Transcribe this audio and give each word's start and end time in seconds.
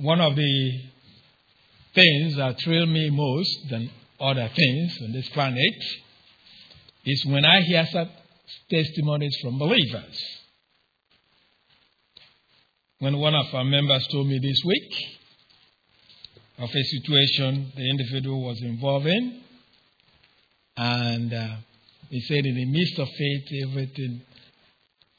one 0.00 0.20
of 0.20 0.34
the 0.34 0.80
things 1.94 2.36
that 2.36 2.58
thrill 2.62 2.86
me 2.86 3.10
most 3.10 3.68
than 3.68 3.90
other 4.18 4.48
things 4.54 4.98
on 5.02 5.12
this 5.12 5.28
planet 5.30 5.74
is 7.04 7.24
when 7.26 7.44
I 7.44 7.60
hear 7.60 7.86
such 7.86 8.08
testimonies 8.70 9.36
from 9.42 9.58
believers. 9.58 10.18
When 12.98 13.18
one 13.18 13.34
of 13.34 13.46
our 13.54 13.64
members 13.64 14.06
told 14.08 14.26
me 14.26 14.38
this 14.38 14.62
week 14.64 14.92
of 16.58 16.70
a 16.70 16.82
situation 16.82 17.72
the 17.76 17.90
individual 17.90 18.42
was 18.42 18.60
involved 18.62 19.06
in, 19.06 19.42
and 20.76 21.34
uh, 21.34 21.56
he 22.08 22.20
said, 22.20 22.44
in 22.44 22.54
the 22.54 22.64
midst 22.64 22.98
of 22.98 23.08
it, 23.08 23.68
everything, 23.68 24.22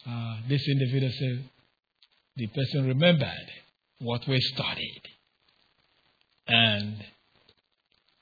uh, 0.07 0.37
this 0.48 0.67
individual 0.67 1.11
said, 1.11 1.43
the 2.35 2.48
person 2.48 2.87
remembered 2.87 3.51
what 4.01 4.27
we 4.27 4.39
studied 4.41 5.01
and 6.47 6.95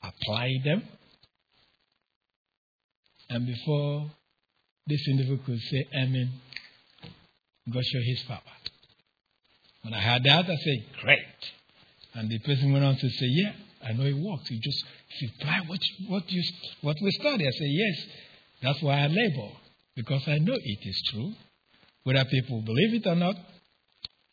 applied 0.03 0.61
them. 0.63 0.83
And 3.29 3.45
before 3.45 4.11
this 4.87 5.07
individual 5.07 5.39
could 5.45 5.59
say 5.59 5.87
Amen, 5.95 6.31
God 7.71 7.84
showed 7.85 8.03
his 8.03 8.23
power. 8.23 8.41
When 9.84 9.93
I 9.93 10.01
heard 10.01 10.23
that, 10.23 10.45
I 10.45 10.55
said, 10.55 10.85
Great. 11.01 11.20
And 12.15 12.29
the 12.29 12.39
person 12.39 12.73
went 12.73 12.84
on 12.84 12.95
to 12.95 13.09
say, 13.09 13.25
Yeah, 13.25 13.53
I 13.87 13.93
know 13.93 14.05
it 14.05 14.17
works. 14.17 14.49
You 14.49 14.59
just 14.59 14.84
you 15.20 15.29
apply 15.39 15.59
what, 15.67 15.79
what, 16.07 16.31
you, 16.31 16.43
what 16.81 16.98
we 17.01 17.11
study. 17.11 17.48
I 17.48 17.51
said, 17.51 17.67
Yes, 17.70 18.05
that's 18.61 18.81
why 18.81 18.99
I 18.99 19.07
labor, 19.07 19.51
because 19.95 20.27
I 20.27 20.39
know 20.39 20.55
it 20.55 20.79
is 20.87 21.01
true. 21.11 21.34
Whether 22.03 22.25
people 22.25 22.61
believe 22.61 22.95
it 22.95 23.07
or 23.07 23.15
not, 23.15 23.35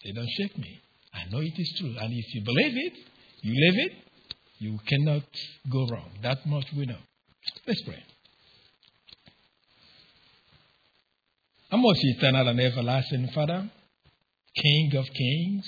they 0.04 0.12
don't 0.12 0.28
shake 0.38 0.56
me. 0.58 0.80
I 1.16 1.30
know 1.30 1.40
it 1.40 1.54
is 1.56 1.74
true. 1.78 1.94
And 1.98 2.12
if 2.12 2.34
you 2.34 2.42
believe 2.44 2.76
it, 2.76 2.92
you 3.42 3.52
live 3.66 3.86
it, 3.86 3.92
you 4.58 4.78
cannot 4.86 5.24
go 5.70 5.86
wrong. 5.90 6.10
That 6.22 6.46
much 6.46 6.66
we 6.76 6.86
know. 6.86 6.98
Let's 7.66 7.82
pray. 7.82 8.02
Our 11.72 11.78
most 11.78 12.00
eternal 12.02 12.48
and 12.48 12.60
everlasting 12.60 13.28
Father, 13.34 13.70
King 14.54 14.92
of 14.96 15.06
kings, 15.12 15.66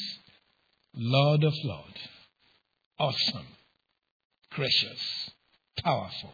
Lord 0.95 1.45
of 1.45 1.53
lords, 1.65 2.01
awesome, 2.99 3.47
gracious, 4.53 5.31
powerful, 5.83 6.33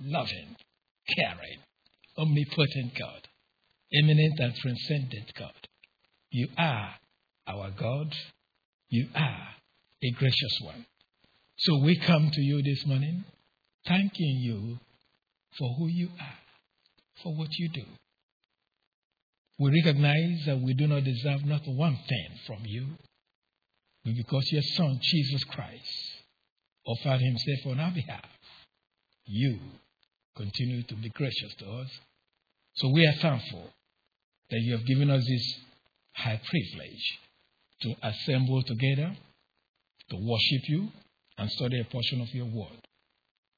loving, 0.00 0.56
caring, 1.16 1.58
omnipotent 2.18 2.98
God, 2.98 3.28
eminent 3.94 4.40
and 4.40 4.54
transcendent 4.54 5.32
God. 5.38 5.68
You 6.30 6.48
are 6.58 6.94
our 7.46 7.70
God. 7.70 8.14
You 8.88 9.08
are 9.14 9.48
a 10.02 10.10
gracious 10.12 10.58
one. 10.62 10.86
So 11.58 11.78
we 11.84 11.98
come 11.98 12.30
to 12.32 12.40
you 12.40 12.62
this 12.62 12.86
morning 12.86 13.24
thanking 13.86 14.38
you 14.40 14.78
for 15.58 15.74
who 15.78 15.88
you 15.88 16.08
are, 16.20 16.38
for 17.22 17.34
what 17.34 17.48
you 17.52 17.68
do. 17.70 17.84
We 19.58 19.82
recognize 19.82 20.44
that 20.46 20.60
we 20.60 20.74
do 20.74 20.86
not 20.86 21.04
deserve 21.04 21.44
not 21.46 21.62
one 21.66 21.96
thing 22.08 22.28
from 22.46 22.58
you, 22.64 22.86
but 24.04 24.14
because 24.14 24.44
your 24.52 24.62
Son, 24.62 24.98
Jesus 25.02 25.44
Christ, 25.44 25.90
offered 26.86 27.20
himself 27.20 27.72
on 27.72 27.80
our 27.80 27.90
behalf, 27.90 28.28
you 29.24 29.58
continue 30.36 30.82
to 30.84 30.94
be 30.94 31.08
gracious 31.08 31.54
to 31.58 31.66
us. 31.66 31.90
So 32.74 32.90
we 32.92 33.06
are 33.06 33.20
thankful 33.20 33.70
that 34.50 34.60
you 34.60 34.76
have 34.76 34.86
given 34.86 35.10
us 35.10 35.24
this 35.26 35.54
high 36.12 36.40
privilege 36.48 37.18
to 37.82 37.94
assemble 38.02 38.62
together, 38.62 39.16
to 40.10 40.16
worship 40.16 40.68
you, 40.68 40.88
and 41.38 41.50
study 41.50 41.80
a 41.80 41.84
portion 41.84 42.20
of 42.20 42.28
your 42.34 42.46
word. 42.46 42.86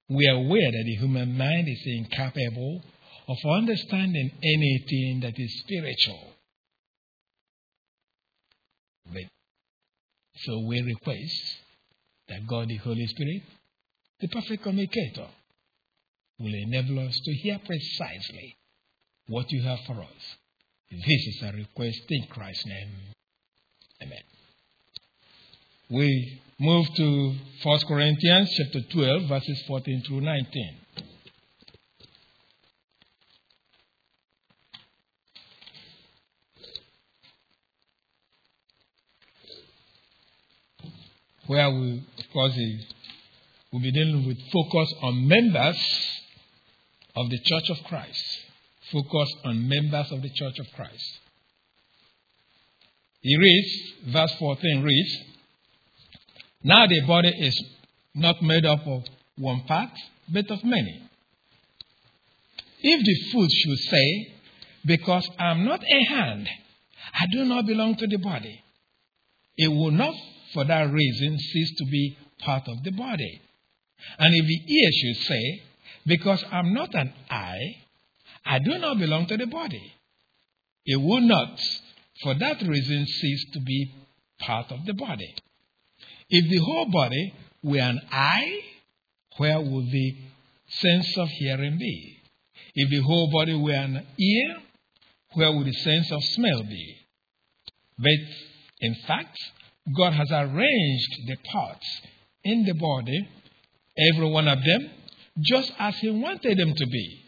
We 0.08 0.26
are 0.26 0.36
aware 0.36 0.70
that 0.70 0.84
the 0.84 0.96
human 0.96 1.36
mind 1.36 1.68
is 1.68 1.82
incapable 1.84 2.82
of 3.28 3.36
understanding 3.44 4.30
anything 4.42 5.20
that 5.22 5.34
is 5.36 5.60
spiritual. 5.60 6.32
But 9.12 9.24
so 10.36 10.60
we 10.66 10.80
request 10.80 11.58
that 12.28 12.46
God, 12.46 12.68
the 12.68 12.76
Holy 12.76 13.06
Spirit, 13.06 13.42
the 14.20 14.28
perfect 14.28 14.62
communicator, 14.62 15.28
will 16.38 16.54
enable 16.54 17.06
us 17.06 17.18
to 17.24 17.32
hear 17.34 17.58
precisely 17.64 18.56
what 19.26 19.50
you 19.50 19.62
have 19.62 19.80
for 19.86 20.00
us. 20.00 20.36
This 20.90 21.02
is 21.06 21.42
a 21.42 21.52
request 21.52 22.00
in 22.08 22.26
Christ's 22.28 22.66
name. 22.66 22.88
Amen. 24.02 24.22
We 25.90 26.40
move 26.60 26.86
to 26.96 27.34
1 27.62 27.78
Corinthians 27.88 28.50
chapter 28.56 28.80
12, 28.92 29.28
verses 29.28 29.62
14 29.66 30.02
through 30.06 30.20
19. 30.20 30.76
Where 41.46 41.70
we, 41.70 42.04
of 42.18 42.32
course, 42.32 42.52
we'll 43.72 43.80
be 43.82 43.90
dealing 43.90 44.26
with 44.26 44.38
focus 44.52 44.92
on 45.02 45.26
members 45.26 45.78
of 47.16 47.30
the 47.30 47.38
Church 47.38 47.70
of 47.70 47.84
Christ. 47.84 48.22
Focus 48.92 49.32
on 49.44 49.66
members 49.66 50.12
of 50.12 50.20
the 50.20 50.28
Church 50.28 50.58
of 50.58 50.66
Christ. 50.76 51.18
He 53.20 53.36
reads, 53.36 54.12
verse 54.12 54.32
14 54.38 54.82
reads, 54.82 55.16
Now 56.62 56.86
the 56.86 57.00
body 57.06 57.28
is 57.28 57.60
not 58.14 58.42
made 58.42 58.64
up 58.64 58.86
of 58.86 59.04
one 59.36 59.62
part, 59.62 59.90
but 60.32 60.50
of 60.50 60.64
many. 60.64 61.02
If 62.80 63.04
the 63.04 63.32
foot 63.32 63.50
should 63.50 63.78
say, 63.78 64.34
Because 64.86 65.28
I 65.38 65.50
am 65.50 65.64
not 65.64 65.82
a 65.82 66.04
hand, 66.04 66.48
I 67.12 67.26
do 67.32 67.44
not 67.44 67.66
belong 67.66 67.96
to 67.96 68.06
the 68.06 68.18
body, 68.18 68.62
it 69.56 69.68
will 69.68 69.90
not 69.90 70.14
for 70.54 70.64
that 70.64 70.92
reason 70.92 71.38
cease 71.38 71.74
to 71.78 71.84
be 71.86 72.16
part 72.38 72.68
of 72.68 72.84
the 72.84 72.92
body. 72.92 73.40
And 74.18 74.34
if 74.34 74.46
the 74.46 74.74
ear 74.74 74.90
should 74.92 75.22
say, 75.24 75.62
Because 76.06 76.44
I'm 76.52 76.72
not 76.72 76.94
an 76.94 77.12
eye, 77.28 77.76
I 78.46 78.60
do 78.60 78.78
not 78.78 78.98
belong 78.98 79.26
to 79.26 79.36
the 79.36 79.46
body, 79.46 79.92
it 80.86 80.96
will 80.96 81.20
not 81.20 81.60
for 82.22 82.34
that 82.34 82.62
reason 82.62 83.06
cease 83.06 83.44
to 83.52 83.60
be 83.60 83.94
part 84.40 84.70
of 84.72 84.84
the 84.86 84.94
body. 84.94 85.34
If 86.28 86.50
the 86.50 86.58
whole 86.58 86.90
body 86.90 87.34
were 87.62 87.78
an 87.78 88.00
eye, 88.10 88.60
where 89.36 89.60
would 89.60 89.90
the 89.90 90.16
sense 90.68 91.16
of 91.16 91.28
hearing 91.28 91.78
be? 91.78 92.18
If 92.74 92.90
the 92.90 93.00
whole 93.00 93.30
body 93.30 93.54
were 93.54 93.72
an 93.72 94.06
ear, 94.18 94.56
where 95.34 95.52
would 95.52 95.66
the 95.66 95.72
sense 95.72 96.10
of 96.12 96.22
smell 96.22 96.62
be? 96.62 96.96
But 97.98 98.18
in 98.80 98.94
fact, 99.06 99.36
God 99.96 100.12
has 100.12 100.30
arranged 100.30 101.16
the 101.26 101.36
parts 101.50 101.86
in 102.44 102.64
the 102.64 102.74
body, 102.74 103.28
every 104.12 104.28
one 104.28 104.48
of 104.48 104.58
them, 104.62 104.90
just 105.40 105.72
as 105.78 105.96
He 105.98 106.10
wanted 106.10 106.58
them 106.58 106.74
to 106.74 106.86
be. 106.86 107.24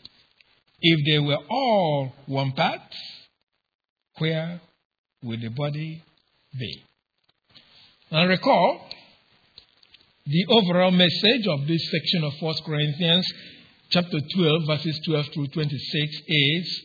If 0.82 1.06
they 1.06 1.18
were 1.18 1.38
all 1.48 2.12
one 2.26 2.52
part, 2.52 2.80
where 4.18 4.60
would 5.22 5.40
the 5.40 5.48
body 5.48 6.02
be? 6.58 6.82
Now 8.10 8.26
recall, 8.26 8.88
the 10.26 10.46
overall 10.48 10.90
message 10.90 11.46
of 11.48 11.66
this 11.66 11.90
section 11.90 12.24
of 12.24 12.32
1 12.40 12.54
Corinthians 12.64 13.26
chapter 13.90 14.18
12, 14.34 14.62
verses 14.66 15.00
12 15.06 15.26
through 15.34 15.46
26 15.48 16.16
is 16.26 16.82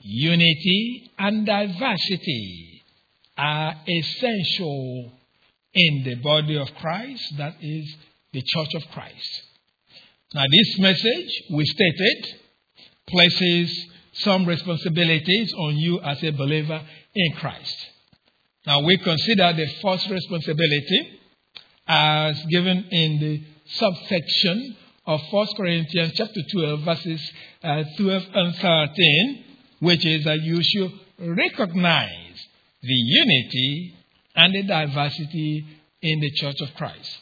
unity 0.00 1.10
and 1.18 1.46
diversity 1.46 2.82
are 3.36 3.74
essential 3.86 5.12
in 5.74 6.02
the 6.04 6.16
body 6.16 6.56
of 6.56 6.68
Christ, 6.74 7.22
that 7.38 7.56
is 7.60 7.96
the 8.32 8.42
church 8.42 8.74
of 8.74 8.82
Christ. 8.92 9.42
Now, 10.34 10.44
this 10.50 10.78
message, 10.78 11.42
we 11.52 11.64
stated, 11.64 12.26
places 13.08 13.86
some 14.12 14.46
responsibilities 14.46 15.52
on 15.58 15.76
you 15.76 16.00
as 16.00 16.22
a 16.22 16.30
believer 16.30 16.82
in 17.14 17.32
Christ. 17.36 17.76
Now, 18.66 18.80
we 18.80 18.96
consider 18.98 19.52
the 19.52 19.66
first 19.82 20.08
responsibility 20.10 21.20
as 21.86 22.40
given 22.50 22.84
in 22.90 23.18
the 23.20 23.42
subsection 23.66 24.76
of 25.06 25.20
1 25.30 25.46
Corinthians 25.56 26.12
chapter 26.14 26.40
12, 26.52 26.80
verses 26.80 27.32
uh, 27.64 27.82
12 27.96 28.22
and 28.34 28.54
13, 28.56 29.44
which 29.80 30.04
is 30.06 30.24
that 30.24 30.40
you 30.42 30.62
should 30.62 30.92
recognize 31.18 32.46
the 32.82 32.94
unity 32.94 33.94
and 34.36 34.54
the 34.54 34.62
diversity 34.62 35.66
in 36.02 36.20
the 36.20 36.30
church 36.32 36.60
of 36.60 36.68
Christ. 36.76 37.18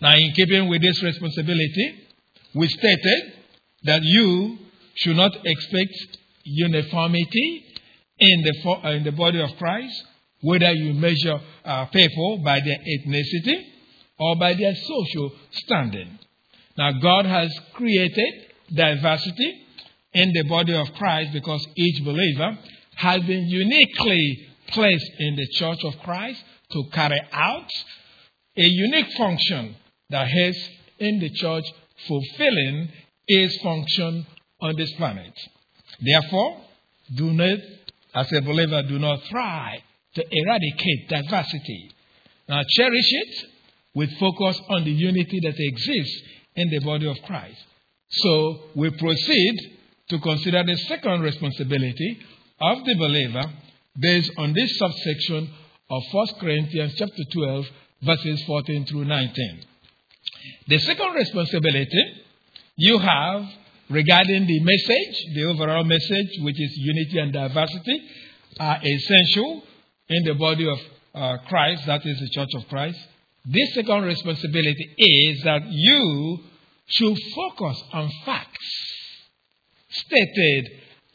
Now, 0.00 0.14
in 0.14 0.32
keeping 0.32 0.68
with 0.68 0.82
this 0.82 1.02
responsibility, 1.02 2.06
we 2.54 2.68
stated 2.68 3.32
that 3.84 4.02
you 4.02 4.58
should 4.94 5.16
not 5.16 5.32
expect 5.44 6.18
uniformity 6.44 7.65
in 8.18 8.42
the, 8.42 8.90
in 8.90 9.04
the 9.04 9.12
body 9.12 9.40
of 9.40 9.50
Christ 9.56 10.04
whether 10.42 10.70
you 10.72 10.94
measure 10.94 11.40
uh, 11.64 11.86
people 11.86 12.38
by 12.44 12.60
their 12.60 12.78
ethnicity 12.78 13.64
or 14.18 14.36
by 14.36 14.54
their 14.54 14.74
social 14.74 15.32
standing. 15.50 16.18
Now, 16.76 16.92
God 17.00 17.26
has 17.26 17.52
created 17.74 18.46
diversity 18.74 19.62
in 20.12 20.32
the 20.32 20.44
body 20.44 20.74
of 20.74 20.92
Christ 20.94 21.32
because 21.32 21.66
each 21.76 22.04
believer 22.04 22.58
has 22.96 23.22
been 23.22 23.46
uniquely 23.46 24.48
placed 24.68 25.10
in 25.18 25.36
the 25.36 25.46
church 25.52 25.78
of 25.84 25.98
Christ 26.00 26.42
to 26.72 26.84
carry 26.92 27.20
out 27.32 27.70
a 28.56 28.64
unique 28.64 29.12
function 29.16 29.76
that 30.10 30.26
has 30.28 30.56
in 30.98 31.18
the 31.18 31.30
church 31.30 31.64
fulfilling 32.06 32.88
its 33.26 33.56
function 33.62 34.26
on 34.60 34.76
this 34.76 34.92
planet. 34.92 35.32
Therefore, 36.00 36.60
do 37.14 37.32
not, 37.32 37.58
as 38.16 38.32
a 38.32 38.40
believer, 38.40 38.82
do 38.82 38.98
not 38.98 39.22
try 39.30 39.78
to 40.14 40.24
eradicate 40.30 41.08
diversity. 41.08 41.90
Now, 42.48 42.62
cherish 42.66 43.12
it 43.12 43.46
with 43.94 44.10
focus 44.18 44.60
on 44.70 44.84
the 44.84 44.90
unity 44.90 45.38
that 45.42 45.54
exists 45.56 46.22
in 46.54 46.70
the 46.70 46.80
body 46.80 47.06
of 47.08 47.16
Christ. 47.26 47.62
So, 48.08 48.60
we 48.74 48.90
proceed 48.90 49.76
to 50.08 50.18
consider 50.20 50.64
the 50.64 50.76
second 50.88 51.20
responsibility 51.20 52.18
of 52.60 52.84
the 52.84 52.94
believer 52.94 53.52
based 53.98 54.30
on 54.38 54.54
this 54.54 54.78
subsection 54.78 55.50
of 55.90 56.02
1 56.12 56.26
Corinthians 56.40 56.94
chapter 56.96 57.22
12 57.32 57.66
verses 58.02 58.42
14 58.44 58.86
through 58.86 59.04
19. 59.04 59.60
The 60.68 60.78
second 60.78 61.14
responsibility 61.14 62.22
you 62.76 62.98
have 62.98 63.42
regarding 63.88 64.46
the 64.46 64.60
message, 64.60 65.34
the 65.34 65.44
overall 65.44 65.84
message, 65.84 66.28
which 66.40 66.60
is 66.60 66.72
unity 66.76 67.18
and 67.18 67.32
diversity, 67.32 68.02
are 68.58 68.80
essential 68.82 69.62
in 70.08 70.24
the 70.24 70.34
body 70.34 70.68
of 70.68 70.78
uh, 71.14 71.38
Christ, 71.48 71.86
that 71.86 72.04
is 72.04 72.18
the 72.20 72.28
church 72.30 72.50
of 72.54 72.68
Christ. 72.68 72.98
This 73.44 73.74
second 73.74 74.02
responsibility 74.04 74.94
is 74.98 75.42
that 75.44 75.62
you 75.68 76.40
should 76.88 77.16
focus 77.34 77.82
on 77.92 78.10
facts 78.24 78.86
stated 79.88 80.70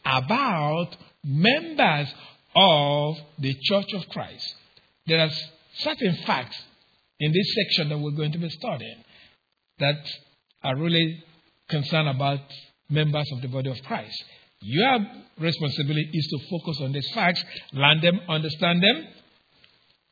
about 0.06 0.96
members 1.24 2.08
of 2.56 3.16
the 3.40 3.56
church 3.62 3.94
of 3.94 4.08
Christ. 4.10 4.56
There 5.08 5.20
are 5.20 5.30
certain 5.80 6.16
facts 6.26 6.58
in 7.20 7.32
this 7.32 7.54
section 7.56 7.90
that 7.90 8.00
we're 8.00 8.12
going 8.12 8.32
to 8.32 8.38
be 8.38 8.50
studying 8.50 9.04
that 9.80 10.00
are 10.64 10.76
really 10.76 11.24
concerned 11.72 12.10
about 12.10 12.42
members 12.90 13.28
of 13.34 13.42
the 13.42 13.48
body 13.48 13.70
of 13.70 13.82
Christ. 13.84 14.24
Your 14.62 15.00
responsibility 15.40 16.12
is 16.14 16.28
to 16.28 16.50
focus 16.50 16.78
on 16.82 16.92
these 16.92 17.10
facts, 17.12 17.44
learn 17.74 18.02
them, 18.02 18.20
understand 18.30 18.84
them, 18.84 19.08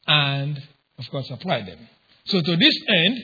and, 0.07 0.59
of 0.97 1.09
course, 1.11 1.29
apply 1.29 1.61
them. 1.61 1.87
So, 2.25 2.41
to 2.41 2.55
this 2.55 2.75
end, 2.87 3.17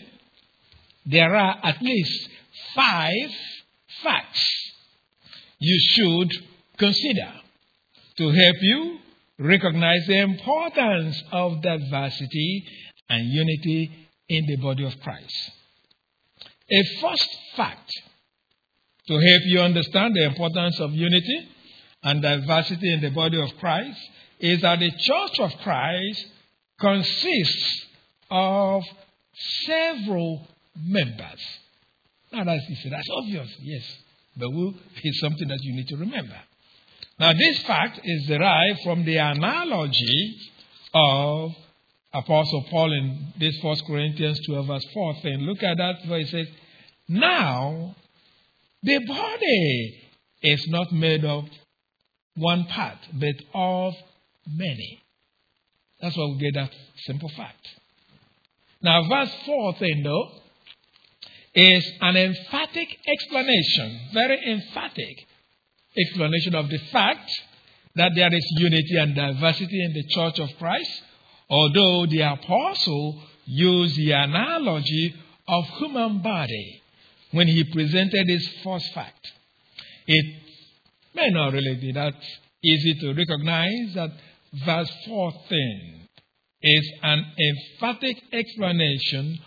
there 1.08 1.36
are 1.36 1.60
at 1.64 1.82
least 1.82 2.30
five 2.76 3.32
facts 4.04 4.46
you 5.60 5.80
should 5.80 6.30
consider 6.78 7.34
to 8.18 8.30
help 8.30 8.56
you 8.62 9.00
recognize 9.40 10.06
the 10.08 10.20
importance 10.20 11.22
of 11.32 11.62
diversity 11.62 12.66
and 13.10 13.26
unity 13.28 13.92
in 14.30 14.46
the 14.48 14.58
body 14.58 14.86
of 14.86 15.00
Christ. 15.02 15.52
A 16.72 16.84
first 17.02 17.30
fact 17.56 17.92
to 19.08 19.14
help 19.14 19.42
you 19.46 19.60
understand 19.62 20.16
the 20.16 20.26
importance 20.26 20.80
of 20.80 20.92
unity 20.94 21.50
and 22.04 22.22
diversity 22.22 22.94
in 22.94 23.02
the 23.02 23.10
body 23.10 23.42
of 23.42 23.50
Christ 23.58 24.00
is 24.40 24.62
that 24.62 24.80
the 24.80 24.92
church 24.92 25.40
of 25.40 25.52
Christ 25.60 26.26
consists 26.80 27.86
of 28.30 28.84
several 29.66 30.48
members. 30.76 31.42
Now, 32.32 32.44
that's, 32.44 32.66
that's 32.90 33.10
obvious, 33.18 33.50
yes, 33.62 33.84
but 34.36 34.50
it's 35.04 35.20
something 35.20 35.48
that 35.48 35.60
you 35.62 35.76
need 35.76 35.88
to 35.88 35.98
remember. 35.98 36.38
Now, 37.20 37.32
this 37.34 37.62
fact 37.64 38.02
is 38.04 38.28
derived 38.28 38.82
from 38.84 39.06
the 39.06 39.18
analogy 39.18 40.38
of 40.94 41.52
Apostle 42.14 42.66
Paul 42.70 42.92
in 42.92 43.34
this 43.40 43.58
First 43.62 43.86
Corinthians 43.86 44.40
12, 44.48 44.68
verse 44.68 44.86
14. 44.94 45.40
Look 45.46 45.64
at 45.64 45.78
that 45.78 46.08
where 46.08 46.20
he 46.20 46.26
says, 46.26 46.48
Now 47.08 47.96
the 48.86 49.00
body 49.00 50.02
is 50.44 50.68
not 50.70 50.92
made 50.92 51.26
of 51.26 51.46
one 52.36 52.66
part, 52.66 52.98
but 53.14 53.36
of 53.54 53.94
many. 54.48 55.02
That's 56.02 56.16
why 56.16 56.26
we 56.26 56.38
get 56.38 56.54
that 56.54 56.72
simple 57.06 57.30
fact. 57.30 57.68
Now, 58.82 59.02
verse 59.10 59.32
14, 59.46 60.04
though, 60.04 60.30
is 61.56 61.92
an 62.02 62.16
emphatic 62.16 62.90
explanation, 63.08 64.00
very 64.14 64.52
emphatic 64.52 65.26
explanation 65.98 66.54
of 66.54 66.70
the 66.70 66.78
fact 66.92 67.32
that 67.96 68.12
there 68.16 68.34
is 68.34 68.46
unity 68.58 68.98
and 68.98 69.16
diversity 69.16 69.84
in 69.84 69.94
the 69.94 70.04
church 70.10 70.40
of 70.40 70.50
Christ, 70.60 70.92
although 71.50 72.06
the 72.06 72.22
apostle 72.22 73.24
used 73.46 73.96
the 73.96 74.12
analogy 74.12 75.16
of 75.48 75.66
human 75.80 76.22
body 76.22 76.82
when 77.32 77.48
he 77.48 77.64
presented 77.64 78.28
his 78.28 78.48
first 78.64 78.94
fact. 78.94 79.32
It 80.08 80.36
may 81.14 81.30
not 81.30 81.54
really 81.54 81.76
be 81.76 81.92
that 81.94 82.14
easy 82.64 82.96
to 83.02 83.14
recognize 83.14 83.94
that 83.96 84.12
verse 84.66 84.92
14 85.08 86.08
is 86.62 86.92
an 87.04 87.26
emphatic 87.40 88.22
explanation 88.32 89.40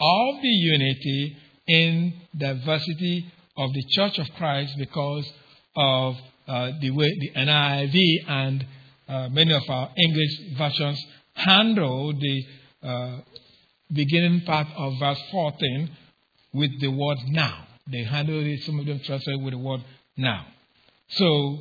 of 0.00 0.42
the 0.42 0.48
unity 0.48 1.36
in 1.66 2.12
diversity 2.36 3.26
of 3.56 3.72
the 3.72 3.84
church 3.90 4.18
of 4.18 4.26
Christ 4.36 4.74
because 4.78 5.30
of 5.74 6.16
uh, 6.46 6.72
the 6.80 6.90
way 6.90 7.10
the 7.18 7.30
NIV 7.40 8.28
and 8.28 8.66
uh, 9.08 9.28
many 9.30 9.52
of 9.52 9.62
our 9.68 9.90
English 9.96 10.56
versions 10.58 11.04
handle 11.34 12.12
the 12.12 12.42
uh, 12.82 13.18
beginning 13.92 14.42
part 14.42 14.66
of 14.76 14.94
verse 14.98 15.20
14 15.30 15.90
with 16.56 16.80
the 16.80 16.88
word 16.88 17.18
now. 17.28 17.66
They 17.86 18.02
handle 18.02 18.44
it, 18.44 18.62
some 18.64 18.80
of 18.80 18.86
them 18.86 19.00
translate 19.00 19.40
with 19.40 19.52
the 19.52 19.58
word 19.58 19.84
now. 20.16 20.46
So, 21.08 21.58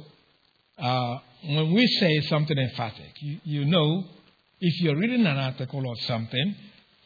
uh, 0.77 1.17
when 1.43 1.73
we 1.73 1.85
say 1.99 2.21
something 2.21 2.57
emphatic, 2.57 3.13
you, 3.19 3.39
you 3.43 3.65
know, 3.65 4.05
if 4.59 4.81
you're 4.81 4.95
reading 4.97 5.25
an 5.25 5.37
article 5.37 5.85
or 5.85 5.95
something, 6.07 6.55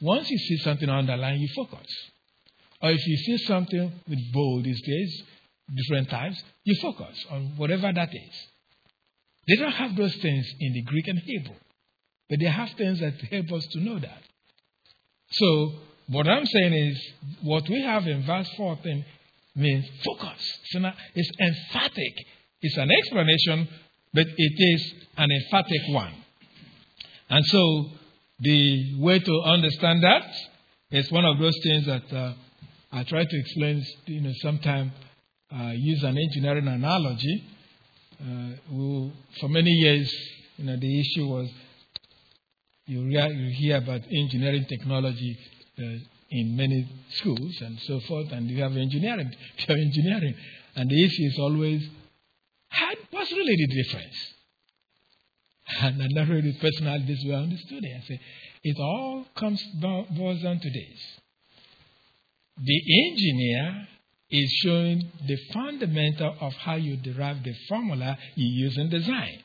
once 0.02 0.30
you 0.30 0.38
see 0.38 0.58
something 0.58 0.88
underlined, 0.88 1.42
you 1.42 1.50
focus. 1.56 1.88
Or 2.82 2.92
if 2.92 3.06
you 3.06 3.18
see 3.18 3.46
something 3.46 3.92
with 4.08 4.20
bold 4.32 4.64
these 4.64 4.82
days, 4.82 5.24
different 5.76 6.10
types, 6.10 6.42
you 6.64 6.76
focus 6.82 7.26
on 7.30 7.54
whatever 7.58 7.92
that 7.92 8.10
is. 8.10 8.48
They 9.48 9.56
don't 9.56 9.72
have 9.74 9.96
those 9.96 10.16
things 10.16 10.48
in 10.60 10.74
the 10.74 10.82
Greek 10.84 11.08
and 11.08 11.20
Hebrew, 11.20 11.56
but 12.30 12.40
they 12.40 12.46
have 12.46 12.70
things 12.72 13.00
that 13.00 13.20
help 13.30 13.52
us 13.52 13.66
to 13.74 13.80
know 13.80 14.00
that. 14.00 14.22
So, 15.32 15.74
what 16.10 16.28
I'm 16.28 16.46
saying 16.46 16.74
is, 16.74 17.00
what 17.44 17.70
we 17.70 17.82
have 17.84 18.08
in 18.08 18.26
verse 18.26 18.50
14 18.58 19.06
means 19.56 19.86
focus. 20.04 20.60
So 20.72 20.80
now 20.80 20.94
It's 21.14 21.32
emphatic. 21.40 22.14
It's 22.62 22.78
an 22.78 22.90
explanation, 22.92 23.68
but 24.14 24.26
it 24.26 24.54
is 24.58 24.94
an 25.18 25.30
emphatic 25.32 25.82
one. 25.90 26.14
And 27.30 27.46
so, 27.46 27.86
the 28.40 29.00
way 29.00 29.20
to 29.20 29.42
understand 29.46 30.04
that 30.04 30.26
is 30.92 31.12
one 31.12 31.26
of 31.26 31.38
those 31.38 31.56
things 31.64 31.86
that 31.86 32.12
uh, 32.12 32.34
I 32.92 33.04
try 33.04 33.24
to 33.24 33.40
explain, 33.40 33.86
you 34.08 34.22
know, 34.22 34.32
sometimes 34.42 34.92
uh, 35.56 35.74
use 35.76 36.04
an 36.04 36.18
engineering 36.18 36.68
analogy. 36.68 37.44
Uh, 38.20 39.10
for 39.40 39.48
many 39.48 39.70
years, 39.70 40.12
you 40.58 40.66
know, 40.66 40.76
the 40.76 41.00
issue 41.00 41.28
was 41.28 41.50
you, 42.88 43.04
rea- 43.04 43.32
you 43.32 43.54
hear 43.56 43.78
about 43.78 44.02
engineering 44.12 44.66
technology 44.68 45.38
Uh, 45.80 46.00
in 46.32 46.56
many 46.56 46.88
schools 47.10 47.60
and 47.62 47.80
so 47.88 48.00
forth, 48.02 48.32
and 48.32 48.50
you 48.50 48.62
have 48.62 48.76
engineering, 48.78 49.32
you 49.58 49.66
have 49.68 49.78
engineering, 49.78 50.36
and 50.76 50.90
the 50.90 51.04
issue 51.04 51.24
is 51.24 51.40
always, 51.40 51.90
what's 53.10 53.32
really 53.32 53.56
the 53.56 53.84
difference? 53.84 54.16
And 55.82 56.02
I 56.02 56.08
never 56.10 56.34
really 56.34 56.54
personally 56.54 57.06
this 57.08 57.24
way 57.26 57.36
understood 57.36 57.84
it. 57.84 57.96
I 57.96 58.08
say, 58.08 58.20
it 58.64 58.78
all 58.80 59.26
comes 59.36 59.64
boils 59.80 60.42
down 60.42 60.60
to 60.60 60.70
this. 60.70 61.00
The 62.58 62.82
engineer 63.08 63.88
is 64.32 64.52
showing 64.64 65.12
the 65.28 65.38
fundamental 65.54 66.36
of 66.42 66.54
how 66.54 66.76
you 66.76 66.98
derive 66.98 67.44
the 67.44 67.54
formula 67.68 68.18
you 68.36 68.48
use 68.66 68.78
in 68.78 68.90
design. 68.90 69.44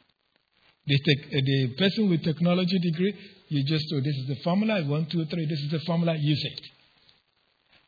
The, 0.87 0.99
te- 0.99 1.25
uh, 1.25 1.41
the 1.45 1.75
person 1.79 2.11
with 2.11 2.23
technology 2.23 2.79
degree, 2.79 3.14
you 3.54 3.64
just 3.64 3.87
oh, 3.94 4.00
this 4.00 4.16
is 4.16 4.26
the 4.28 4.37
formula, 4.42 4.84
one, 4.84 5.06
two, 5.06 5.25
three, 5.26 5.46
this 5.46 5.61
is 5.61 5.70
the 5.70 5.80
formula, 5.80 6.16
use 6.18 6.44
it. 6.44 6.61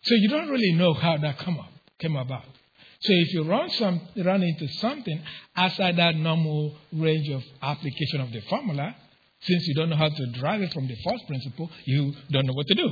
So 0.03 0.15
you 0.15 0.29
don't 0.29 0.49
really 0.49 0.73
know 0.73 0.95
how 0.95 1.17
that 1.19 1.39
come 1.39 1.59
up, 1.59 1.71
came 1.99 2.17
about. 2.17 2.45
So 3.01 3.13
if 3.13 3.35
you 3.35 3.45
run 3.45 3.69
some 3.71 4.01
run 4.25 4.43
into 4.43 4.69
something 4.81 5.23
outside 5.55 5.97
that 5.97 6.15
normal 6.17 6.77
range 6.93 7.29
of 7.29 7.43
application 7.61 8.21
of 8.21 8.33
the 8.33 8.41
formula, 8.43 8.95
Since 9.41 9.67
you 9.69 9.75
don't 9.75 9.91
know 9.91 9.97
how 9.97 10.09
to 10.09 10.27
derive 10.33 10.63
it 10.63 10.73
from 10.73 10.89
the 10.89 10.97
first 11.05 11.27
principle, 11.27 11.71
you 11.85 12.15
don't 12.31 12.47
know 12.47 12.55
what 12.55 12.67
to 12.69 12.75
do. 12.75 12.89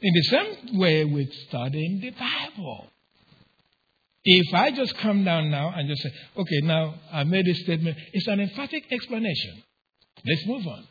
In 0.00 0.14
the 0.14 0.22
same 0.22 0.78
way 0.78 1.04
with 1.04 1.32
studying 1.48 2.00
the 2.00 2.10
Bible. 2.10 2.86
If 4.24 4.54
I 4.54 4.70
just 4.70 4.96
come 4.98 5.24
down 5.24 5.50
now 5.50 5.72
and 5.74 5.88
just 5.88 6.02
say, 6.02 6.10
okay, 6.36 6.60
now 6.62 6.94
I 7.10 7.24
made 7.24 7.46
this 7.46 7.60
statement, 7.60 7.96
it's 8.12 8.26
an 8.28 8.40
emphatic 8.40 8.84
explanation. 8.92 9.62
Let's 10.24 10.46
move 10.46 10.66
on. 10.66 10.86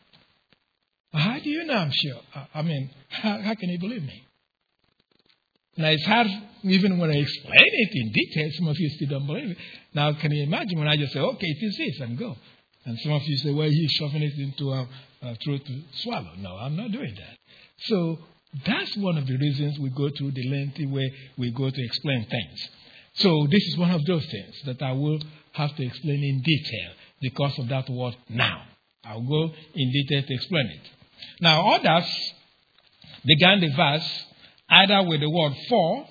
How 1.12 1.38
do 1.38 1.48
you 1.48 1.64
know 1.64 1.74
I'm 1.74 1.90
sure? 1.92 2.20
I 2.54 2.62
mean, 2.62 2.90
how, 3.08 3.40
how 3.40 3.54
can 3.54 3.70
you 3.70 3.78
believe 3.78 4.02
me? 4.02 4.24
Now, 5.78 5.88
it's 5.88 6.04
hard, 6.04 6.26
even 6.64 6.98
when 6.98 7.10
I 7.10 7.14
explain 7.14 7.52
it 7.54 7.90
in 7.92 8.12
detail, 8.12 8.50
some 8.58 8.68
of 8.68 8.76
you 8.78 8.90
still 8.90 9.08
don't 9.10 9.26
believe 9.26 9.52
it. 9.52 9.58
Now, 9.94 10.12
can 10.12 10.32
you 10.32 10.42
imagine 10.42 10.78
when 10.78 10.88
I 10.88 10.96
just 10.96 11.12
say, 11.12 11.20
okay, 11.20 11.46
it 11.46 11.64
is 11.64 11.76
this, 11.78 12.00
and 12.00 12.18
go? 12.18 12.36
And 12.84 12.98
some 12.98 13.12
of 13.12 13.22
you 13.24 13.36
say, 13.38 13.52
well, 13.52 13.68
he's 13.68 13.90
shoving 13.92 14.22
it 14.22 14.34
into 14.38 14.72
a, 14.72 14.88
a 15.22 15.36
throat 15.36 15.64
to 15.64 15.82
swallow. 16.02 16.32
No, 16.38 16.56
I'm 16.56 16.76
not 16.76 16.90
doing 16.90 17.14
that. 17.14 17.36
So, 17.78 18.18
that's 18.66 18.96
one 18.96 19.18
of 19.18 19.26
the 19.26 19.36
reasons 19.36 19.78
we 19.78 19.90
go 19.90 20.10
through 20.10 20.32
the 20.32 20.48
lengthy 20.48 20.86
way 20.86 21.12
we 21.36 21.52
go 21.52 21.70
to 21.70 21.84
explain 21.84 22.26
things. 22.28 22.68
So, 23.14 23.46
this 23.48 23.62
is 23.68 23.78
one 23.78 23.92
of 23.92 24.04
those 24.04 24.26
things 24.26 24.60
that 24.66 24.82
I 24.82 24.92
will 24.92 25.20
have 25.52 25.74
to 25.76 25.86
explain 25.86 26.24
in 26.24 26.42
detail 26.42 26.90
because 27.20 27.56
of 27.58 27.68
that 27.68 27.88
word 27.88 28.16
now. 28.28 28.64
I'll 29.04 29.22
go 29.22 29.52
in 29.74 29.92
detail 29.92 30.22
to 30.22 30.34
explain 30.34 30.66
it. 30.66 30.97
Now, 31.40 31.74
others 31.74 32.32
began 33.24 33.60
the 33.60 33.70
verse 33.74 34.24
either 34.70 35.08
with 35.08 35.20
the 35.20 35.30
word 35.30 35.54
for, 35.68 36.06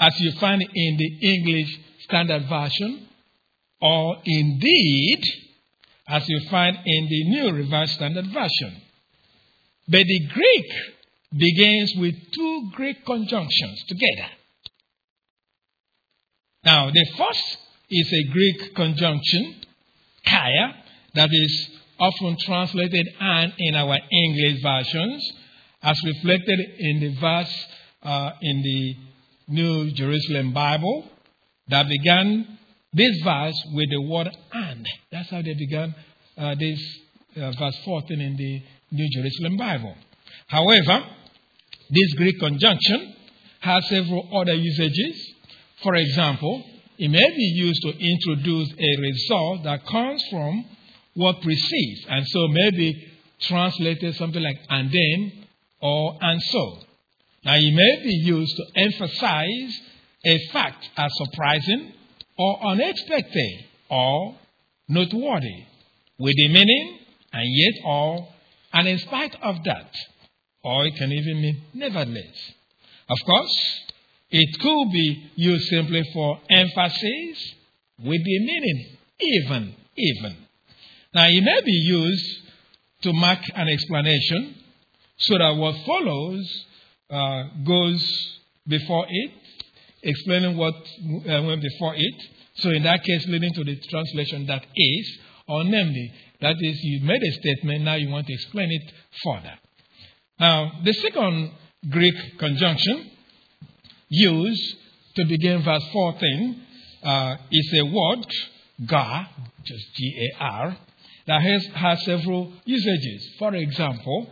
as 0.00 0.18
you 0.20 0.32
find 0.32 0.62
in 0.62 0.96
the 0.96 1.34
English 1.34 1.78
Standard 2.04 2.48
Version, 2.48 3.08
or 3.80 4.16
indeed, 4.24 5.22
as 6.08 6.28
you 6.28 6.40
find 6.50 6.76
in 6.84 7.08
the 7.08 7.24
New 7.30 7.52
Revised 7.52 7.92
Standard 7.92 8.26
Version. 8.26 8.82
But 9.88 10.04
the 10.04 10.28
Greek 10.32 10.72
begins 11.36 11.94
with 11.96 12.14
two 12.32 12.70
Greek 12.74 13.04
conjunctions 13.04 13.84
together. 13.88 14.30
Now, 16.64 16.90
the 16.90 17.06
first 17.16 17.58
is 17.90 18.12
a 18.12 18.32
Greek 18.32 18.74
conjunction, 18.74 19.56
kaya, 20.26 20.74
that 21.14 21.28
is 21.30 21.68
often 21.98 22.36
translated 22.44 23.08
and 23.20 23.52
in 23.58 23.74
our 23.74 23.98
English 24.10 24.62
versions, 24.62 25.32
as 25.82 25.96
reflected 26.04 26.58
in 26.78 27.00
the 27.00 27.20
verse 27.20 27.66
uh, 28.02 28.30
in 28.40 28.62
the 28.62 28.96
New 29.48 29.90
Jerusalem 29.92 30.52
Bible 30.52 31.04
that 31.68 31.86
began 31.88 32.58
this 32.92 33.16
verse 33.22 33.56
with 33.72 33.90
the 33.90 34.00
word 34.00 34.30
and. 34.52 34.86
That's 35.10 35.30
how 35.30 35.42
they 35.42 35.54
began 35.54 35.94
uh, 36.36 36.54
this 36.58 36.80
uh, 37.36 37.50
verse 37.58 37.76
14 37.84 38.20
in 38.20 38.36
the 38.36 38.62
New 38.92 39.08
Jerusalem 39.10 39.56
Bible. 39.56 39.94
However, 40.46 41.04
this 41.90 42.14
Greek 42.14 42.38
conjunction 42.38 43.14
has 43.60 43.86
several 43.88 44.28
other 44.32 44.54
usages. 44.54 45.34
For 45.82 45.94
example, 45.94 46.64
it 46.98 47.08
may 47.08 47.30
be 47.36 47.52
used 47.56 47.82
to 47.82 47.90
introduce 47.90 48.72
a 48.72 49.00
result 49.00 49.64
that 49.64 49.86
comes 49.86 50.22
from 50.30 50.64
what 51.14 51.40
precedes, 51.40 52.06
and 52.08 52.26
so 52.26 52.48
maybe 52.48 53.12
translated 53.40 54.14
something 54.16 54.42
like 54.42 54.58
and 54.68 54.90
then 54.90 55.46
or 55.80 56.16
and 56.20 56.40
so. 56.42 56.78
Now, 57.44 57.54
it 57.56 57.74
may 57.74 58.02
be 58.02 58.14
used 58.24 58.56
to 58.56 58.80
emphasize 58.80 59.80
a 60.24 60.38
fact 60.52 60.88
as 60.96 61.10
surprising 61.16 61.92
or 62.38 62.66
unexpected 62.66 63.64
or 63.90 64.36
noteworthy 64.88 65.64
with 66.18 66.34
the 66.36 66.48
meaning 66.48 66.98
and 67.32 67.44
yet 67.46 67.84
or 67.84 68.28
and 68.72 68.88
in 68.88 68.98
spite 68.98 69.36
of 69.42 69.62
that. 69.64 69.94
Or 70.62 70.86
it 70.86 70.96
can 70.96 71.12
even 71.12 71.42
mean 71.42 71.62
nevertheless. 71.74 72.52
Of 73.08 73.18
course, 73.26 73.80
it 74.30 74.60
could 74.60 74.90
be 74.92 75.30
used 75.36 75.68
simply 75.68 76.02
for 76.12 76.40
emphasis 76.48 77.54
with 77.98 78.24
the 78.24 78.38
meaning 78.40 78.96
even, 79.20 79.74
even. 79.96 80.43
Now, 81.14 81.28
it 81.28 81.42
may 81.42 81.60
be 81.64 81.72
used 81.72 82.40
to 83.02 83.12
mark 83.12 83.38
an 83.54 83.68
explanation 83.68 84.56
so 85.16 85.38
that 85.38 85.50
what 85.56 85.76
follows 85.86 86.66
uh, 87.08 87.44
goes 87.64 88.38
before 88.66 89.06
it, 89.08 89.30
explaining 90.02 90.56
what 90.56 90.74
uh, 90.74 91.42
went 91.42 91.62
before 91.62 91.94
it. 91.96 92.14
So, 92.56 92.70
in 92.70 92.82
that 92.82 93.04
case, 93.04 93.28
leading 93.28 93.52
to 93.54 93.62
the 93.62 93.76
translation 93.76 94.46
that 94.46 94.64
is, 94.74 95.18
or 95.46 95.62
namely, 95.62 96.12
that 96.40 96.56
is, 96.58 96.80
you 96.82 97.06
made 97.06 97.22
a 97.22 97.32
statement, 97.32 97.84
now 97.84 97.94
you 97.94 98.08
want 98.08 98.26
to 98.26 98.32
explain 98.32 98.70
it 98.72 98.92
further. 99.22 99.54
Now, 100.40 100.72
the 100.84 100.92
second 100.94 101.52
Greek 101.90 102.38
conjunction 102.38 103.10
used 104.08 104.76
to 105.14 105.24
begin 105.26 105.62
verse 105.62 105.84
14 105.92 106.62
uh, 107.04 107.36
is 107.52 107.72
a 107.78 107.84
word, 107.84 108.26
gar, 108.86 109.28
just 109.64 109.94
G 109.94 110.30
A 110.38 110.42
R, 110.42 110.76
that 111.26 111.42
has, 111.42 111.66
has 111.74 112.04
several 112.04 112.52
usages. 112.64 113.34
For 113.38 113.54
example, 113.54 114.28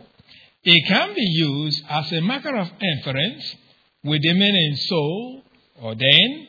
it 0.63 0.87
can 0.87 1.13
be 1.13 1.21
used 1.21 1.83
as 1.89 2.11
a 2.13 2.21
marker 2.21 2.55
of 2.55 2.69
inference 2.79 3.55
with 4.03 4.21
the 4.21 4.33
meaning 4.33 4.75
so 4.75 5.41
or 5.81 5.95
then, 5.95 6.47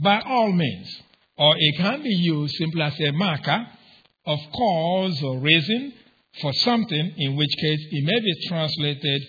by 0.00 0.20
all 0.20 0.50
means. 0.52 1.02
Or 1.36 1.54
it 1.56 1.76
can 1.76 2.02
be 2.02 2.14
used 2.14 2.54
simply 2.56 2.82
as 2.82 2.98
a 3.00 3.12
marker 3.12 3.66
of 4.26 4.38
cause 4.52 5.22
or 5.22 5.38
reason 5.38 5.92
for 6.40 6.52
something, 6.52 7.14
in 7.16 7.36
which 7.36 7.50
case 7.50 7.80
it 7.90 8.04
may 8.04 8.20
be 8.20 8.48
translated 8.48 9.22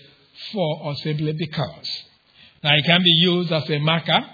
for 0.52 0.82
or 0.82 0.94
simply 0.96 1.32
because. 1.32 1.88
Now, 2.62 2.74
it 2.76 2.84
can 2.84 3.02
be 3.02 3.10
used 3.10 3.52
as 3.52 3.68
a 3.68 3.78
marker 3.78 4.24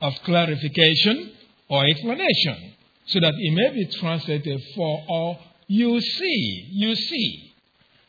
of 0.00 0.14
clarification 0.24 1.32
or 1.68 1.84
explanation, 1.84 2.74
so 3.06 3.20
that 3.20 3.34
it 3.36 3.52
may 3.52 3.74
be 3.74 3.86
translated 3.98 4.60
for 4.74 5.04
or 5.08 5.38
you 5.66 6.00
see, 6.00 6.68
you 6.70 6.94
see. 6.94 7.54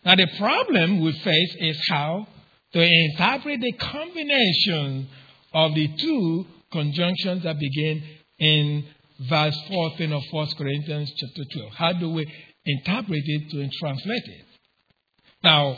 Now, 0.04 0.16
the 0.16 0.28
problem 0.38 1.02
we 1.02 1.12
face 1.12 1.56
is 1.60 1.82
how 1.90 2.28
to 2.74 2.82
interpret 2.82 3.62
the 3.62 3.72
combination 3.74 5.08
of 5.54 5.74
the 5.74 5.88
two 5.98 6.46
conjunctions 6.72 7.44
that 7.44 7.58
begin 7.58 8.04
in 8.38 8.86
verse 9.30 9.58
14 9.70 10.12
of 10.12 10.24
1 10.30 10.48
Corinthians 10.58 11.12
chapter 11.16 11.46
12. 11.52 11.74
How 11.74 11.94
do 11.94 12.10
we 12.10 12.32
interpret 12.66 13.24
it 13.26 13.50
to 13.52 13.70
translate 13.80 14.24
it? 14.26 14.46
Now, 15.44 15.78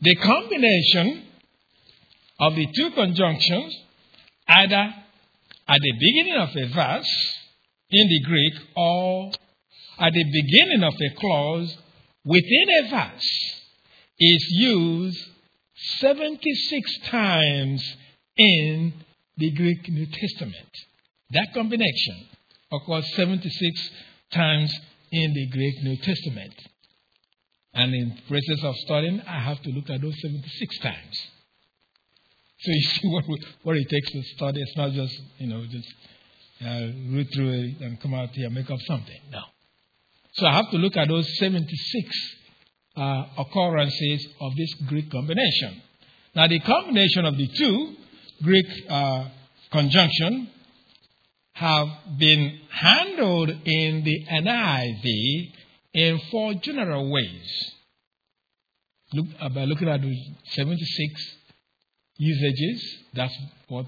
the 0.00 0.14
combination 0.16 1.24
of 2.38 2.54
the 2.54 2.66
two 2.76 2.90
conjunctions, 2.90 3.74
either 4.46 4.94
at 5.68 5.80
the 5.80 5.92
beginning 5.98 6.36
of 6.36 6.50
a 6.54 6.66
verse 6.74 7.34
in 7.90 8.08
the 8.08 8.20
Greek 8.20 8.54
or 8.76 9.32
at 9.98 10.12
the 10.12 10.24
beginning 10.24 10.82
of 10.82 10.94
a 10.94 11.20
clause 11.20 11.76
within 12.24 12.66
a 12.84 12.90
verse 12.90 13.56
is 14.18 14.46
used 14.50 15.18
76 15.98 16.98
times 17.06 17.96
in 18.36 18.92
the 19.36 19.50
Greek 19.50 19.88
New 19.88 20.06
Testament. 20.06 20.70
That 21.30 21.48
combination 21.54 22.26
occurs 22.72 23.06
76 23.14 23.90
times 24.32 24.74
in 25.12 25.34
the 25.34 25.46
Greek 25.48 25.82
New 25.82 25.96
Testament. 25.96 26.54
And 27.74 27.94
in 27.94 28.18
process 28.26 28.64
of 28.64 28.74
studying, 28.76 29.20
I 29.20 29.40
have 29.40 29.60
to 29.62 29.70
look 29.70 29.90
at 29.90 30.00
those 30.00 30.18
76 30.22 30.78
times. 30.78 31.26
So 32.60 32.72
you 32.72 32.80
see 32.94 33.08
what, 33.08 33.24
what 33.62 33.76
it 33.76 33.88
takes 33.88 34.10
to 34.12 34.22
study. 34.36 34.62
It's 34.62 34.76
not 34.76 34.92
just, 34.92 35.14
you 35.38 35.48
know, 35.48 35.64
just 35.66 35.88
uh, 36.64 36.88
read 37.14 37.28
through 37.34 37.50
it 37.50 37.80
and 37.80 38.00
come 38.00 38.14
out 38.14 38.30
here 38.30 38.46
and 38.46 38.54
make 38.54 38.70
up 38.70 38.80
something. 38.86 39.20
No. 39.30 39.42
So 40.36 40.46
I 40.46 40.52
have 40.52 40.70
to 40.70 40.76
look 40.76 40.96
at 40.96 41.08
those 41.08 41.26
76 41.38 42.36
uh, 42.96 43.24
occurrences 43.38 44.26
of 44.40 44.54
this 44.56 44.74
Greek 44.86 45.10
combination. 45.10 45.82
Now, 46.34 46.46
the 46.46 46.60
combination 46.60 47.24
of 47.24 47.36
the 47.38 47.48
two 47.48 47.94
Greek 48.42 48.66
uh, 48.88 49.28
conjunction 49.72 50.50
have 51.54 51.88
been 52.18 52.58
handled 52.70 53.48
in 53.48 54.04
the 54.04 54.26
NIV 54.30 55.52
in 55.94 56.20
four 56.30 56.52
general 56.54 57.10
ways. 57.10 57.72
Look, 59.14 59.26
uh, 59.40 59.48
by 59.48 59.64
looking 59.64 59.88
at 59.88 60.02
the 60.02 60.14
76 60.50 61.36
usages, 62.18 62.96
that's 63.14 63.34
what 63.68 63.86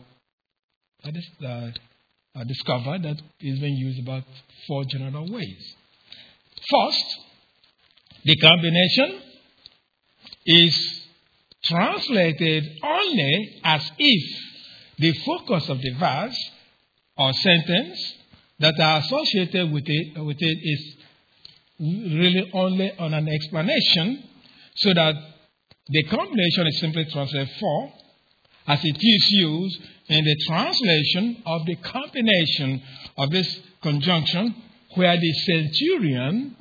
I 1.04 1.10
just, 1.10 1.30
uh, 1.44 2.44
discovered 2.44 3.02
that 3.02 3.20
is 3.40 3.58
being 3.58 3.76
used 3.76 4.00
about 4.00 4.24
four 4.66 4.84
general 4.84 5.30
ways. 5.30 5.74
First, 6.70 7.04
the 8.24 8.36
combination 8.36 9.22
is 10.46 11.00
translated 11.64 12.64
only 12.82 13.60
as 13.64 13.90
if 13.98 14.38
the 14.98 15.12
focus 15.24 15.68
of 15.68 15.80
the 15.80 15.92
verse 15.98 16.50
or 17.16 17.32
sentence 17.32 18.14
that 18.58 18.78
are 18.80 18.98
associated 19.00 19.72
with 19.72 19.84
it, 19.86 20.24
with 20.24 20.36
it 20.40 20.58
is 20.62 20.96
really 21.80 22.50
only 22.52 22.92
on 22.98 23.14
an 23.14 23.28
explanation 23.28 24.24
so 24.76 24.94
that 24.94 25.14
the 25.88 26.02
combination 26.04 26.66
is 26.66 26.80
simply 26.80 27.04
translated 27.12 27.48
for 27.60 27.92
as 28.66 28.80
it 28.84 28.96
is 29.00 29.28
used 29.30 29.80
in 30.08 30.24
the 30.24 30.36
translation 30.46 31.42
of 31.46 31.64
the 31.66 31.76
combination 31.76 32.82
of 33.16 33.30
this 33.30 33.60
conjunction 33.82 34.54
where 34.94 35.18
the 35.18 35.32
centurion 35.32 36.56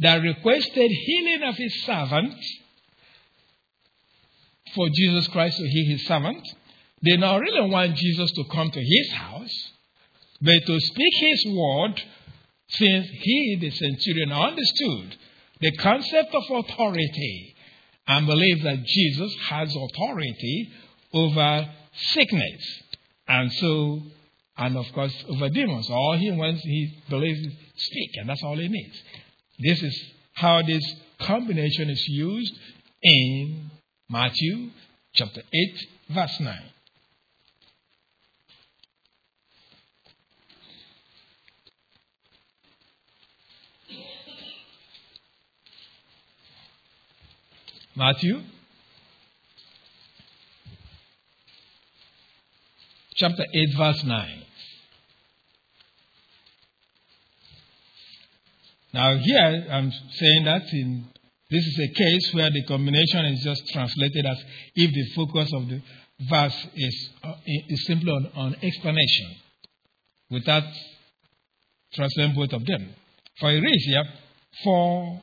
that 0.00 0.22
requested 0.22 0.90
healing 0.90 1.42
of 1.42 1.56
his 1.56 1.84
servant 1.84 2.34
for 4.74 4.88
Jesus 4.90 5.26
Christ 5.28 5.58
to 5.58 5.68
heal 5.68 5.92
his 5.92 6.06
servant 6.06 6.46
did 7.02 7.20
not 7.20 7.40
really 7.40 7.70
want 7.70 7.96
Jesus 7.96 8.30
to 8.32 8.44
come 8.50 8.70
to 8.70 8.80
his 8.80 9.12
house, 9.12 9.72
but 10.40 10.66
to 10.66 10.80
speak 10.80 11.12
his 11.20 11.46
word 11.48 12.02
since 12.70 13.06
he, 13.08 13.58
the 13.60 13.70
centurion, 13.70 14.32
understood 14.32 15.16
the 15.60 15.72
concept 15.76 16.34
of 16.34 16.42
authority 16.50 17.54
and 18.06 18.26
believed 18.26 18.64
that 18.64 18.84
Jesus 18.84 19.34
has 19.48 19.74
authority 19.74 20.70
over 21.12 21.68
sickness. 21.92 22.82
And 23.26 23.52
so, 23.54 24.02
and 24.58 24.76
of 24.76 24.92
course, 24.92 25.14
over 25.28 25.48
demons. 25.48 25.88
All 25.88 26.16
he 26.18 26.32
wants, 26.32 26.62
he 26.62 27.02
believes, 27.08 27.38
is 27.38 27.52
speak, 27.76 28.10
and 28.16 28.28
that's 28.28 28.42
all 28.42 28.58
he 28.58 28.68
needs. 28.68 29.00
This 29.60 29.82
is 29.82 30.04
how 30.34 30.62
this 30.62 30.82
combination 31.20 31.88
is 31.88 32.04
used 32.08 32.58
in 33.00 33.70
Matthew 34.10 34.70
chapter 35.14 35.42
8, 35.52 35.86
verse 36.10 36.40
9. 36.40 36.58
Matthew 47.94 48.42
chapter 53.14 53.44
8, 53.52 53.76
verse 53.76 54.04
9. 54.04 54.44
Now, 58.92 59.16
here 59.16 59.66
I'm 59.70 59.90
saying 59.90 60.44
that 60.44 60.62
in, 60.72 61.04
this 61.50 61.64
is 61.64 61.80
a 61.90 61.94
case 61.94 62.34
where 62.34 62.50
the 62.50 62.64
combination 62.66 63.26
is 63.26 63.42
just 63.42 63.68
translated 63.72 64.26
as 64.26 64.38
if 64.74 64.90
the 64.92 65.04
focus 65.14 65.50
of 65.54 65.68
the 65.68 65.82
verse 66.28 66.66
is, 66.74 67.10
uh, 67.22 67.34
is 67.46 67.86
simply 67.86 68.10
on, 68.10 68.30
on 68.34 68.56
explanation 68.62 69.36
without 70.30 70.64
translating 71.94 72.34
both 72.34 72.52
of 72.52 72.66
them. 72.66 72.94
For 73.40 73.50
it 73.52 73.62
here, 73.62 74.04
For 74.64 75.22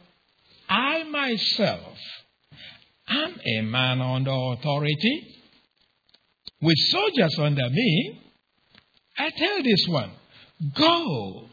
I 0.69 1.03
myself 1.03 1.97
am 3.09 3.39
a 3.45 3.61
man 3.61 4.01
under 4.01 4.31
authority 4.31 5.35
with 6.61 6.77
soldiers 6.89 7.37
under 7.39 7.69
me, 7.69 8.21
I 9.17 9.29
tell 9.29 9.63
this 9.63 9.85
one, 9.87 10.11
go. 10.75 11.49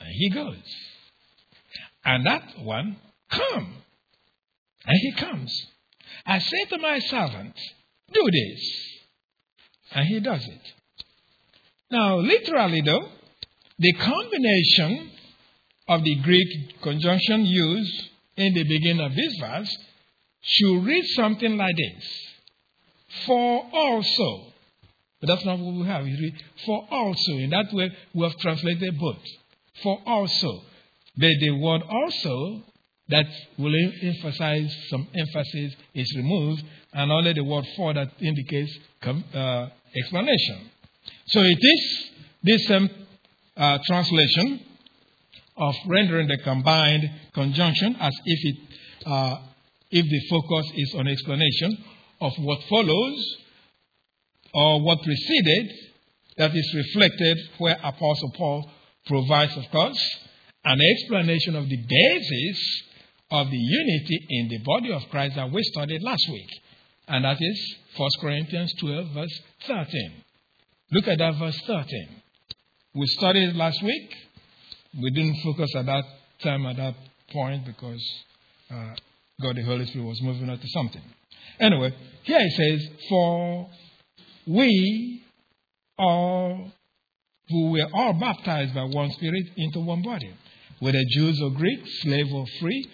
And 0.00 0.08
he 0.12 0.30
goes. 0.30 0.93
And 2.04 2.26
that 2.26 2.42
one, 2.60 2.96
come. 3.30 3.74
And 4.86 4.98
he 5.00 5.12
comes. 5.12 5.66
I 6.26 6.38
say 6.38 6.64
to 6.70 6.78
my 6.78 6.98
servant, 6.98 7.54
do 8.12 8.30
this. 8.30 8.60
And 9.92 10.06
he 10.06 10.20
does 10.20 10.46
it. 10.46 10.72
Now, 11.90 12.16
literally 12.16 12.82
though, 12.82 13.08
the 13.78 13.92
combination 13.94 15.10
of 15.88 16.02
the 16.02 16.16
Greek 16.22 16.80
conjunction 16.82 17.44
used 17.46 18.08
in 18.36 18.54
the 18.54 18.64
beginning 18.64 19.04
of 19.04 19.14
this 19.14 19.36
verse 19.40 19.76
should 20.42 20.84
read 20.84 21.04
something 21.16 21.56
like 21.56 21.76
this 21.76 22.24
for 23.26 23.66
also. 23.72 24.52
But 25.20 25.28
that's 25.28 25.44
not 25.44 25.58
what 25.58 25.74
we 25.74 25.86
have. 25.86 26.04
We 26.04 26.12
read 26.12 26.34
for 26.66 26.86
also. 26.90 27.32
In 27.32 27.50
that 27.50 27.72
way, 27.72 27.90
we 28.12 28.22
have 28.24 28.36
translated 28.38 28.98
both. 28.98 29.22
For 29.82 29.98
also. 30.06 30.62
But 31.16 31.30
the 31.40 31.50
word 31.50 31.82
also 31.82 32.62
that 33.08 33.26
will 33.58 33.74
emphasize 34.02 34.74
some 34.88 35.06
emphasis 35.14 35.74
is 35.94 36.16
removed, 36.16 36.64
and 36.92 37.12
only 37.12 37.32
the 37.34 37.44
word 37.44 37.66
for 37.76 37.92
that 37.94 38.08
indicates 38.20 38.76
uh, 39.04 39.68
explanation. 39.96 40.70
So 41.26 41.40
it 41.40 41.58
is 41.60 42.10
this 42.42 42.70
uh, 43.56 43.78
translation 43.86 44.60
of 45.56 45.74
rendering 45.86 46.28
the 46.28 46.38
combined 46.38 47.10
conjunction 47.32 47.96
as 48.00 48.12
if 48.24 48.38
it 48.44 48.56
uh, 49.06 49.36
if 49.90 50.06
the 50.06 50.20
focus 50.28 50.72
is 50.74 50.94
on 50.96 51.06
explanation 51.06 51.84
of 52.20 52.32
what 52.38 52.60
follows 52.64 53.36
or 54.52 54.80
what 54.82 55.02
preceded, 55.02 55.72
that 56.36 56.54
is 56.54 56.74
reflected 56.74 57.38
where 57.58 57.76
Apostle 57.82 58.32
Paul 58.36 58.70
provides, 59.06 59.56
of 59.56 59.70
course, 59.70 60.18
an 60.64 60.80
explanation 60.80 61.56
of 61.56 61.68
the 61.68 61.76
basis 61.76 62.82
of 63.30 63.50
the 63.50 63.56
unity 63.56 64.26
in 64.30 64.48
the 64.48 64.58
body 64.58 64.92
of 64.92 65.02
Christ 65.10 65.36
that 65.36 65.50
we 65.50 65.62
studied 65.62 66.02
last 66.02 66.26
week. 66.30 66.48
And 67.08 67.24
that 67.24 67.36
is 67.40 67.76
1 67.96 68.10
Corinthians 68.20 68.72
12, 68.80 69.08
verse 69.12 69.40
13. 69.66 70.12
Look 70.92 71.08
at 71.08 71.18
that 71.18 71.34
verse 71.38 71.58
13. 71.66 72.08
We 72.94 73.06
studied 73.06 73.56
last 73.56 73.82
week. 73.82 74.14
We 75.02 75.10
didn't 75.10 75.36
focus 75.42 75.70
at 75.76 75.86
that 75.86 76.04
time, 76.42 76.64
at 76.66 76.76
that 76.76 76.94
point, 77.30 77.66
because 77.66 78.02
uh, 78.70 78.94
God 79.42 79.56
the 79.56 79.62
Holy 79.62 79.86
Spirit 79.86 80.04
was 80.04 80.22
moving 80.22 80.48
on 80.48 80.58
to 80.58 80.68
something. 80.68 81.02
Anyway, 81.60 81.92
here 82.22 82.38
it 82.40 82.52
says, 82.52 82.88
For 83.08 83.68
we 84.46 85.24
all 85.98 86.70
who 87.48 87.70
were 87.72 87.88
all 87.92 88.14
baptized 88.14 88.74
by 88.74 88.84
one 88.84 89.10
Spirit 89.12 89.44
into 89.56 89.80
one 89.80 90.02
body, 90.02 90.32
whether 90.80 91.00
Jews 91.10 91.40
or 91.42 91.50
Greeks, 91.50 92.02
slave 92.02 92.32
or 92.32 92.46
free, 92.60 92.88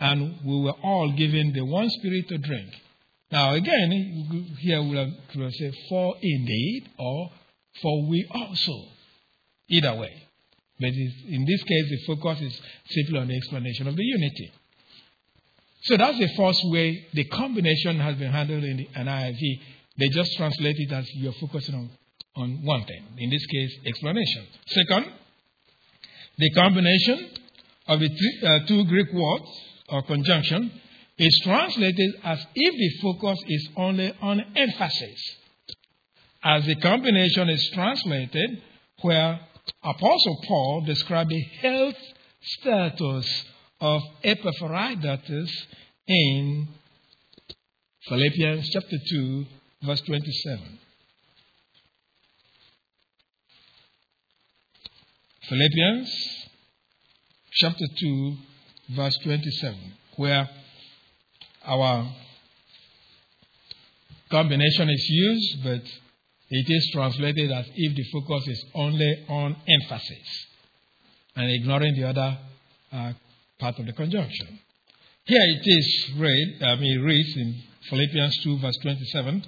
and 0.00 0.38
we 0.44 0.60
were 0.60 0.74
all 0.82 1.12
given 1.12 1.52
the 1.52 1.64
one 1.64 1.88
Spirit 1.90 2.28
to 2.28 2.38
drink. 2.38 2.70
Now, 3.30 3.54
again, 3.54 4.56
here 4.60 4.82
we'll 4.82 5.50
say, 5.50 5.72
For 5.88 6.14
indeed, 6.22 6.88
or 6.98 7.30
For 7.82 8.06
we 8.06 8.26
also. 8.30 8.88
Either 9.68 9.94
way. 9.94 10.22
But 10.80 10.90
in 10.90 11.44
this 11.46 11.62
case, 11.64 11.90
the 11.90 11.98
focus 12.06 12.40
is 12.40 12.60
simply 12.90 13.18
on 13.18 13.28
the 13.28 13.36
explanation 13.36 13.88
of 13.88 13.96
the 13.96 14.04
unity. 14.04 14.52
So 15.82 15.96
that's 15.96 16.18
the 16.18 16.28
first 16.36 16.60
way 16.64 17.06
the 17.12 17.24
combination 17.24 17.98
has 18.00 18.16
been 18.16 18.32
handled 18.32 18.64
in 18.64 18.78
the 18.78 18.88
NIV. 18.96 19.60
They 19.98 20.08
just 20.08 20.36
translate 20.36 20.76
it 20.78 20.92
as 20.92 21.08
you're 21.14 21.32
focusing 21.40 21.74
on, 21.74 21.90
on 22.36 22.64
one 22.64 22.84
thing. 22.84 23.04
In 23.18 23.30
this 23.30 23.44
case, 23.46 23.78
explanation. 23.84 24.46
Second, 24.68 25.12
the 26.38 26.50
combination 26.50 27.30
of 27.88 28.00
the 28.00 28.08
three, 28.08 28.48
uh, 28.48 28.66
two 28.66 28.84
Greek 28.84 29.12
words 29.12 29.50
or 29.88 30.02
conjunction 30.02 30.70
is 31.18 31.40
translated 31.42 32.14
as 32.22 32.38
if 32.54 32.74
the 32.74 33.00
focus 33.02 33.38
is 33.48 33.68
only 33.76 34.12
on 34.20 34.40
emphasis. 34.54 35.36
As 36.42 36.64
the 36.64 36.76
combination 36.76 37.48
is 37.48 37.68
translated 37.74 38.62
where 39.02 39.40
Apostle 39.82 40.40
Paul 40.46 40.82
described 40.86 41.30
the 41.30 41.42
health 41.60 41.96
status 42.42 43.44
of 43.80 44.02
Epaphroditus 44.22 45.66
in 46.06 46.68
Philippians 48.08 48.68
chapter 48.70 48.96
2, 49.10 49.46
verse 49.82 50.00
27. 50.02 50.78
Philippians 55.48 56.10
chapter 57.52 57.86
2, 57.98 58.36
verse 58.94 59.16
27, 59.24 59.78
where 60.16 60.46
our 61.64 62.12
combination 64.30 64.90
is 64.90 65.06
used, 65.08 65.64
but 65.64 65.80
it 66.50 66.66
is 66.68 66.90
translated 66.92 67.50
as 67.50 67.64
if 67.74 67.96
the 67.96 68.04
focus 68.12 68.46
is 68.48 68.64
only 68.74 69.24
on 69.28 69.56
emphasis 69.66 70.46
and 71.34 71.50
ignoring 71.50 71.94
the 71.94 72.08
other 72.08 72.38
uh, 72.92 73.12
part 73.58 73.78
of 73.78 73.86
the 73.86 73.92
conjunction. 73.94 74.58
Here 75.24 75.40
it 75.40 75.62
is 75.64 76.10
read, 76.18 76.62
I 76.62 76.76
mean, 76.76 77.00
reads 77.00 77.36
in 77.36 77.62
Philippians 77.88 78.38
2, 78.44 78.58
verse 78.58 78.76
27. 78.82 79.44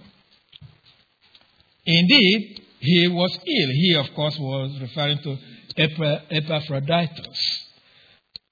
Indeed, 1.84 2.62
he 2.78 3.08
was 3.08 3.32
ill. 3.36 3.70
He, 3.70 3.96
of 3.96 4.14
course, 4.14 4.38
was 4.38 4.80
referring 4.80 5.18
to 5.24 5.36
Epaphroditus. 5.76 7.66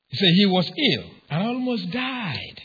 He 0.09 0.17
said 0.17 0.29
he 0.35 0.47
was 0.47 0.71
ill 0.95 1.05
and 1.31 1.43
almost 1.47 1.91
died. 1.91 2.63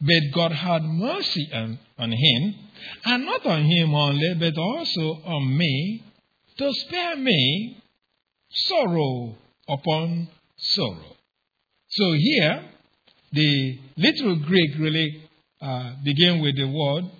But 0.00 0.32
God 0.32 0.52
had 0.52 0.84
mercy 0.84 1.50
on, 1.52 1.78
on 1.98 2.12
him, 2.12 2.54
and 3.04 3.24
not 3.24 3.44
on 3.44 3.64
him 3.64 3.94
only, 3.94 4.34
but 4.38 4.56
also 4.56 5.22
on 5.24 5.56
me, 5.56 6.04
to 6.56 6.72
spare 6.72 7.16
me 7.16 7.82
sorrow 8.50 9.34
upon 9.68 10.28
sorrow. 10.56 11.16
So 11.88 12.12
here, 12.12 12.64
the 13.32 13.78
literal 13.96 14.36
Greek 14.36 14.70
really 14.78 15.22
uh, 15.60 15.94
begin 16.04 16.40
with 16.40 16.56
the 16.56 16.68
word, 16.68 17.10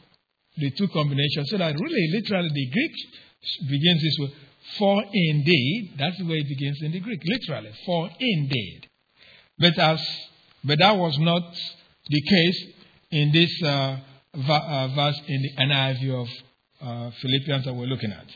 the 0.57 0.70
two 0.70 0.88
combinations, 0.88 1.51
so 1.51 1.59
that 1.59 1.74
really, 1.74 2.11
literally, 2.12 2.51
the 2.53 2.70
Greek 2.70 2.92
begins 3.68 4.03
this 4.03 4.16
way, 4.20 4.35
for 4.76 5.02
indeed. 5.12 5.94
That's 5.98 6.18
the 6.18 6.24
way 6.24 6.37
it 6.37 6.48
begins 6.48 6.78
in 6.83 6.92
the 6.92 7.00
Greek, 7.00 7.22
literally, 7.24 7.72
for 7.87 8.11
indeed. 8.18 8.88
But 9.59 9.78
as, 9.78 10.00
but 10.64 10.78
that 10.78 10.96
was 10.96 11.18
not 11.18 11.42
the 12.09 12.20
case 12.20 12.64
in 13.11 13.33
this 13.33 13.62
uh, 13.62 13.98
uh, 14.35 14.88
verse 14.94 15.20
in 15.26 15.42
the 15.42 15.50
NIV 15.62 16.20
of 16.20 16.28
uh, 16.81 17.11
Philippians 17.20 17.64
that 17.64 17.74
we're 17.74 17.87
looking 17.87 18.12
at. 18.12 18.26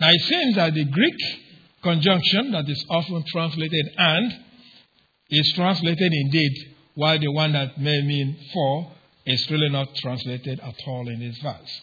Now 0.00 0.08
it 0.10 0.20
seems 0.22 0.56
that 0.56 0.74
the 0.74 0.84
Greek 0.84 1.14
conjunction 1.82 2.50
that 2.52 2.68
is 2.68 2.84
often 2.90 3.24
translated 3.28 3.86
and 3.96 4.32
is 5.30 5.52
translated 5.54 6.12
indeed, 6.12 6.52
while 6.94 7.18
the 7.18 7.30
one 7.30 7.52
that 7.52 7.78
may 7.78 8.02
mean 8.02 8.36
for 8.52 8.92
is 9.24 9.50
really 9.50 9.68
not 9.68 9.94
translated 9.96 10.60
at 10.60 10.74
all 10.86 11.08
in 11.08 11.20
this 11.20 11.36
verse. 11.38 11.80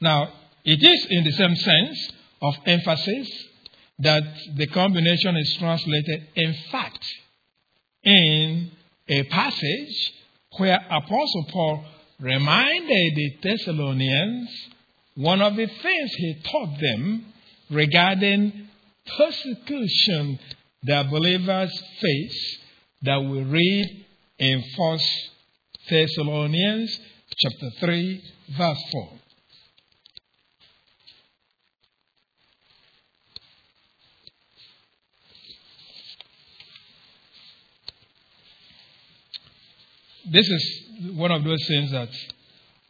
Now, 0.00 0.32
it 0.64 0.82
is 0.82 1.06
in 1.10 1.24
the 1.24 1.32
same 1.32 1.56
sense 1.56 2.12
of 2.40 2.54
emphasis 2.66 3.28
that 4.00 4.22
the 4.56 4.66
combination 4.68 5.36
is 5.36 5.56
translated 5.58 6.28
in 6.34 6.54
fact 6.70 7.04
in 8.04 8.70
a 9.08 9.22
passage 9.24 10.12
where 10.58 10.78
Apostle 10.90 11.46
Paul 11.50 11.84
reminded 12.20 13.14
the 13.16 13.36
Thessalonians 13.42 14.48
one 15.14 15.42
of 15.42 15.56
the 15.56 15.66
things 15.66 16.14
he 16.14 16.34
taught 16.44 16.78
them 16.80 17.26
regarding 17.70 18.68
persecution 19.16 20.38
that 20.84 21.10
believers 21.10 21.70
face 22.00 22.58
that 23.02 23.18
we 23.18 23.42
read 23.42 24.04
in 24.38 24.62
1 24.76 24.98
Thessalonians 25.90 27.00
chapter 27.36 27.70
3 27.80 28.22
verse 28.56 28.82
4. 28.92 29.17
This 40.30 40.46
is 40.46 41.12
one 41.12 41.30
of 41.30 41.42
those 41.42 41.64
things 41.66 41.90
that, 41.92 42.08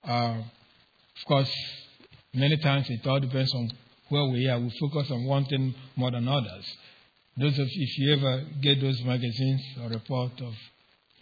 uh, 0.05 0.39
of 0.39 1.25
course, 1.27 1.53
many 2.35 2.57
times 2.57 2.91
it 2.91 3.07
all 3.07 3.21
depends 3.21 3.55
on 3.55 3.71
where 4.09 4.25
we 4.25 4.49
are. 4.49 4.59
We 4.59 4.71
focus 4.81 5.11
on 5.13 5.25
one 5.25 5.45
thing 5.45 5.73
more 5.95 6.11
than 6.11 6.27
others. 6.27 6.67
Those 7.37 7.57
of, 7.59 7.69
if 7.71 7.99
you 7.99 8.15
ever 8.15 8.45
get 8.61 8.81
those 8.81 9.01
magazines 9.05 9.63
or 9.81 9.89
report 9.91 10.33
of 10.41 10.55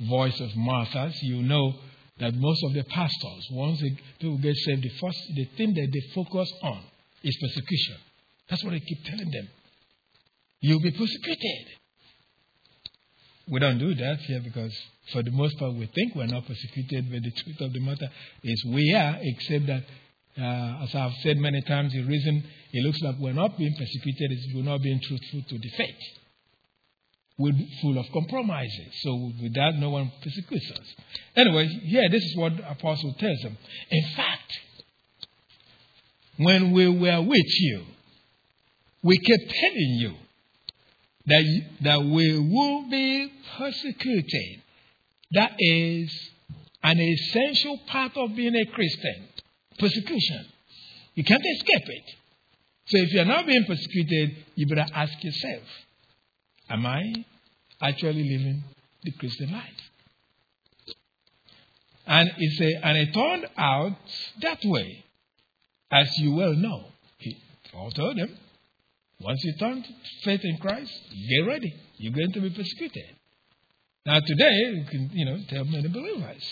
Voice 0.08 0.40
of 0.40 0.56
Martyrs, 0.56 1.22
you 1.22 1.42
know 1.42 1.74
that 2.18 2.34
most 2.34 2.64
of 2.64 2.72
the 2.72 2.84
pastors, 2.84 3.48
once 3.50 3.80
they, 3.80 3.90
people 4.18 4.38
get 4.38 4.56
saved, 4.56 4.82
the 4.84 4.88
first 4.98 5.18
the 5.34 5.44
thing 5.56 5.74
that 5.74 5.88
they 5.92 6.00
focus 6.14 6.50
on 6.62 6.82
is 7.22 7.36
persecution. 7.42 7.96
That's 8.48 8.64
what 8.64 8.72
I 8.72 8.78
keep 8.78 9.04
telling 9.04 9.30
them. 9.30 9.48
You'll 10.60 10.80
be 10.80 10.92
persecuted. 10.92 11.66
We 13.48 13.60
don't 13.60 13.78
do 13.78 13.94
that 13.94 14.18
here 14.22 14.40
because, 14.40 14.76
for 15.12 15.22
the 15.22 15.30
most 15.30 15.56
part, 15.58 15.74
we 15.74 15.86
think 15.86 16.16
we're 16.16 16.26
not 16.26 16.46
persecuted, 16.46 17.10
but 17.10 17.22
the 17.22 17.30
truth 17.30 17.60
of 17.60 17.72
the 17.72 17.80
matter 17.80 18.08
is 18.42 18.64
we 18.64 18.92
are, 18.92 19.18
except 19.20 19.66
that, 19.66 19.84
uh, 20.36 20.82
as 20.82 20.94
I've 20.94 21.14
said 21.22 21.36
many 21.38 21.62
times, 21.62 21.92
the 21.92 22.02
reason 22.02 22.42
it 22.72 22.84
looks 22.84 23.00
like 23.02 23.14
we're 23.20 23.32
not 23.32 23.56
being 23.56 23.72
persecuted 23.78 24.32
is 24.32 24.48
we're 24.52 24.64
not 24.64 24.82
being 24.82 25.00
truthful 25.00 25.42
to 25.48 25.58
the 25.58 25.68
faith. 25.76 25.94
We're 27.38 27.52
full 27.82 27.98
of 27.98 28.06
compromises. 28.12 28.88
So, 29.02 29.14
with 29.40 29.54
that, 29.54 29.76
no 29.76 29.90
one 29.90 30.10
persecutes 30.22 30.70
us. 30.72 30.94
Anyway, 31.36 31.68
here, 31.68 32.08
this 32.10 32.24
is 32.24 32.36
what 32.36 32.56
the 32.56 32.68
Apostle 32.68 33.14
tells 33.14 33.40
them. 33.42 33.56
In 33.90 34.04
fact, 34.16 34.58
when 36.38 36.72
we 36.72 36.88
were 36.88 37.22
with 37.22 37.60
you, 37.60 37.84
we 39.02 39.18
kept 39.18 39.50
telling 39.50 39.98
you 40.00 40.14
that, 41.26 41.62
that 41.82 42.02
we 42.02 42.38
will 42.38 42.88
be 42.88 43.32
persecuted. 43.58 44.62
That 45.32 45.52
is 45.58 46.30
an 46.82 47.00
essential 47.00 47.80
part 47.88 48.16
of 48.16 48.36
being 48.36 48.54
a 48.54 48.66
Christian. 48.66 49.28
Persecution. 49.78 50.46
You 51.14 51.24
can't 51.24 51.42
escape 51.44 51.88
it. 51.88 52.14
So 52.86 52.98
if 52.98 53.12
you're 53.12 53.24
not 53.24 53.46
being 53.46 53.64
persecuted, 53.64 54.36
you 54.54 54.66
better 54.68 54.86
ask 54.94 55.12
yourself, 55.22 55.62
am 56.70 56.86
I 56.86 57.02
actually 57.80 58.22
living 58.22 58.62
the 59.02 59.12
Christian 59.12 59.52
life? 59.52 59.80
And, 62.06 62.30
it's 62.38 62.60
a, 62.60 62.86
and 62.86 62.98
it 62.98 63.12
turned 63.12 63.46
out 63.58 63.98
that 64.42 64.58
way, 64.64 65.04
as 65.90 66.08
you 66.18 66.34
well 66.34 66.54
know. 66.54 66.84
He 67.18 67.36
Paul 67.72 67.90
told 67.90 68.16
them, 68.16 68.38
once 69.20 69.42
you 69.44 69.54
turn 69.58 69.82
to 69.82 69.88
faith 70.24 70.40
in 70.44 70.58
Christ, 70.58 70.92
get 71.10 71.46
ready. 71.46 71.74
You're 71.96 72.12
going 72.12 72.32
to 72.32 72.40
be 72.40 72.50
persecuted. 72.50 73.16
Now, 74.04 74.20
today, 74.20 74.52
you 74.52 74.84
can, 74.90 75.10
you 75.12 75.24
know, 75.24 75.38
tell 75.48 75.64
many 75.64 75.88
believers, 75.88 76.44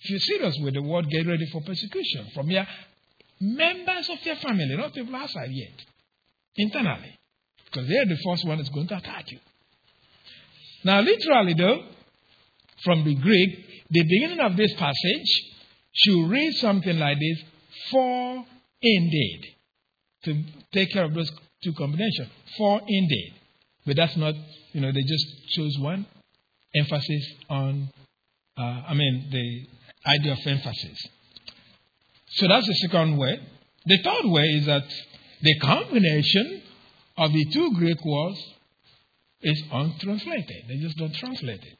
if 0.00 0.10
you're 0.10 0.18
serious 0.20 0.56
with 0.62 0.74
the 0.74 0.82
word, 0.82 1.08
get 1.10 1.26
ready 1.26 1.46
for 1.52 1.60
persecution 1.62 2.26
from 2.34 2.50
your 2.50 2.66
members 3.40 4.08
of 4.08 4.24
your 4.24 4.36
family, 4.36 4.76
not 4.76 4.94
people 4.94 5.14
outside 5.16 5.50
yet, 5.50 5.72
internally, 6.56 7.18
because 7.66 7.88
they're 7.88 8.06
the 8.06 8.18
first 8.24 8.46
one 8.46 8.58
that's 8.58 8.70
going 8.70 8.86
to 8.88 8.96
attack 8.96 9.30
you. 9.30 9.38
Now, 10.84 11.00
literally, 11.00 11.54
though, 11.54 11.84
from 12.84 13.04
the 13.04 13.14
Greek, 13.16 13.50
the 13.90 14.02
beginning 14.02 14.40
of 14.40 14.56
this 14.56 14.72
passage 14.74 15.52
should 15.92 16.28
read 16.28 16.54
something 16.54 16.98
like 16.98 17.18
this 17.18 17.42
for 17.90 18.44
indeed, 18.80 19.54
to 20.24 20.42
take 20.72 20.92
care 20.92 21.04
of 21.04 21.14
those 21.14 21.30
two 21.62 21.72
combinations. 21.72 22.28
For 22.56 22.80
indeed. 22.86 23.34
But 23.86 23.96
that's 23.96 24.16
not, 24.16 24.34
you 24.72 24.80
know, 24.80 24.92
they 24.92 25.02
just 25.02 25.26
chose 25.48 25.76
one 25.78 26.06
emphasis 26.74 27.34
on, 27.50 27.88
uh, 28.56 28.62
I 28.62 28.94
mean, 28.94 29.28
the 29.30 30.10
idea 30.10 30.32
of 30.32 30.38
emphasis. 30.46 30.98
So 32.34 32.48
that's 32.48 32.66
the 32.66 32.74
second 32.74 33.16
way. 33.18 33.38
The 33.84 33.98
third 34.02 34.30
way 34.30 34.44
is 34.44 34.66
that 34.66 34.84
the 35.42 35.58
combination 35.58 36.62
of 37.18 37.32
the 37.32 37.44
two 37.52 37.74
Greek 37.74 38.02
words 38.04 38.38
is 39.42 39.62
untranslated. 39.72 40.64
They 40.68 40.76
just 40.76 40.96
don't 40.96 41.14
translate 41.14 41.62
it. 41.62 41.78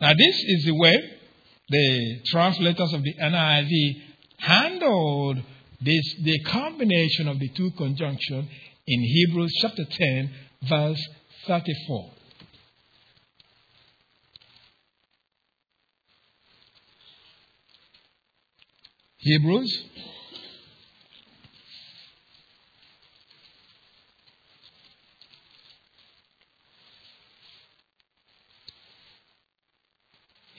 Now, 0.00 0.12
this 0.14 0.36
is 0.46 0.64
the 0.64 0.74
way 0.74 0.94
the 1.68 2.20
translators 2.26 2.92
of 2.94 3.02
the 3.02 3.14
NIV 3.14 4.02
handled 4.38 5.38
this, 5.82 6.14
the 6.22 6.40
combination 6.44 7.28
of 7.28 7.38
the 7.38 7.48
two 7.50 7.70
conjunctions 7.76 8.48
in 8.86 9.00
Hebrews 9.02 9.52
chapter 9.60 9.84
10, 9.84 10.30
verse 10.68 11.08
34. 11.46 12.10
Hebrews 19.18 19.84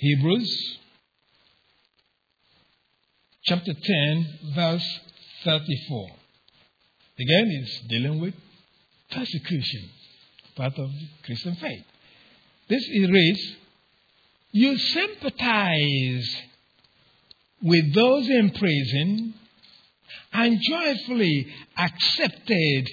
Hebrews 0.01 0.79
chapter 3.43 3.73
10, 3.73 4.39
verse 4.55 4.99
34. 5.43 6.20
Again, 7.19 7.47
it's 7.61 7.81
dealing 7.87 8.19
with 8.19 8.33
persecution, 9.11 9.89
part 10.55 10.77
of 10.77 10.89
the 10.89 11.07
Christian 11.25 11.55
faith. 11.55 11.83
This 12.69 12.83
is 12.89 13.09
reads, 13.09 13.55
You 14.51 14.77
sympathize 14.77 16.35
with 17.61 17.93
those 17.93 18.29
in 18.29 18.51
prison 18.51 19.33
and 20.33 20.59
joyfully 20.61 21.47
accepted 21.77 22.89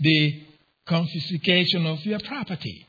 the 0.00 0.42
confiscation 0.86 1.86
of 1.86 2.04
your 2.06 2.20
property. 2.20 2.86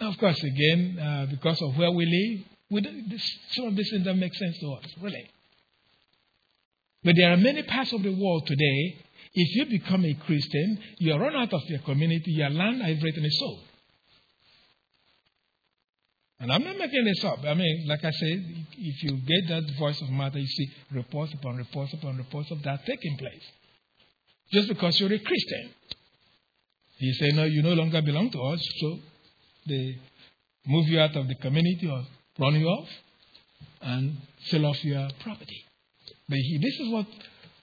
Now, 0.00 0.08
of 0.08 0.18
course, 0.18 0.42
again, 0.42 0.98
uh, 0.98 1.26
because 1.30 1.60
of 1.62 1.76
where 1.76 1.90
we 1.90 2.06
live, 2.06 2.46
we 2.70 3.06
this, 3.08 3.38
some 3.52 3.66
of 3.66 3.76
this 3.76 3.90
doesn't 3.90 4.18
make 4.18 4.34
sense 4.34 4.58
to 4.60 4.72
us, 4.72 4.84
really. 5.00 5.28
But 7.02 7.14
there 7.16 7.32
are 7.32 7.36
many 7.36 7.62
parts 7.62 7.92
of 7.92 8.02
the 8.02 8.14
world 8.14 8.46
today, 8.46 8.98
if 9.32 9.56
you 9.56 9.78
become 9.78 10.04
a 10.04 10.14
Christian, 10.14 10.78
you 10.98 11.12
are 11.12 11.20
run 11.20 11.34
out 11.34 11.52
of 11.52 11.62
your 11.66 11.78
community, 11.80 12.32
your 12.32 12.50
land, 12.50 12.82
everything 12.82 13.24
is 13.24 13.38
sold. 13.38 13.60
And 16.40 16.50
I'm 16.50 16.64
not 16.64 16.78
making 16.78 17.04
this 17.04 17.22
up. 17.24 17.38
I 17.44 17.54
mean, 17.54 17.86
like 17.86 18.02
I 18.02 18.10
said, 18.10 18.44
if 18.78 19.02
you 19.02 19.10
get 19.18 19.48
that 19.48 19.78
Voice 19.78 20.00
of 20.00 20.08
Martyrs, 20.08 20.42
you 20.42 20.48
see 20.48 20.72
reports 20.92 21.34
upon 21.34 21.56
reports 21.56 21.92
upon 21.92 22.16
reports 22.16 22.50
of 22.50 22.62
that 22.62 22.84
taking 22.86 23.16
place. 23.18 23.44
Just 24.52 24.68
because 24.68 24.98
you're 24.98 25.12
a 25.12 25.18
Christian. 25.18 25.70
You 26.98 27.14
say, 27.14 27.30
no, 27.32 27.44
you 27.44 27.62
no 27.62 27.74
longer 27.74 28.02
belong 28.02 28.30
to 28.30 28.40
us, 28.40 28.60
so 28.80 28.98
they 29.68 29.98
move 30.66 30.88
you 30.88 31.00
out 31.00 31.14
of 31.16 31.28
the 31.28 31.34
community 31.36 31.88
or 31.90 32.04
run 32.38 32.54
you 32.58 32.66
off 32.66 32.88
and 33.82 34.16
sell 34.46 34.66
off 34.66 34.82
your 34.84 35.08
property. 35.20 35.64
But 36.30 36.38
he, 36.38 36.58
this 36.58 36.80
is 36.80 36.92
what 36.92 37.06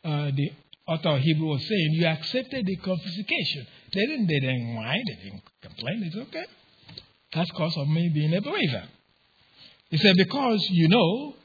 uh, 0.04 0.32
the 0.36 0.52
author 0.88 1.10
of 1.10 1.20
Hebrew 1.22 1.48
was 1.48 1.62
saying. 1.62 1.90
You 1.94 2.06
accepted 2.08 2.66
the 2.66 2.76
confiscation. 2.76 3.66
They 3.94 4.02
didn't, 4.02 4.28
they 4.28 4.40
didn't 4.42 4.76
whine, 4.76 5.04
they 5.08 5.24
didn't 5.24 5.44
complain. 5.62 6.04
It's 6.04 6.16
okay. 6.28 6.46
That's 7.34 7.50
cause 7.52 7.78
of 7.78 7.88
me 7.88 8.12
being 8.14 8.34
a 8.34 8.42
believer. 8.42 8.84
He 9.90 9.98
said, 9.98 10.16
because 10.18 10.68
you 10.72 10.90
know, 10.90 11.36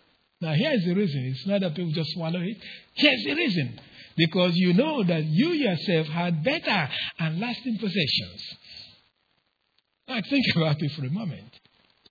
now 0.40 0.52
here's 0.54 0.84
the 0.84 0.94
reason. 0.94 1.22
It's 1.26 1.46
not 1.46 1.60
that 1.60 1.76
people 1.76 1.92
just 1.92 2.10
swallow 2.10 2.40
it. 2.40 2.56
Here's 2.94 3.22
the 3.24 3.34
reason. 3.34 3.78
Because 4.16 4.56
you 4.56 4.74
know 4.74 5.04
that 5.04 5.24
you 5.24 5.50
yourself 5.50 6.08
had 6.08 6.42
better 6.42 6.88
and 7.20 7.38
lasting 7.38 7.78
possessions. 7.78 8.56
Now 10.08 10.20
think 10.28 10.44
about 10.56 10.82
it 10.82 10.90
for 10.92 11.06
a 11.06 11.10
moment. 11.10 11.60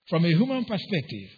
From 0.08 0.24
a 0.24 0.28
human 0.28 0.64
perspective, 0.64 1.28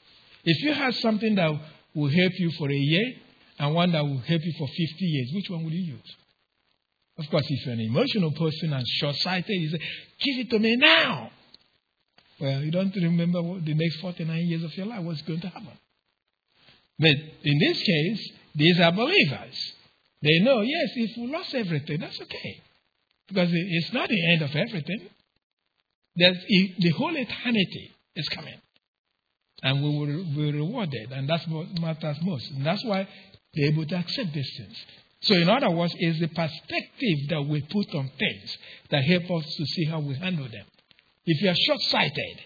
if 0.45 0.63
you 0.63 0.73
had 0.75 0.95
something 0.95 1.35
that 1.35 1.51
will 1.95 2.11
help 2.11 2.33
you 2.39 2.51
for 2.53 2.71
a 2.71 2.75
year 2.75 3.15
and 3.59 3.75
one 3.75 3.93
that 3.93 4.03
will 4.03 4.19
help 4.19 4.40
you 4.43 4.53
for 4.59 4.67
50 4.67 4.83
years, 5.01 5.31
which 5.35 5.51
one 5.51 5.64
will 5.64 5.73
you 5.73 5.95
use? 5.95 6.17
Of 7.19 7.31
course, 7.31 7.45
if 7.49 7.64
you're 7.64 7.75
an 7.75 7.81
emotional 7.81 8.33
person 8.33 8.73
and 8.73 8.85
short 8.87 9.14
sighted, 9.17 9.49
you 9.49 9.71
say, 9.71 9.79
Give 9.79 10.47
it 10.47 10.51
to 10.51 10.59
me 10.59 10.77
now. 10.77 11.31
Well, 12.40 12.61
you 12.61 12.73
don't 12.73 12.95
remember 12.97 13.40
what 13.43 13.64
the 13.64 13.75
next 13.75 14.01
49 14.01 14.37
years 14.47 14.64
of 14.64 14.77
your 14.77 14.87
life, 14.87 15.03
what's 15.03 15.23
going 15.23 15.40
to 15.40 15.49
happen. 15.49 15.79
But 16.99 17.14
in 17.45 17.59
this 17.61 17.81
case, 17.81 18.33
these 18.57 18.81
are 18.81 18.90
believers. 18.90 19.73
They 20.23 20.40
know, 20.40 20.62
yes, 20.62 20.90
if 20.97 21.17
we 21.17 21.27
lost 21.33 21.55
everything, 21.55 22.01
that's 22.01 22.21
okay. 22.21 22.62
Because 23.29 23.49
it's 23.53 23.93
not 23.93 24.09
the 24.09 24.33
end 24.33 24.43
of 24.43 24.55
everything. 24.55 25.09
There's, 26.17 26.38
the 26.79 26.90
whole 26.97 27.14
eternity 27.17 27.93
is 28.17 28.29
coming. 28.29 28.61
And 29.62 29.83
we 29.83 29.99
will 29.99 30.25
be 30.25 30.53
rewarded. 30.53 31.12
And 31.12 31.29
that's 31.29 31.47
what 31.49 31.79
matters 31.81 32.19
most. 32.23 32.51
And 32.51 32.67
that's 32.67 32.85
why 32.85 33.09
they're 33.57 33.69
able 33.69 33.87
to 33.87 33.97
accept 33.97 34.33
these 34.33 34.51
things. 34.57 34.77
So, 35.23 35.35
in 35.35 35.49
other 35.49 35.71
words, 35.71 35.95
it's 35.99 36.21
the 36.21 36.29
perspective 36.29 37.29
that 37.31 37.43
we 37.43 37.62
put 37.62 37.95
on 37.95 38.11
things 38.19 38.59
that 38.90 39.05
help 39.05 39.31
us 39.31 39.55
to 39.57 39.64
see 39.64 39.85
how 39.87 40.01
we 40.01 40.14
handle 40.14 40.49
them. 40.49 40.67
If 41.25 41.40
you 41.40 41.49
are 41.49 41.55
short 41.55 41.81
sighted, 41.88 42.40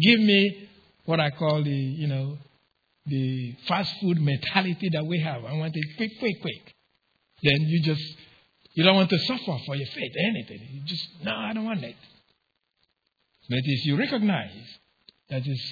give 0.00 0.20
me 0.20 0.68
what 1.06 1.18
I 1.18 1.30
call 1.30 1.62
the, 1.62 1.70
you 1.70 2.06
know, 2.06 2.38
the 3.06 3.56
fast 3.66 3.92
food 4.00 4.20
mentality 4.20 4.90
that 4.92 5.04
we 5.04 5.18
have. 5.20 5.44
I 5.44 5.54
want 5.54 5.74
it 5.74 5.84
quick, 5.96 6.12
quick, 6.20 6.40
quick. 6.40 6.74
Then 7.42 7.62
you 7.62 7.82
just, 7.82 8.02
you 8.74 8.84
don't 8.84 8.94
want 8.94 9.10
to 9.10 9.18
suffer 9.18 9.58
for 9.66 9.74
your 9.74 9.88
faith, 9.88 10.12
anything. 10.16 10.60
You 10.70 10.82
just, 10.84 11.08
no, 11.24 11.34
I 11.34 11.52
don't 11.52 11.64
want 11.64 11.82
it. 11.82 11.96
But 13.48 13.58
if 13.64 13.86
you 13.86 13.96
recognize 13.96 14.52
that 15.30 15.44
is 15.44 15.62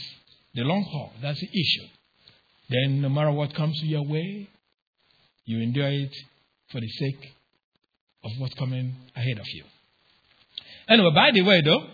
the 0.54 0.62
long 0.62 0.82
haul, 0.82 1.12
that's 1.22 1.38
the 1.38 1.46
issue, 1.46 1.88
then 2.70 3.02
no 3.02 3.08
matter 3.08 3.30
what 3.30 3.54
comes 3.54 3.80
your 3.84 4.02
way, 4.02 4.48
you 5.48 5.62
endure 5.62 5.88
it 5.88 6.14
for 6.70 6.78
the 6.78 6.88
sake 6.88 7.32
of 8.22 8.30
what's 8.38 8.54
coming 8.54 8.94
ahead 9.16 9.38
of 9.38 9.46
you. 9.48 9.64
Anyway, 10.86 11.10
by 11.14 11.30
the 11.32 11.40
way, 11.40 11.62
though, 11.62 11.86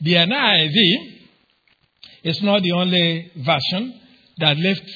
the 0.00 0.14
NIV 0.14 1.18
is 2.22 2.40
not 2.42 2.62
the 2.62 2.70
only 2.70 3.32
version 3.36 4.00
that 4.38 4.56
left 4.58 4.88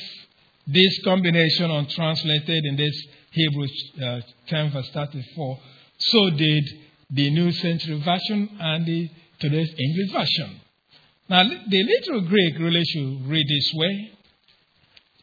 this 0.68 1.02
combination 1.02 1.72
untranslated 1.72 2.64
in 2.64 2.76
this 2.76 2.94
Hebrews 3.32 3.92
uh, 4.00 4.20
10 4.46 4.70
verse 4.70 4.90
34. 4.94 5.58
So 5.98 6.30
did 6.30 6.64
the 7.10 7.30
New 7.30 7.50
Century 7.50 8.00
Version 8.00 8.48
and 8.60 8.86
the 8.86 9.10
today's 9.40 9.74
English 9.76 10.12
Version. 10.12 10.60
Now, 11.28 11.42
the 11.42 11.82
literal 11.82 12.28
Greek 12.28 12.58
really 12.60 12.84
should 12.84 13.26
read 13.26 13.48
this 13.48 13.72
way. 13.74 14.12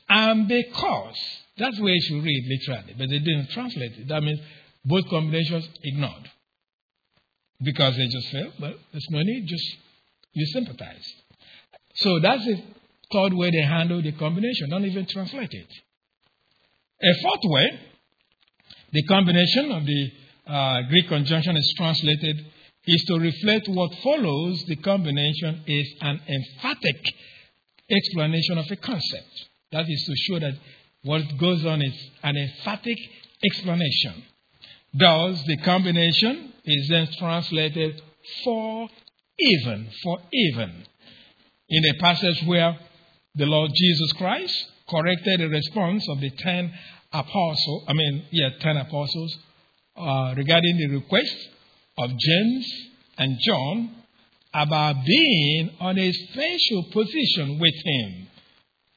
And 0.10 0.47
because, 0.49 1.40
that's 1.62 1.78
the 1.78 1.84
way 1.84 1.97
should 2.00 2.24
read 2.24 2.43
literally, 2.47 2.95
but 2.97 3.10
they 3.10 3.19
didn't 3.19 3.50
translate 3.52 3.93
it. 3.97 4.08
That 4.08 4.21
means 4.21 4.39
both 4.84 5.08
combinations 5.10 5.69
ignored 5.84 6.30
because 7.63 7.95
they 7.95 8.08
just 8.08 8.30
felt, 8.32 8.54
well, 8.60 8.74
there's 8.91 9.08
no 9.10 9.21
need, 9.21 9.47
just 9.47 9.78
you 10.34 10.45
sympathize. 10.47 11.06
So 11.95 12.19
that's 12.19 12.43
the 12.45 12.63
third 13.12 13.34
way 13.34 13.52
they 13.52 13.62
handle 13.62 14.02
the 14.02 14.13
combination, 14.13 14.69
don't 14.69 14.86
even 14.86 15.06
translate 15.06 15.52
it. 15.52 15.67
A 17.04 17.21
fourth 17.21 17.41
way, 17.43 17.80
the 18.91 19.04
combination 19.04 19.71
of 19.71 19.86
the 19.86 20.12
uh, 20.47 20.82
Greek 20.89 21.08
conjunction 21.08 21.58
is 21.58 21.74
translated 21.78 22.45
is 22.86 23.04
to 23.08 23.19
reflect 23.19 23.67
what 23.69 23.93
follows 24.04 24.63
the 24.67 24.76
combination 24.78 25.63
is 25.67 25.93
an 26.02 26.19
emphatic 26.28 27.04
explanation 27.89 28.58
of 28.58 28.65
a 28.69 28.76
concept. 28.76 29.50
That 29.71 29.86
is 29.88 30.04
to 30.06 30.15
show 30.15 30.39
that 30.39 30.54
what 31.04 31.22
goes 31.38 31.66
on 31.66 31.82
is 31.82 31.94
an 32.24 32.38
emphatic 32.38 32.98
explanation. 33.44 34.24
Thus, 34.94 35.42
the 35.44 35.58
combination 35.58 36.54
is 36.66 36.88
then 36.90 37.08
translated 37.18 38.02
for 38.44 38.90
even, 39.40 39.90
for 40.04 40.20
even. 40.32 40.86
In 41.70 41.86
a 41.86 42.00
passage 42.00 42.44
where 42.46 42.78
the 43.36 43.46
Lord 43.46 43.72
Jesus 43.74 44.12
Christ 44.14 44.68
corrected 44.90 45.40
the 45.40 45.48
response 45.48 46.06
of 46.10 46.20
the 46.20 46.30
ten 46.32 46.74
apostles, 47.14 47.86
I 47.88 47.94
mean, 47.94 48.26
yeah, 48.32 48.50
ten 48.60 48.78
apostles, 48.78 49.38
uh, 49.96 50.34
regarding 50.36 50.78
the 50.78 50.88
request 50.96 51.36
of 51.98 52.12
James 52.18 52.68
and 53.18 53.38
John 53.46 53.96
about 54.54 55.06
being 55.06 55.72
on 55.80 55.98
a 55.98 56.12
special 56.12 56.84
position 56.92 57.60
with 57.60 57.76
him 57.86 58.28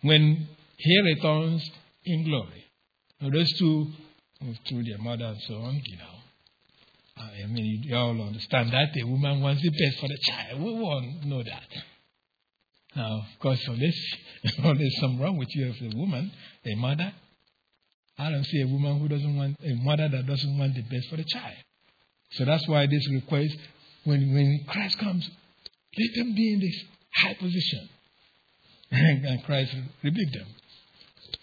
when 0.03 0.49
he 0.77 1.01
returns 1.01 1.71
in 2.05 2.25
glory. 2.25 2.64
Now, 3.21 3.31
those 3.31 3.53
two 3.59 3.87
through 4.69 4.85
their 4.85 4.99
mother 4.99 5.25
and 5.25 5.40
so 5.43 5.55
on, 5.55 5.81
you 5.85 5.97
know. 5.97 6.14
I 7.17 7.47
mean, 7.47 7.83
you 7.85 7.97
all 7.97 8.21
understand 8.21 8.73
that 8.73 8.88
a 9.01 9.05
woman 9.05 9.40
wants 9.40 9.62
the 9.62 9.71
best 9.71 10.01
for 10.01 10.09
the 10.09 10.19
child. 10.19 10.61
We 10.61 10.71
all 10.71 11.03
know 11.25 11.43
that. 11.43 11.69
Now, 12.97 13.19
of 13.19 13.40
course, 13.40 13.61
unless, 13.67 13.95
there's 14.79 15.01
something 15.01 15.21
wrong 15.21 15.37
with 15.37 15.49
you 15.55 15.69
as 15.69 15.81
a 15.81 15.97
woman, 15.97 16.31
a 16.64 16.75
mother, 16.75 17.12
I 18.19 18.31
don't 18.31 18.45
see 18.45 18.61
a 18.61 18.67
woman 18.67 19.01
who 19.01 19.09
doesn't 19.09 19.37
want, 19.37 19.57
a 19.64 19.75
mother 19.75 20.09
that 20.09 20.27
doesn't 20.27 20.59
want 20.59 20.75
the 20.75 20.83
best 20.83 21.09
for 21.09 21.17
the 21.17 21.25
child. 21.25 21.57
So 22.33 22.45
that's 22.45 22.67
why 22.69 22.87
this 22.87 23.09
request, 23.11 23.57
when, 24.05 24.33
when 24.33 24.64
Christ 24.69 24.99
comes, 24.99 25.29
let 25.99 26.14
them 26.17 26.35
be 26.35 26.53
in 26.53 26.61
this 26.61 26.85
high 27.17 27.35
position. 27.35 27.88
and 28.90 29.43
Christ 29.45 29.75
rebuked 30.03 30.35
them. 30.35 30.47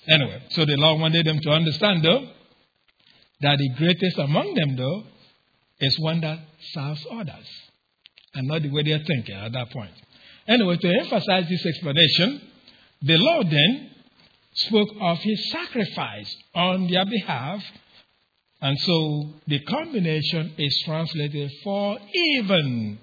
Anyway, 0.07 0.41
so 0.49 0.65
the 0.65 0.75
Lord 0.77 0.99
wanted 0.99 1.25
them 1.25 1.39
to 1.39 1.49
understand, 1.51 2.03
though, 2.03 2.27
that 3.41 3.57
the 3.57 3.69
greatest 3.77 4.17
among 4.17 4.53
them, 4.55 4.75
though, 4.75 5.03
is 5.79 5.99
one 5.99 6.21
that 6.21 6.39
serves 6.73 7.05
others, 7.11 7.47
and 8.33 8.47
not 8.47 8.61
the 8.61 8.69
way 8.69 8.83
they're 8.83 9.03
thinking 9.05 9.35
at 9.35 9.51
that 9.51 9.69
point. 9.71 9.91
Anyway, 10.47 10.77
to 10.77 10.99
emphasize 10.99 11.47
this 11.49 11.65
explanation, 11.65 12.41
the 13.01 13.17
Lord 13.17 13.49
then 13.49 13.91
spoke 14.53 14.89
of 14.99 15.19
his 15.19 15.51
sacrifice 15.51 16.35
on 16.53 16.87
their 16.87 17.05
behalf, 17.05 17.63
and 18.61 18.77
so 18.79 19.33
the 19.47 19.59
combination 19.59 20.53
is 20.57 20.83
translated 20.85 21.51
for 21.63 21.97
even. 22.13 22.99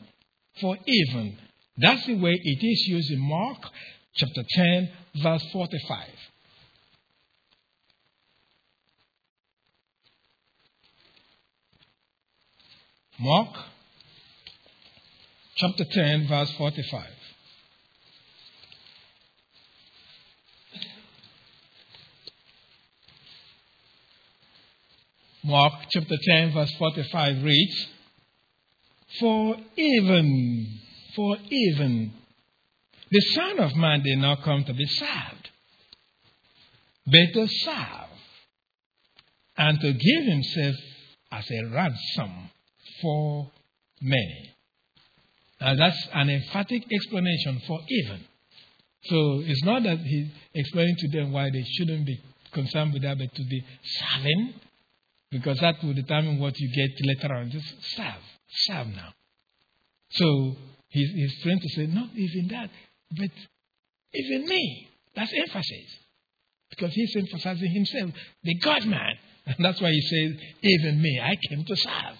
For 0.61 0.77
even. 0.87 1.37
That's 1.77 2.07
the 2.07 2.17
way 2.17 2.33
it 2.33 2.65
is 2.65 2.89
used 2.89 3.11
in 3.11 3.21
Mark 3.21 3.59
chapter 4.15 4.43
10, 4.55 4.91
verse 5.23 5.45
45. 5.53 6.09
Mark 13.21 13.49
chapter 15.57 15.85
10, 15.85 16.29
verse 16.29 16.53
45. 16.53 17.05
Mark 25.43 25.73
chapter 25.91 26.15
10, 26.23 26.53
verse 26.53 26.73
45 26.79 27.43
reads, 27.43 27.89
For 29.19 29.57
even, 29.77 30.79
for 31.17 31.39
even, 31.51 32.13
the 33.11 33.21
Son 33.21 33.59
of 33.59 33.75
Man 33.75 34.05
did 34.05 34.19
not 34.19 34.45
come 34.45 34.63
to 34.63 34.73
be 34.73 34.87
served, 34.87 35.51
but 37.05 37.33
to 37.35 37.49
serve, 37.49 38.11
and 39.57 39.81
to 39.81 39.93
give 39.93 40.25
himself 40.25 40.77
as 41.33 41.51
a 41.51 41.67
ransom 41.67 42.51
for 43.03 43.51
many. 44.01 44.55
Now 45.61 45.75
that's 45.75 46.09
an 46.13 46.31
emphatic 46.31 46.85
explanation 46.93 47.61
for 47.67 47.81
even. 47.89 48.25
So 49.05 49.43
it's 49.45 49.65
not 49.65 49.83
that 49.85 49.99
he's 49.99 50.29
explaining 50.55 50.97
to 50.99 51.09
them 51.09 51.33
why 51.33 51.51
they 51.51 51.65
shouldn't 51.65 52.07
be 52.07 52.21
concerned 52.53 52.93
with 52.93 53.03
that, 53.03 53.19
but 53.19 53.35
to 53.35 53.45
be 53.45 53.65
serving, 53.85 54.55
because 55.31 55.59
that 55.59 55.83
will 55.83 55.95
determine 55.95 56.39
what 56.39 56.59
you 56.59 56.69
get 56.75 56.91
later 57.07 57.35
on. 57.35 57.51
Just 57.51 57.75
serve, 57.97 58.23
serve 58.67 58.89
now. 58.89 59.13
So 60.11 60.57
he's, 60.89 61.11
he's 61.11 61.43
trying 61.43 61.61
to 61.61 61.69
say, 61.77 61.87
not 61.87 62.11
even 62.15 62.49
that. 62.49 62.71
but 63.17 63.31
even 64.15 64.49
me. 64.49 64.89
That's 65.15 65.33
emphasis. 65.33 65.99
Because 66.71 66.93
he's 66.93 67.15
emphasizing 67.17 67.71
himself, 67.73 68.11
the 68.43 68.55
God 68.57 68.85
man. 68.87 69.15
And 69.49 69.65
that's 69.65 69.81
why 69.81 69.91
he 69.91 70.01
says, 70.03 70.43
even 70.61 71.01
me, 71.01 71.19
I 71.23 71.35
came 71.49 71.65
to 71.65 71.75
serve. 71.75 72.19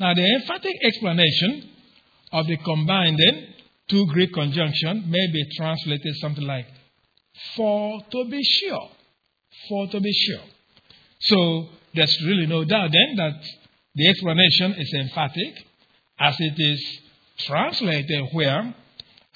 Now, 0.00 0.14
the 0.14 0.34
emphatic 0.34 0.76
explanation 0.84 1.70
of 2.32 2.46
the 2.46 2.56
combining 2.58 3.54
two 3.88 4.06
Greek 4.06 4.32
conjunction 4.32 5.10
may 5.10 5.26
be 5.32 5.44
translated 5.56 6.14
something 6.20 6.44
like, 6.44 6.66
for 7.56 8.00
to 8.10 8.24
be 8.30 8.42
sure. 8.42 8.88
For 9.68 9.88
to 9.88 10.00
be 10.00 10.12
sure. 10.12 10.44
So, 11.20 11.68
there's 11.94 12.16
really 12.24 12.46
no 12.46 12.64
doubt 12.64 12.90
then 12.92 13.16
that 13.16 13.42
the 13.94 14.08
explanation 14.08 14.74
is 14.74 14.94
emphatic 14.94 15.64
as 16.20 16.36
it 16.38 16.54
is 16.56 17.00
translated 17.38 18.28
where 18.32 18.74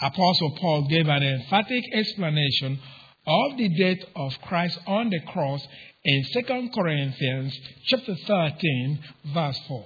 Apostle 0.01 0.57
Paul 0.61 0.89
gave 0.89 1.09
an 1.09 1.23
emphatic 1.23 1.85
explanation 1.93 2.79
of 3.27 3.57
the 3.57 3.69
death 3.69 4.09
of 4.17 4.41
Christ 4.43 4.79
on 4.87 5.11
the 5.11 5.21
cross 5.21 5.67
in 6.05 6.25
2 6.33 6.71
Corinthians 6.75 7.59
chapter 7.87 8.15
13 8.15 9.01
verse 9.33 9.59
4. 9.69 9.85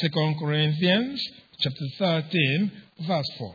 2 0.00 0.08
Corinthians 0.38 1.22
chapter 1.58 1.84
13 1.98 2.72
verse 3.06 3.30
4. 3.38 3.54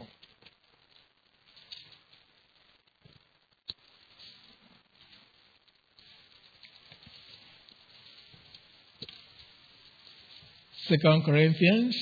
Second 10.87 11.25
Corinthians 11.25 11.97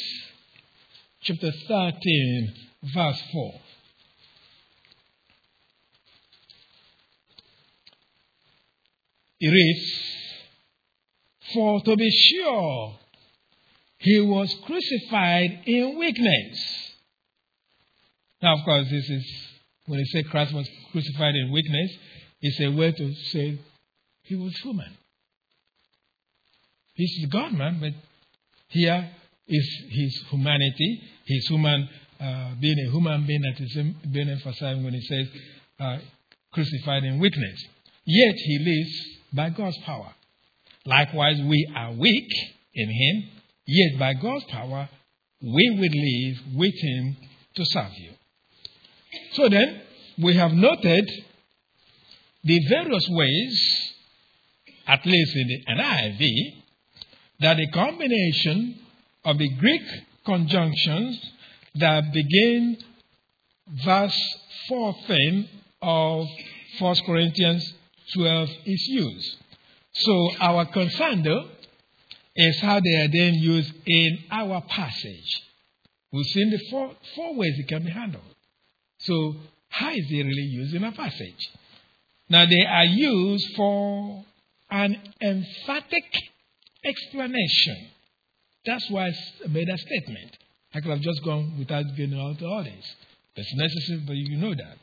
chapter 1.21 1.51
13 1.67 2.53
verse 2.93 3.21
4. 3.31 3.53
It 9.39 9.47
reads, 9.47 9.91
For 11.53 11.81
to 11.81 11.95
be 11.95 12.11
sure, 12.11 12.99
he 14.05 14.21
was 14.21 14.55
crucified 14.67 15.63
in 15.65 15.97
weakness. 15.97 16.93
Now, 18.39 18.53
of 18.53 18.63
course, 18.63 18.87
this 18.87 19.09
is 19.09 19.25
when 19.87 19.97
they 19.99 20.05
say 20.05 20.23
Christ 20.29 20.53
was 20.53 20.69
crucified 20.91 21.33
in 21.33 21.51
weakness, 21.51 21.91
it's 22.39 22.59
a 22.59 22.67
way 22.67 22.91
to 22.91 23.13
say 23.31 23.59
he 24.21 24.35
was 24.35 24.55
human. 24.61 24.91
He's 26.93 27.25
God 27.29 27.53
man, 27.53 27.79
but 27.81 27.93
here 28.67 29.09
is 29.47 29.83
his 29.89 30.23
humanity, 30.29 31.01
his 31.25 31.47
human 31.47 31.89
uh, 32.19 32.51
being 32.59 32.77
a 32.87 32.91
human 32.91 33.25
being 33.25 33.41
that 33.41 33.59
is 33.59 33.73
being 34.11 34.29
emphasized 34.29 34.83
when 34.83 34.93
he 34.93 35.01
says 35.01 35.27
uh, 35.79 35.97
crucified 36.53 37.03
in 37.05 37.19
weakness. 37.19 37.59
Yet 38.05 38.35
he 38.35 38.59
lives 38.59 39.17
by 39.33 39.49
God's 39.49 39.77
power. 39.79 40.13
Likewise, 40.85 41.41
we 41.41 41.67
are 41.75 41.91
weak 41.93 42.29
in 42.75 42.87
him, 42.87 43.29
yet 43.65 43.99
by 43.99 44.13
God's 44.13 44.45
power, 44.45 44.89
we 45.41 45.69
will 45.71 45.81
live 45.81 46.55
with 46.55 46.73
him 46.75 47.17
to 47.55 47.65
serve 47.65 47.91
you. 47.97 48.11
So 49.33 49.49
then, 49.49 49.81
we 50.17 50.35
have 50.35 50.51
noted 50.53 51.09
the 52.43 52.59
various 52.69 53.05
ways, 53.09 53.93
at 54.87 55.05
least 55.05 55.35
in 55.35 55.47
the 55.47 55.63
NIV, 55.73 56.27
that 57.41 57.57
the 57.57 57.67
combination 57.71 58.79
of 59.23 59.37
the 59.37 59.49
Greek 59.55 59.81
conjunctions 60.25 61.19
that 61.75 62.13
begin 62.13 62.77
verse 63.83 64.37
14 64.69 65.49
of 65.81 66.27
1 66.79 66.95
Corinthians 67.05 67.73
12 68.13 68.49
is 68.65 68.87
used. 68.87 69.37
So 69.93 70.29
our 70.39 70.65
concern, 70.65 71.23
though, 71.23 71.49
is 72.35 72.59
how 72.59 72.79
they 72.79 72.95
are 72.95 73.07
then 73.07 73.33
used 73.35 73.73
in 73.85 74.19
our 74.31 74.61
passage. 74.61 75.41
We've 76.11 76.25
seen 76.27 76.51
the 76.51 76.59
four, 76.69 76.91
four 77.15 77.35
ways 77.35 77.57
it 77.57 77.67
can 77.67 77.83
be 77.83 77.91
handled. 77.91 78.23
So, 78.99 79.35
how 79.69 79.91
is 79.91 80.05
it 80.09 80.23
really 80.23 80.49
used 80.51 80.73
in 80.73 80.83
a 80.83 80.91
passage? 80.91 81.49
Now, 82.29 82.45
they 82.45 82.65
are 82.65 82.85
used 82.85 83.55
for 83.55 84.23
an 84.69 84.97
emphatic 85.21 86.05
explanation. 86.83 87.89
That's 88.65 88.89
why 88.89 89.07
I 89.07 89.47
made 89.47 89.69
a 89.69 89.77
statement. 89.77 90.37
I 90.73 90.81
could 90.81 90.91
have 90.91 91.01
just 91.01 91.23
gone 91.23 91.57
without 91.57 91.85
getting 91.95 92.19
out 92.19 92.41
all 92.41 92.63
this. 92.63 92.95
That's 93.35 93.53
necessary, 93.55 94.03
but 94.05 94.15
you 94.15 94.37
know 94.37 94.53
that. 94.53 94.77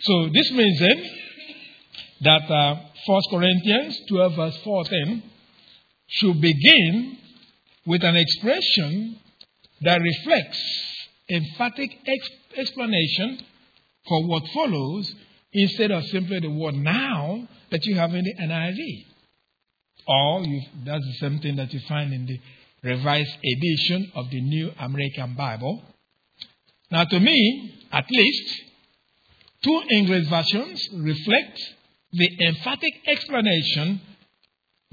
So 0.00 0.28
this 0.32 0.50
means 0.52 0.78
then 0.80 1.10
that 2.22 2.50
uh, 2.50 2.80
1 3.06 3.22
Corinthians 3.30 3.98
12, 4.08 4.36
verse 4.36 4.56
14, 4.64 5.22
should 6.14 6.40
begin 6.40 7.18
with 7.86 8.02
an 8.04 8.16
expression 8.16 9.18
that 9.82 10.00
reflects 10.00 10.62
emphatic 11.28 11.90
ex- 12.06 12.30
explanation 12.56 13.40
for 14.08 14.26
what 14.26 14.42
follows 14.52 15.12
instead 15.52 15.90
of 15.90 16.04
simply 16.04 16.40
the 16.40 16.50
word 16.50 16.74
now 16.74 17.48
that 17.70 17.84
you 17.84 17.96
have 17.96 18.14
in 18.14 18.24
the 18.24 18.34
NIV. 18.42 19.04
Or 20.06 20.42
you, 20.42 20.62
that's 20.84 21.04
the 21.04 21.16
same 21.20 21.38
thing 21.40 21.56
that 21.56 21.72
you 21.72 21.80
find 21.88 22.12
in 22.12 22.26
the 22.26 22.40
Revised 22.82 23.36
Edition 23.42 24.12
of 24.14 24.30
the 24.30 24.40
New 24.40 24.70
American 24.78 25.34
Bible. 25.34 25.82
Now, 26.90 27.04
to 27.04 27.18
me, 27.18 27.74
at 27.90 28.04
least, 28.10 28.62
two 29.64 29.82
English 29.90 30.28
versions 30.28 30.88
reflect 30.92 31.58
the 32.12 32.46
emphatic 32.46 32.92
explanation 33.06 34.00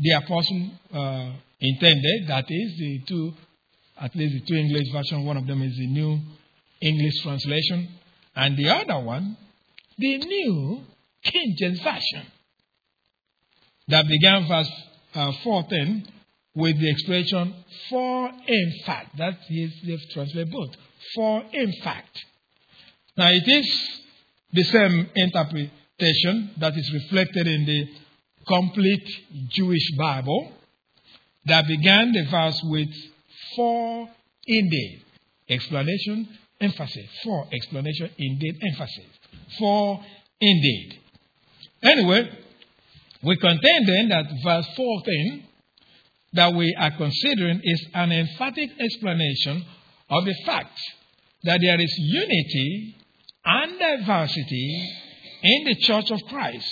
the 0.01 0.11
apostle 0.11 0.71
uh, 0.93 1.31
intended. 1.59 2.27
That 2.27 2.45
is, 2.49 2.77
the 2.77 3.01
two, 3.07 3.33
at 3.99 4.15
least 4.15 4.33
the 4.33 4.41
two 4.47 4.59
English 4.59 4.91
versions. 4.91 5.25
One 5.25 5.37
of 5.37 5.47
them 5.47 5.61
is 5.61 5.75
the 5.77 5.87
New 5.87 6.19
English 6.81 7.21
Translation, 7.23 7.87
and 8.35 8.57
the 8.57 8.69
other 8.69 8.99
one, 9.05 9.37
the 9.97 10.17
New 10.17 10.81
King 11.23 11.55
James 11.59 11.79
Version, 11.81 12.25
that 13.89 14.07
began 14.07 14.47
verse 14.47 14.71
uh, 15.13 15.31
14 15.43 16.07
with 16.55 16.79
the 16.79 16.89
expression 16.89 17.53
for 17.89 18.31
in 18.47 18.73
fact. 18.85 19.17
That 19.17 19.37
is, 19.49 19.71
they've 19.85 19.99
translated 20.13 20.51
both. 20.51 20.71
For 21.15 21.43
in 21.53 21.73
fact. 21.83 22.17
Now 23.17 23.29
it 23.29 23.47
is 23.47 24.01
the 24.53 24.63
same 24.63 25.09
interpretation 25.15 26.51
that 26.59 26.73
is 26.75 26.91
reflected 26.93 27.47
in 27.47 27.65
the 27.65 27.87
complete 28.47 29.07
Jewish 29.49 29.91
Bible 29.97 30.51
that 31.45 31.67
began 31.67 32.11
the 32.11 32.25
verse 32.29 32.59
with 32.65 32.89
for 33.55 34.09
indeed. 34.45 35.03
Explanation, 35.49 36.29
emphasis. 36.59 37.07
For 37.23 37.47
explanation, 37.51 38.09
indeed, 38.17 38.59
emphasis. 38.71 39.05
For 39.57 40.03
indeed. 40.39 40.99
Anyway, 41.83 42.29
we 43.23 43.35
contend 43.37 43.87
then 43.87 44.09
that 44.09 44.25
verse 44.43 44.67
14 44.75 45.43
that 46.33 46.53
we 46.53 46.75
are 46.79 46.91
considering 46.91 47.61
is 47.63 47.87
an 47.93 48.11
emphatic 48.11 48.69
explanation 48.79 49.65
of 50.09 50.25
the 50.25 50.35
fact 50.45 50.77
that 51.43 51.59
there 51.61 51.79
is 51.79 51.93
unity 51.97 52.95
and 53.43 53.79
diversity 53.79 54.89
in 55.43 55.63
the 55.65 55.75
church 55.81 56.11
of 56.11 56.19
Christ, 56.29 56.67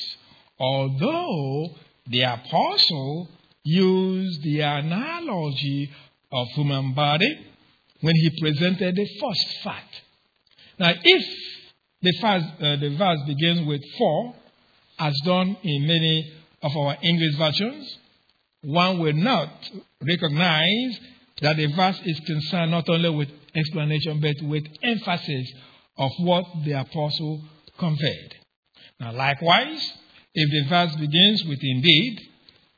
although 0.59 1.75
the 2.07 2.21
apostle 2.21 3.29
used 3.63 4.43
the 4.43 4.61
analogy 4.61 5.91
of 6.31 6.47
human 6.55 6.93
body 6.93 7.45
when 8.01 8.15
he 8.15 8.29
presented 8.41 8.95
the 8.95 9.07
first 9.21 9.63
fact. 9.63 10.01
Now, 10.79 10.93
if 11.01 11.25
the, 12.01 12.13
first, 12.21 12.45
uh, 12.61 12.75
the 12.77 12.95
verse 12.97 13.19
begins 13.27 13.67
with 13.67 13.81
for, 13.97 14.35
as 14.99 15.13
done 15.25 15.57
in 15.63 15.87
many 15.87 16.33
of 16.61 16.75
our 16.75 16.97
English 17.01 17.35
versions, 17.37 17.97
one 18.61 18.99
will 18.99 19.13
not 19.13 19.51
recognize 20.01 20.99
that 21.41 21.57
the 21.57 21.67
verse 21.67 21.99
is 22.05 22.19
concerned 22.21 22.71
not 22.71 22.89
only 22.89 23.09
with 23.09 23.29
explanation 23.55 24.19
but 24.19 24.35
with 24.43 24.65
emphasis 24.83 25.53
of 25.97 26.11
what 26.19 26.45
the 26.65 26.73
apostle 26.73 27.41
conveyed. 27.77 28.35
Now, 28.99 29.13
likewise, 29.13 29.93
if 30.39 30.49
the 30.51 30.69
verse 30.69 30.95
begins 30.95 31.43
with 31.45 31.59
indeed, 31.61 32.21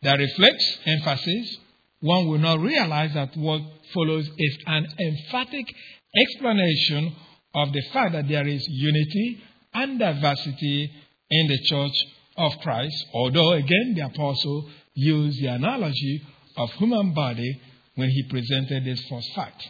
that 0.01 0.17
reflects 0.17 0.79
emphasis, 0.85 1.57
one 1.99 2.27
will 2.27 2.39
not 2.39 2.59
realize 2.59 3.13
that 3.13 3.37
what 3.37 3.61
follows 3.93 4.27
is 4.35 4.57
an 4.65 4.87
emphatic 4.99 5.71
explanation 6.17 7.15
of 7.53 7.71
the 7.71 7.81
fact 7.93 8.13
that 8.13 8.27
there 8.27 8.47
is 8.47 8.65
unity 8.67 9.43
and 9.75 9.99
diversity 9.99 10.91
in 11.29 11.47
the 11.47 11.59
church 11.65 11.93
of 12.37 12.57
Christ, 12.61 13.05
although 13.13 13.51
again 13.53 13.93
the 13.95 14.05
apostle 14.05 14.69
used 14.95 15.39
the 15.41 15.47
analogy 15.47 16.21
of 16.57 16.71
human 16.71 17.13
body 17.13 17.61
when 17.95 18.09
he 18.09 18.23
presented 18.23 18.83
this 18.83 19.03
first 19.07 19.31
fact. 19.35 19.69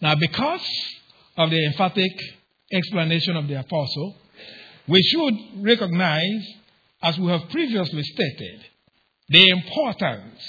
Now, 0.00 0.14
because 0.14 0.66
of 1.36 1.50
the 1.50 1.66
emphatic 1.66 2.12
explanation 2.72 3.36
of 3.36 3.46
the 3.46 3.60
apostle, 3.60 4.16
we 4.88 5.02
should 5.02 5.62
recognize, 5.62 6.48
as 7.02 7.18
we 7.18 7.30
have 7.30 7.48
previously 7.50 8.02
stated, 8.02 8.60
the 9.28 9.48
importance 9.48 10.40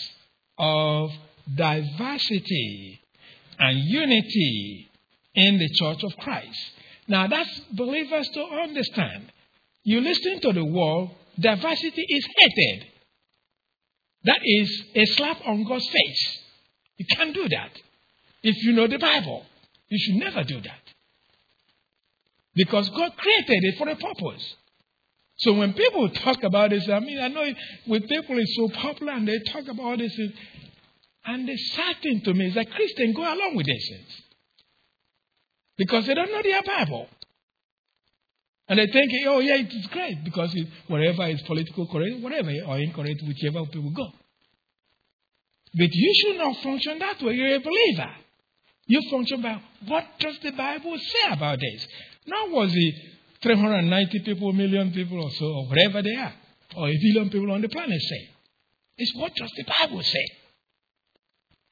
of 0.58 1.12
diversity 1.56 3.00
and 3.60 3.78
unity 3.80 4.90
in 5.36 5.58
the 5.58 5.70
church 5.76 6.04
of 6.04 6.16
Christ. 6.18 6.60
Now, 7.08 7.28
that's 7.28 7.60
believers 7.72 8.28
to 8.30 8.44
understand. 8.44 9.32
You 9.84 10.02
listen 10.02 10.42
to 10.42 10.54
the 10.54 10.66
world, 10.66 11.12
diversity 11.40 12.06
is 12.08 12.28
hated. 12.38 12.88
That 14.24 14.40
is 14.44 14.84
a 14.96 15.06
slap 15.06 15.38
on 15.46 15.64
God's 15.64 15.88
face. 15.88 16.40
You 16.98 17.06
can't 17.16 17.34
do 17.34 17.50
that. 17.50 17.72
If 18.44 18.56
you 18.64 18.74
know 18.74 18.88
the 18.88 19.00
Bible, 19.00 19.46
you 19.90 19.98
should 20.00 20.16
never 20.16 20.44
do 20.44 20.62
that. 20.62 20.82
Because 22.54 22.90
God 22.90 23.16
created 23.18 23.64
it 23.64 23.78
for 23.78 23.88
a 23.88 23.96
purpose. 23.96 24.56
So 25.42 25.54
when 25.54 25.74
people 25.74 26.08
talk 26.10 26.44
about 26.44 26.70
this, 26.70 26.88
I 26.88 27.00
mean, 27.00 27.20
I 27.20 27.28
know 27.28 27.46
with 27.88 28.08
people 28.08 28.38
it's 28.38 28.56
so 28.56 28.70
popular 28.70 29.14
and 29.14 29.28
they 29.28 29.40
talk 29.40 29.68
about 29.68 29.98
this, 29.98 30.16
and 31.26 31.48
the 31.48 31.58
sad 31.58 31.96
thing 32.02 32.22
to 32.26 32.34
me 32.34 32.48
is 32.48 32.56
that 32.56 32.70
Christians 32.72 33.16
go 33.16 33.24
along 33.24 33.56
with 33.56 33.66
these 33.66 33.90
things. 33.90 34.22
Because 35.78 36.06
they 36.06 36.14
don't 36.14 36.32
know 36.32 36.44
their 36.44 36.62
Bible. 36.62 37.08
And 38.68 38.78
they 38.78 38.86
think, 38.88 39.12
oh, 39.28 39.40
yeah, 39.40 39.56
it 39.56 39.74
is 39.74 39.88
great 39.88 40.24
because 40.24 40.54
it, 40.54 40.68
whatever 40.88 41.28
is 41.28 41.42
political 41.42 41.88
correct, 41.88 42.20
whatever, 42.20 42.52
or 42.68 42.78
incorrect, 42.78 43.22
whichever 43.28 43.66
people 43.66 43.90
go. 43.90 44.12
But 45.74 45.90
you 45.92 46.14
should 46.22 46.38
not 46.38 46.58
function 46.58 47.00
that 47.00 47.22
way. 47.22 47.34
You're 47.34 47.56
a 47.56 47.60
believer. 47.60 48.12
You 48.86 49.02
function 49.10 49.42
by 49.42 49.60
what 49.88 50.06
does 50.20 50.38
the 50.44 50.52
Bible 50.52 50.98
say 50.98 51.32
about 51.34 51.60
this? 51.60 51.88
Not 52.28 52.52
was 52.52 52.72
it 52.76 52.96
390 53.42 54.20
people, 54.20 54.54
million 54.54 54.92
people 54.92 55.24
or 55.24 55.32
so, 55.32 55.46
or 55.46 55.68
whatever 55.68 56.02
they 56.02 56.16
are, 56.16 56.34
or 56.76 56.90
a 56.90 56.98
billion 56.98 57.30
people 57.30 57.52
on 57.52 57.62
the 57.62 57.70
planet 57.70 58.02
say. 58.02 58.30
It's 58.98 59.16
what 59.16 59.34
does 59.36 59.50
the 59.58 59.64
Bible 59.64 60.02
say? 60.02 60.26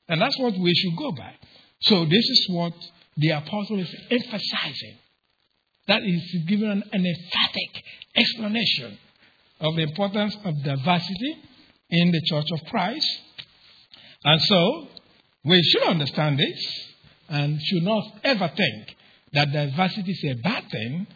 And 0.08 0.22
that's 0.22 0.38
what 0.40 0.58
we 0.58 0.74
should 0.74 0.98
go 0.98 1.12
by. 1.12 1.36
So 1.82 2.06
this 2.06 2.28
is 2.30 2.48
what 2.50 2.74
the 3.18 3.30
apostle 3.30 3.80
is 3.80 3.96
emphasizing. 4.10 4.98
That 5.88 6.02
is 6.04 6.44
giving 6.48 6.70
an, 6.70 6.84
an 6.92 7.06
emphatic 7.06 7.84
explanation 8.16 8.98
of 9.60 9.76
the 9.76 9.84
importance 9.84 10.36
of 10.44 10.64
diversity 10.64 11.38
in 11.90 12.12
the 12.12 12.22
church 12.26 12.46
of 12.52 12.60
Christ. 12.70 13.08
And 14.24 14.42
so, 14.42 14.88
we 15.46 15.62
should 15.64 15.84
understand 15.84 16.40
this 16.40 16.90
and 17.30 17.62
should 17.62 17.84
not 17.84 18.04
ever 18.24 18.52
think 18.56 18.96
that 19.34 19.52
diversity 19.52 20.12
is 20.12 20.24
a 20.26 20.42
bad 20.42 20.70
thing 20.72 21.08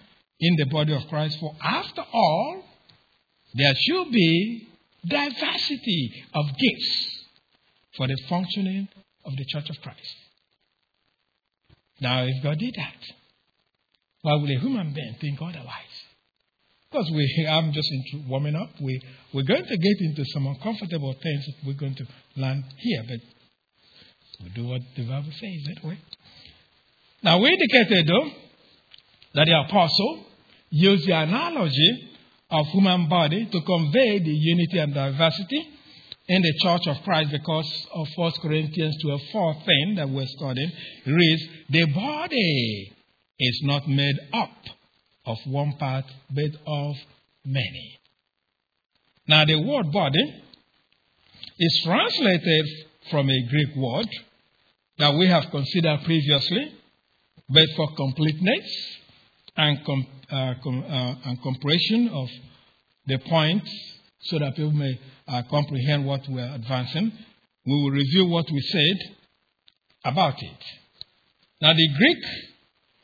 in 0.43 0.55
the 0.57 0.65
body 0.65 0.93
of 0.93 1.07
Christ. 1.07 1.39
For 1.39 1.55
after 1.63 2.03
all, 2.11 2.63
there 3.53 3.73
should 3.75 4.11
be 4.11 4.67
diversity 5.05 6.25
of 6.33 6.45
gifts 6.47 7.25
for 7.95 8.07
the 8.07 8.17
functioning 8.27 8.87
of 9.25 9.35
the 9.37 9.45
church 9.45 9.69
of 9.69 9.81
Christ. 9.81 10.15
Now, 12.01 12.23
if 12.23 12.43
God 12.43 12.59
did 12.59 12.73
that, 12.75 13.15
why 14.21 14.35
would 14.35 14.49
a 14.49 14.59
human 14.59 14.93
being 14.93 15.15
think 15.21 15.39
otherwise? 15.41 15.95
Because 16.91 17.09
we, 17.13 17.47
I'm 17.49 17.71
just 17.71 17.89
warming 18.27 18.55
up. 18.55 18.69
We, 18.81 19.01
we're 19.33 19.43
going 19.43 19.65
to 19.65 19.77
get 19.77 19.97
into 19.99 20.25
some 20.25 20.47
uncomfortable 20.47 21.13
things 21.21 21.45
that 21.45 21.55
we're 21.65 21.73
going 21.73 21.95
to 21.95 22.05
learn 22.35 22.63
here, 22.77 23.03
but 23.07 23.19
we 24.43 24.49
do 24.49 24.67
what 24.67 24.81
the 24.95 25.03
Bible 25.03 25.31
says 25.31 25.63
that 25.75 25.87
way. 25.87 25.97
Now, 27.23 27.39
we 27.39 27.49
indicated, 27.49 28.07
though, 28.07 28.29
that 29.35 29.45
the 29.45 29.59
apostle 29.67 30.25
used 30.73 31.07
the 31.07 31.13
analogy 31.13 32.09
of 32.49 32.65
human 32.67 33.07
body 33.07 33.45
to 33.45 33.61
convey 33.61 34.17
the 34.17 34.31
unity 34.31 34.79
and 34.79 34.91
diversity 34.91 35.67
in 36.27 36.41
the 36.41 36.53
church 36.63 36.87
of 36.87 37.03
Christ 37.03 37.29
because 37.29 37.87
of 37.93 38.07
1 38.15 38.31
Corinthians 38.41 38.97
12, 39.03 39.21
4 39.31 39.53
thing 39.65 39.95
that 39.97 40.09
we're 40.09 40.25
studying 40.25 40.71
reads, 41.05 41.43
The 41.69 41.85
body 41.93 42.91
is 43.37 43.61
not 43.65 43.87
made 43.87 44.15
up 44.33 44.49
of 45.27 45.37
one 45.45 45.73
part, 45.77 46.05
but 46.31 46.51
of 46.65 46.95
many. 47.45 47.99
Now, 49.27 49.45
the 49.45 49.61
word 49.61 49.91
body 49.91 50.43
is 51.59 51.81
translated 51.83 52.65
from 53.11 53.29
a 53.29 53.47
Greek 53.47 53.75
word 53.75 54.07
that 54.97 55.13
we 55.13 55.27
have 55.27 55.51
considered 55.51 55.99
previously, 56.03 56.73
but 57.47 57.67
for 57.75 57.95
completeness 57.95 58.97
and, 59.55 59.85
com- 59.85 60.07
uh, 60.31 60.53
com- 60.63 60.83
uh, 60.83 61.15
and 61.25 61.41
comprehension 61.41 62.09
of 62.09 62.29
the 63.07 63.17
points 63.19 63.71
so 64.21 64.39
that 64.39 64.55
people 64.55 64.71
may 64.71 64.99
uh, 65.27 65.41
comprehend 65.49 66.05
what 66.05 66.27
we 66.29 66.41
are 66.41 66.55
advancing, 66.55 67.11
we 67.65 67.73
will 67.73 67.91
review 67.91 68.25
what 68.27 68.45
we 68.51 68.61
said 68.61 69.15
about 70.05 70.35
it. 70.41 70.63
Now, 71.61 71.73
the 71.73 71.87
Greek 71.97 72.17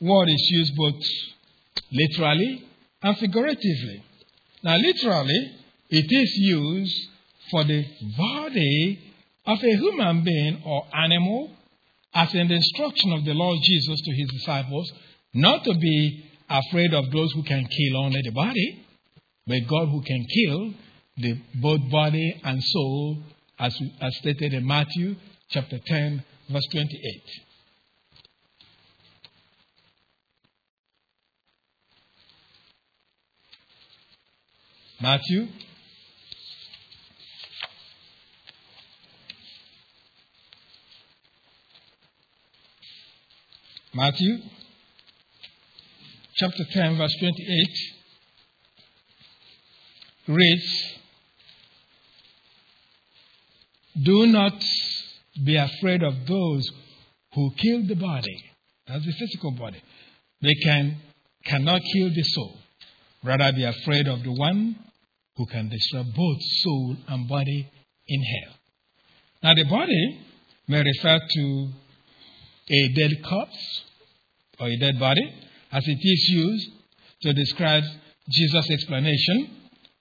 word 0.00 0.28
is 0.28 0.48
used 0.50 0.76
both 0.76 1.02
literally 1.92 2.64
and 3.02 3.16
figuratively. 3.18 4.04
Now, 4.62 4.76
literally, 4.76 5.56
it 5.88 6.06
is 6.08 6.32
used 6.36 7.08
for 7.50 7.64
the 7.64 7.84
body 8.16 8.98
of 9.46 9.58
a 9.62 9.76
human 9.76 10.22
being 10.24 10.62
or 10.64 10.84
animal, 10.94 11.50
as 12.14 12.34
in 12.34 12.48
the 12.48 12.54
instruction 12.54 13.12
of 13.12 13.24
the 13.24 13.34
Lord 13.34 13.58
Jesus 13.62 14.00
to 14.00 14.12
his 14.12 14.28
disciples, 14.30 14.92
not 15.32 15.64
to 15.64 15.74
be 15.74 16.29
afraid 16.50 16.92
of 16.92 17.10
those 17.12 17.32
who 17.32 17.42
can 17.44 17.64
kill 17.64 17.96
only 17.96 18.20
the 18.22 18.32
body, 18.32 18.84
but 19.46 19.60
God 19.68 19.88
who 19.88 20.02
can 20.02 20.26
kill 20.26 20.74
the 21.16 21.40
both 21.60 21.90
body 21.90 22.40
and 22.44 22.62
soul, 22.62 23.18
as, 23.58 23.78
as 24.00 24.16
stated 24.16 24.52
in 24.52 24.66
Matthew 24.66 25.14
chapter 25.50 25.78
10, 25.84 26.24
verse 26.50 26.66
28. 26.72 27.22
Matthew 35.02 35.46
Matthew 43.94 44.38
chapter 46.40 46.64
10, 46.72 46.96
verse 46.96 47.14
28 47.20 47.68
reads, 50.28 50.98
Do 54.02 54.26
not 54.26 54.54
be 55.44 55.56
afraid 55.56 56.02
of 56.02 56.14
those 56.26 56.66
who 57.34 57.50
kill 57.58 57.86
the 57.86 57.94
body. 57.94 58.42
That's 58.88 59.04
the 59.04 59.12
physical 59.18 59.50
body. 59.50 59.82
They 60.40 60.54
can 60.64 60.96
cannot 61.44 61.82
kill 61.92 62.08
the 62.08 62.22
soul. 62.22 62.56
Rather 63.22 63.52
be 63.52 63.64
afraid 63.64 64.08
of 64.08 64.22
the 64.22 64.32
one 64.32 64.76
who 65.36 65.44
can 65.44 65.68
destroy 65.68 66.04
both 66.04 66.38
soul 66.62 66.96
and 67.08 67.28
body 67.28 67.70
in 68.08 68.22
hell. 68.22 68.54
Now 69.42 69.54
the 69.54 69.64
body 69.64 70.20
may 70.68 70.82
refer 70.82 71.18
to 71.18 71.68
a 72.70 72.88
dead 72.94 73.22
corpse 73.28 73.82
or 74.58 74.68
a 74.68 74.76
dead 74.78 74.98
body, 74.98 75.34
as 75.72 75.86
it 75.86 75.98
is 76.00 76.28
used 76.28 76.70
to 77.22 77.32
describe 77.32 77.84
Jesus' 78.28 78.70
explanation 78.70 79.50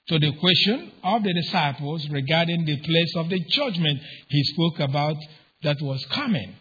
to 0.08 0.20
the 0.20 0.32
question 0.40 0.92
of 1.04 1.24
the 1.24 1.34
disciples 1.34 2.08
regarding 2.10 2.66
the 2.66 2.78
place 2.78 3.16
of 3.16 3.30
the 3.30 3.40
judgment 3.50 4.00
he 4.28 4.44
spoke 4.46 4.80
about 4.80 5.18
that 5.64 5.78
was 5.82 6.04
coming. 6.06 6.56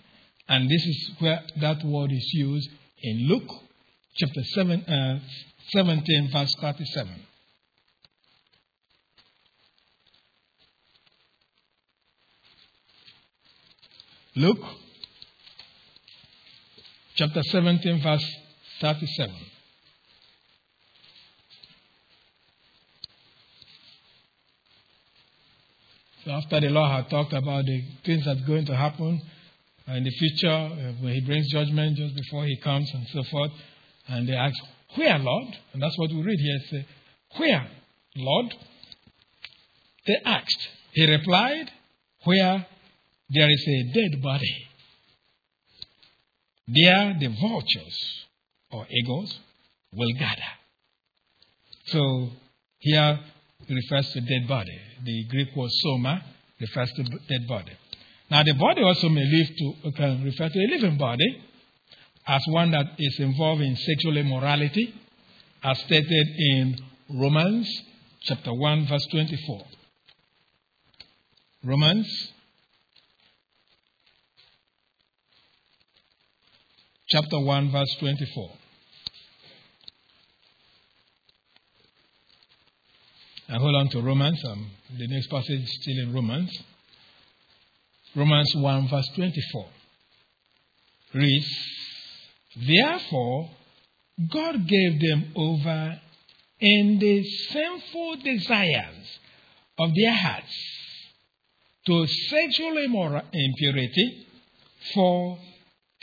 And 0.49 0.69
this 0.69 0.85
is 0.85 1.11
where 1.19 1.43
that 1.61 1.85
word 1.85 2.13
is 2.13 2.31
used 2.35 2.71
in 3.03 3.29
Luke 3.29 3.51
chapter 4.17 4.43
seven, 4.55 4.83
uh, 4.85 5.21
17, 5.71 6.31
verse 6.33 6.55
37. 6.61 7.15
Luke 14.37 14.65
chapter 17.17 17.43
17, 17.43 18.03
verse 18.03 18.37
37. 18.81 19.35
So 26.25 26.31
after 26.33 26.61
the 26.61 26.69
Lord 26.69 26.91
had 26.91 27.11
talked 27.11 27.33
about 27.33 27.65
the 27.65 27.83
things 28.05 28.25
that's 28.25 28.41
going 28.43 28.67
to 28.67 28.77
happen 28.77 29.21
in 29.89 30.05
the 30.05 30.11
future, 30.11 30.49
uh, 30.49 30.93
when 31.01 31.15
He 31.15 31.21
brings 31.23 31.51
judgment 31.51 31.97
just 31.97 32.15
before 32.15 32.45
He 32.45 32.59
comes 32.59 32.91
and 32.93 33.07
so 33.09 33.23
forth, 33.31 33.51
and 34.09 34.29
they 34.29 34.35
ask, 34.35 34.55
Where, 34.97 35.19
Lord? 35.19 35.57
And 35.73 35.83
that's 35.83 35.97
what 35.97 36.11
we 36.11 36.23
read 36.23 36.39
here. 36.39 36.59
Say, 36.71 36.87
Where, 37.39 37.67
Lord? 38.17 38.55
They 40.07 40.17
asked. 40.25 40.69
He 40.93 41.11
replied, 41.11 41.71
Where 42.25 42.67
there 43.31 43.51
is 43.51 43.65
a 43.67 43.93
dead 43.93 44.23
body. 44.23 44.69
There 46.67 47.17
the 47.19 47.29
vultures 47.41 48.27
or 48.71 48.87
egos 48.91 49.39
will 49.93 50.13
gather. 50.19 50.53
So 51.87 52.31
here 52.79 53.19
it 53.67 53.75
refers 53.75 54.11
to 54.13 54.21
dead 54.21 54.49
body. 54.49 54.79
The 55.05 55.25
Greek 55.31 55.57
word 55.57 55.71
soma 55.71 56.23
refers 56.61 56.91
to 56.93 57.03
dead 57.03 57.47
body. 57.49 57.73
Now 58.31 58.43
the 58.43 58.53
body 58.55 58.83
also 58.83 59.09
may 59.09 59.25
live 59.25 59.49
to 59.57 59.93
can 59.93 60.25
refer 60.25 60.49
to 60.49 60.59
a 60.59 60.69
living 60.69 60.99
body 60.99 61.43
as 62.27 62.43
one 62.49 62.71
that 62.73 62.87
is 62.99 63.19
involved 63.21 63.63
in 63.63 63.75
sexual 63.75 64.17
immorality, 64.19 64.95
as 65.63 65.79
stated 65.81 66.27
in 66.37 66.77
Romans 67.09 67.67
chapter 68.21 68.53
1 68.53 68.87
verse 68.87 69.07
24. 69.11 69.65
Romans 71.65 72.33
chapter 77.09 77.41
1 77.41 77.73
verse 77.73 77.97
24. 77.99 78.58
I 83.51 83.57
hold 83.57 83.77
on 83.77 83.89
to 83.91 84.03
Romans. 84.03 84.43
Um, 84.45 84.71
the 84.99 85.07
next 85.09 85.29
passage 85.29 85.63
is 85.63 85.79
still 85.81 85.99
in 86.03 86.13
Romans. 86.13 86.51
Romans 88.15 88.53
1, 88.55 88.89
verse 88.89 89.09
24 89.15 89.67
reads, 91.15 91.47
Therefore, 92.67 93.51
God 94.31 94.67
gave 94.67 95.01
them 95.01 95.33
over 95.35 95.99
in 96.61 96.99
the 96.99 97.25
sinful 97.25 98.17
desires 98.17 99.19
of 99.79 99.95
their 99.95 100.13
hearts 100.13 100.55
to 101.87 102.07
sexual 102.07 102.77
impurity 103.33 104.27
for 104.93 105.39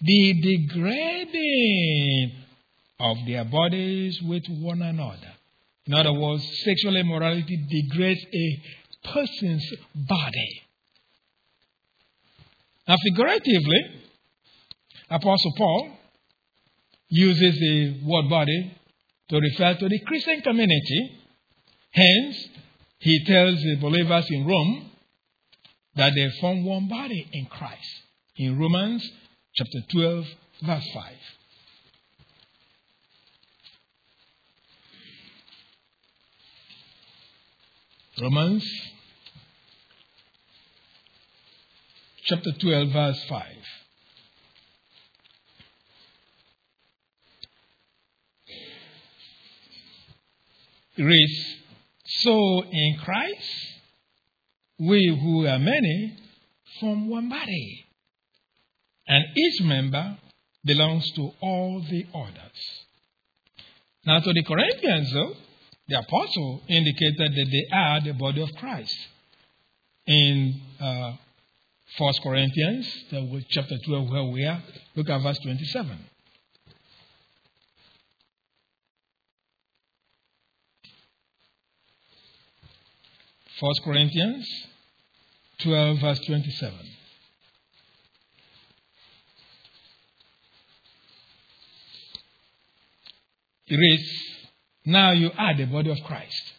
the 0.01 0.33
degrading 0.41 2.31
of 2.99 3.17
their 3.27 3.45
bodies 3.45 4.19
with 4.23 4.45
one 4.49 4.81
another. 4.81 5.34
In 5.87 5.93
other 5.93 6.13
words, 6.13 6.43
sexual 6.63 6.95
immorality 6.95 7.57
degrades 7.69 8.25
a 8.33 8.61
person's 9.13 9.65
body. 9.93 10.61
Now, 12.87 12.95
figuratively, 13.03 14.01
Apostle 15.09 15.53
Paul 15.57 15.91
uses 17.09 17.59
the 17.59 18.01
word 18.03 18.29
body 18.29 18.75
to 19.29 19.39
refer 19.39 19.75
to 19.75 19.89
the 19.89 19.99
Christian 20.05 20.41
community. 20.41 21.19
Hence, 21.91 22.47
he 22.99 23.23
tells 23.25 23.55
the 23.55 23.77
believers 23.79 24.25
in 24.29 24.45
Rome 24.45 24.91
that 25.95 26.13
they 26.15 26.29
form 26.41 26.65
one 26.65 26.87
body 26.87 27.27
in 27.31 27.45
Christ. 27.45 27.89
In 28.37 28.57
Romans 28.59 29.07
chapter 29.53 29.79
12, 29.91 30.25
verse 30.63 30.87
5. 30.93 31.03
Romans 38.21 38.65
chapter 42.23 42.51
12, 42.61 42.89
verse 42.93 43.25
5. 43.27 43.45
It 50.97 51.03
reads, 51.03 51.55
So 52.05 52.63
in 52.71 52.97
Christ, 53.03 53.35
we 54.79 55.19
who 55.21 55.45
are 55.45 55.59
many 55.59 56.17
form 56.79 57.09
one 57.09 57.27
body, 57.27 57.85
and 59.09 59.25
each 59.35 59.61
member 59.61 60.17
belongs 60.63 61.11
to 61.11 61.31
all 61.41 61.81
the 61.81 62.05
others. 62.15 62.85
Now, 64.05 64.19
to 64.19 64.31
the 64.31 64.43
Corinthians, 64.43 65.11
though, 65.11 65.33
the 65.87 65.99
apostle 65.99 66.61
indicated 66.67 67.17
that 67.17 67.47
they 67.51 67.75
are 67.75 68.01
the 68.01 68.13
body 68.13 68.41
of 68.41 68.49
Christ. 68.59 68.95
In 70.07 70.61
uh, 70.79 71.13
1 71.97 72.13
Corinthians, 72.23 72.87
chapter 73.49 73.75
12, 73.85 74.09
where 74.09 74.23
we 74.25 74.45
are, 74.45 74.61
look 74.95 75.09
at 75.09 75.21
verse 75.21 75.37
27. 75.43 75.97
First 83.59 83.81
Corinthians 83.83 84.47
12, 85.61 85.99
verse 86.01 86.19
27. 86.27 86.73
It 93.67 93.75
reads, 93.75 94.34
now 94.85 95.11
you 95.11 95.31
are 95.37 95.55
the 95.57 95.65
body 95.65 95.91
of 95.91 95.97
Christ. 96.05 96.53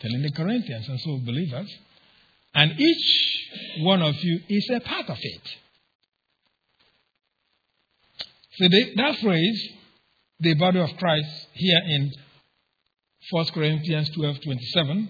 Telling 0.00 0.22
the 0.22 0.32
Corinthians 0.32 0.88
and 0.88 1.00
so 1.00 1.18
believers. 1.18 1.70
And 2.54 2.78
each 2.78 3.48
one 3.80 4.02
of 4.02 4.14
you 4.22 4.40
is 4.48 4.70
a 4.74 4.80
part 4.80 5.08
of 5.08 5.18
it. 5.20 5.56
So 8.52 8.68
that 8.96 9.18
phrase, 9.20 9.68
the 10.40 10.54
body 10.54 10.80
of 10.80 10.90
Christ, 10.98 11.46
here 11.52 11.80
in 11.86 12.12
1 13.30 13.44
Corinthians 13.54 14.10
12 14.10 14.40
27, 14.42 15.08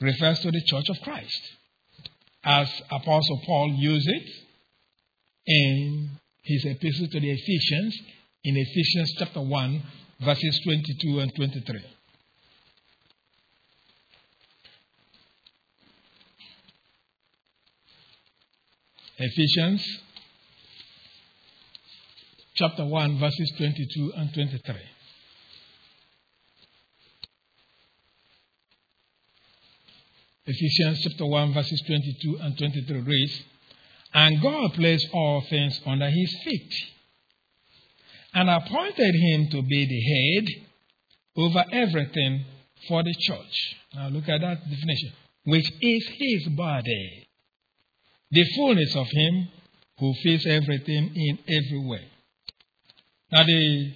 refers 0.00 0.40
to 0.40 0.50
the 0.50 0.62
church 0.66 0.88
of 0.88 1.00
Christ. 1.02 1.40
As 2.44 2.68
Apostle 2.90 3.40
Paul 3.46 3.74
used 3.78 4.08
it 4.08 4.28
in 5.46 6.10
his 6.42 6.64
epistle 6.64 7.06
to 7.06 7.20
the 7.20 7.30
Ephesians, 7.30 7.98
in 8.44 8.56
Ephesians 8.56 9.14
chapter 9.18 9.40
1, 9.40 9.82
verses 10.24 10.60
22 10.64 11.20
and 11.20 11.34
23. 11.34 11.91
Ephesians 19.18 20.00
chapter 22.54 22.86
1, 22.86 23.18
verses 23.18 23.52
22 23.58 24.12
and 24.16 24.32
23. 24.32 24.74
Ephesians 30.46 31.00
chapter 31.02 31.26
1, 31.26 31.52
verses 31.52 31.82
22 31.86 32.38
and 32.40 32.56
23 32.56 33.00
reads, 33.00 33.42
And 34.14 34.40
God 34.40 34.72
placed 34.72 35.06
all 35.12 35.42
things 35.42 35.78
under 35.84 36.08
his 36.08 36.34
feet, 36.44 36.72
and 38.32 38.48
appointed 38.48 39.14
him 39.14 39.48
to 39.50 39.62
be 39.62 39.84
the 39.84 40.00
head 40.00 40.64
over 41.36 41.64
everything 41.70 42.46
for 42.88 43.02
the 43.02 43.14
church. 43.20 43.76
Now 43.94 44.08
look 44.08 44.26
at 44.28 44.40
that 44.40 44.58
definition, 44.70 45.12
which 45.44 45.70
is 45.82 46.08
his 46.18 46.48
body 46.56 47.21
the 48.32 48.44
fullness 48.56 48.96
of 48.96 49.06
Him 49.10 49.48
who 49.98 50.14
fills 50.22 50.46
everything 50.46 51.12
in 51.14 51.38
every 51.48 51.86
way. 51.86 52.08
Now, 53.30 53.44
the 53.44 53.92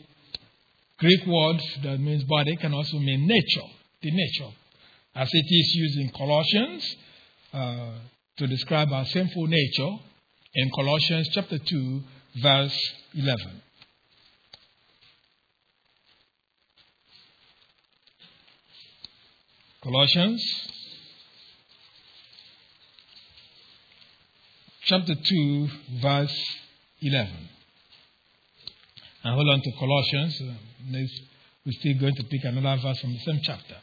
Greek 0.98 1.26
word 1.26 1.60
that 1.82 1.98
means 1.98 2.22
body 2.24 2.56
can 2.56 2.72
also 2.72 2.98
mean 2.98 3.26
nature, 3.26 3.66
the 4.02 4.10
nature, 4.10 4.54
as 5.14 5.28
it 5.32 5.44
is 5.46 5.74
used 5.74 5.98
in 5.98 6.10
Colossians 6.10 6.96
uh, 7.52 7.90
to 8.36 8.46
describe 8.46 8.92
our 8.92 9.06
sinful 9.06 9.46
nature 9.46 9.96
in 10.54 10.70
Colossians 10.74 11.28
chapter 11.32 11.58
2, 11.58 12.02
verse 12.42 12.78
11. 13.14 13.62
Colossians 19.82 20.42
chapter 24.86 25.14
2, 25.16 25.68
verse 26.00 26.56
11. 27.00 27.28
And 29.24 29.34
hold 29.34 29.48
on 29.48 29.60
to 29.60 29.72
Colossians. 29.80 30.40
Uh, 30.40 30.54
we're 31.64 31.72
still 31.72 31.98
going 31.98 32.14
to 32.14 32.22
pick 32.22 32.44
another 32.44 32.80
verse 32.80 33.00
from 33.00 33.12
the 33.12 33.18
same 33.18 33.40
chapter. 33.42 33.76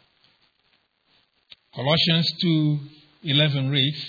Colossians 1.75 2.31
2 2.41 2.79
11 3.23 3.69
reads, 3.69 4.05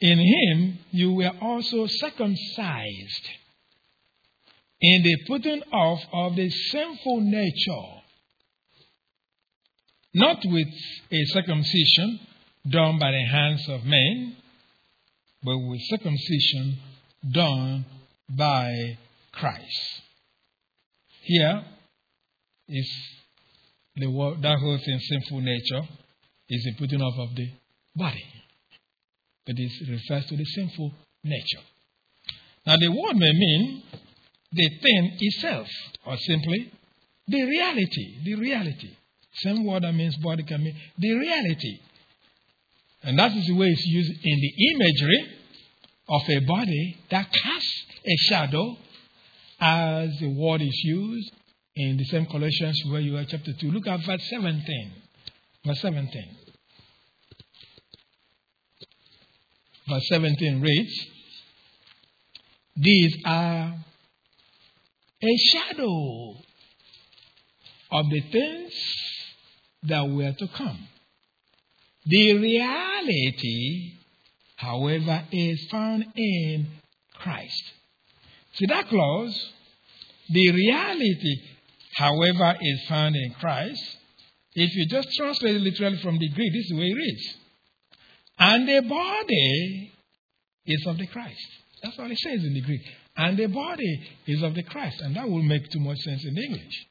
In 0.00 0.18
him 0.18 0.78
you 0.92 1.14
were 1.14 1.32
also 1.40 1.86
circumcised 1.88 3.28
in 4.80 5.02
the 5.02 5.16
putting 5.26 5.62
off 5.72 6.00
of 6.12 6.36
the 6.36 6.48
sinful 6.48 7.20
nature, 7.22 8.02
not 10.14 10.38
with 10.44 10.68
a 11.10 11.24
circumcision 11.26 12.20
done 12.68 13.00
by 13.00 13.10
the 13.10 13.24
hands 13.24 13.68
of 13.68 13.84
men 13.84 14.36
but 15.42 15.58
with 15.58 15.80
circumcision 15.88 16.78
done 17.32 17.84
by 18.28 18.98
Christ. 19.32 20.02
Here 21.22 21.64
is 22.68 22.90
the 23.96 24.06
word, 24.10 24.42
that 24.42 24.58
whole 24.58 24.78
thing, 24.78 24.98
sinful 24.98 25.40
nature, 25.40 25.82
is 26.48 26.64
the 26.64 26.74
putting 26.78 27.00
off 27.00 27.18
of 27.18 27.36
the 27.36 27.50
body. 27.94 28.24
But 29.46 29.56
it 29.58 29.88
refers 29.88 30.26
to 30.26 30.36
the 30.36 30.44
sinful 30.44 30.92
nature. 31.24 31.64
Now, 32.66 32.76
the 32.76 32.88
word 32.88 33.16
may 33.16 33.32
mean 33.32 33.82
the 34.52 34.68
thing 34.82 35.16
itself, 35.20 35.68
or 36.06 36.16
simply 36.16 36.72
The 37.30 37.42
reality, 37.44 38.24
the 38.24 38.34
reality. 38.34 38.90
Same 39.34 39.64
word 39.64 39.84
that 39.84 39.92
means 39.92 40.16
body 40.16 40.42
can 40.42 40.64
mean 40.64 40.74
the 40.98 41.12
reality. 41.14 41.78
And 43.02 43.18
that 43.18 43.32
is 43.36 43.46
the 43.46 43.54
way 43.54 43.66
it's 43.66 43.86
used 43.86 44.10
in 44.10 44.40
the 44.40 44.52
imagery 44.74 45.36
of 46.08 46.22
a 46.28 46.38
body 46.40 46.98
that 47.10 47.32
casts 47.32 47.84
a 48.04 48.16
shadow 48.28 48.76
as 49.60 50.10
the 50.20 50.28
word 50.28 50.60
is 50.62 50.80
used 50.84 51.32
in 51.76 51.96
the 51.96 52.04
same 52.04 52.26
Colossians 52.26 52.82
where 52.90 53.00
you 53.00 53.16
are 53.16 53.24
chapter 53.24 53.52
2. 53.52 53.70
Look 53.70 53.86
at 53.86 54.04
verse 54.04 54.22
17. 54.28 54.92
Verse 55.64 55.80
17. 55.80 56.36
Verse 59.88 60.08
17 60.08 60.60
reads, 60.60 61.06
These 62.76 63.16
are 63.24 63.74
a 65.22 65.36
shadow 65.52 66.34
of 67.92 68.08
the 68.10 68.20
things 68.30 68.72
that 69.84 70.08
were 70.08 70.32
to 70.32 70.48
come. 70.48 70.88
The 72.06 72.38
reality, 72.38 73.92
however, 74.56 75.24
is 75.32 75.68
found 75.70 76.06
in 76.16 76.68
Christ. 77.14 77.62
See 78.54 78.66
that 78.66 78.88
clause? 78.88 79.52
The 80.30 80.52
reality, 80.52 81.36
however, 81.96 82.56
is 82.60 82.86
found 82.88 83.16
in 83.16 83.34
Christ. 83.34 83.82
If 84.54 84.74
you 84.74 84.86
just 84.86 85.08
translate 85.16 85.56
it 85.56 85.62
literally 85.62 85.98
from 85.98 86.18
the 86.18 86.28
Greek, 86.28 86.52
this 86.52 86.64
is 86.64 86.70
the 86.70 86.76
way 86.76 86.86
it 86.86 86.94
reads. 86.94 87.36
And 88.38 88.68
the 88.68 88.88
body 88.88 89.92
is 90.66 90.86
of 90.86 90.98
the 90.98 91.06
Christ. 91.06 91.46
That's 91.82 91.98
what 91.98 92.10
it 92.10 92.18
says 92.18 92.42
in 92.42 92.54
the 92.54 92.62
Greek. 92.62 92.82
And 93.16 93.38
the 93.38 93.46
body 93.46 94.08
is 94.26 94.42
of 94.42 94.54
the 94.54 94.62
Christ. 94.62 95.00
And 95.00 95.16
that 95.16 95.28
will 95.28 95.42
make 95.42 95.68
too 95.70 95.80
much 95.80 95.98
sense 95.98 96.24
in 96.24 96.36
English. 96.36 96.86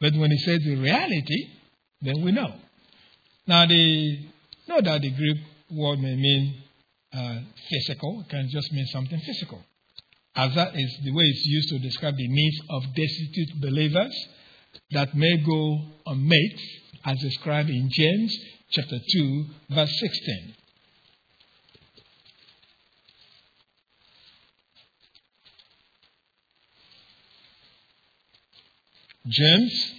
But 0.00 0.14
when 0.14 0.30
it 0.30 0.40
says 0.40 0.60
the 0.64 0.76
reality, 0.76 1.48
then 2.02 2.22
we 2.22 2.32
know. 2.32 2.54
Now, 3.46 3.64
the 3.66 4.18
know 4.68 4.80
that 4.80 5.02
the 5.02 5.10
Greek 5.10 5.38
word 5.70 6.00
may 6.00 6.16
mean 6.16 6.62
uh, 7.12 7.38
physical, 7.70 8.22
it 8.22 8.28
can 8.28 8.48
just 8.50 8.72
mean 8.72 8.86
something 8.86 9.20
physical. 9.20 9.62
As 10.34 10.54
that 10.54 10.74
is 10.74 10.98
the 11.04 11.12
way 11.12 11.24
it's 11.24 11.46
used 11.46 11.68
to 11.70 11.78
describe 11.78 12.16
the 12.16 12.28
needs 12.28 12.56
of 12.68 12.82
destitute 12.94 13.60
believers 13.60 14.14
that 14.90 15.14
may 15.14 15.36
go 15.38 15.80
unmet, 16.06 16.60
as 17.04 17.18
described 17.20 17.70
in 17.70 17.88
James 17.90 18.36
chapter 18.70 18.98
2, 18.98 19.44
verse 19.70 19.98
16. 20.00 20.54
James 29.28 29.94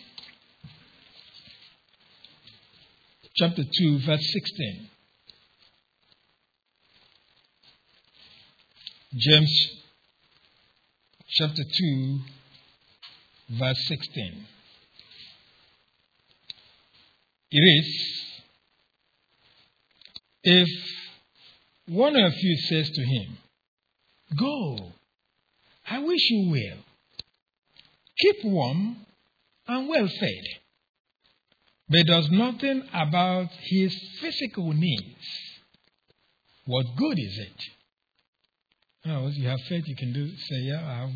chapter 3.38 3.64
2, 3.64 4.00
verse 4.00 4.34
16. 4.34 4.90
James 9.16 9.72
chapter 11.30 11.64
2, 11.64 12.20
verse 13.60 13.88
16. 13.88 14.46
It 17.52 17.60
is 17.60 18.18
if 20.44 20.68
one 21.88 22.16
of 22.16 22.34
you 22.42 22.58
says 22.70 22.90
to 22.90 23.02
him, 23.02 23.38
Go, 24.40 24.92
I 25.90 26.00
wish 26.00 26.30
you 26.30 26.52
well, 26.52 26.80
keep 28.18 28.46
warm 28.46 28.98
and 29.68 29.90
well 29.90 30.08
fed, 30.08 30.44
but 31.90 32.06
does 32.06 32.30
nothing 32.32 32.84
about 32.94 33.50
his 33.62 33.96
physical 34.20 34.74
needs, 34.74 35.26
what 36.66 36.86
good 36.98 37.18
is 37.18 37.40
it? 37.40 37.64
Oh, 39.10 39.28
you 39.28 39.48
have 39.48 39.60
faith, 39.70 39.84
you 39.88 39.96
can 39.96 40.12
do, 40.12 40.28
say, 40.28 40.58
yeah, 40.64 40.86
I 40.86 40.94
have 41.00 41.12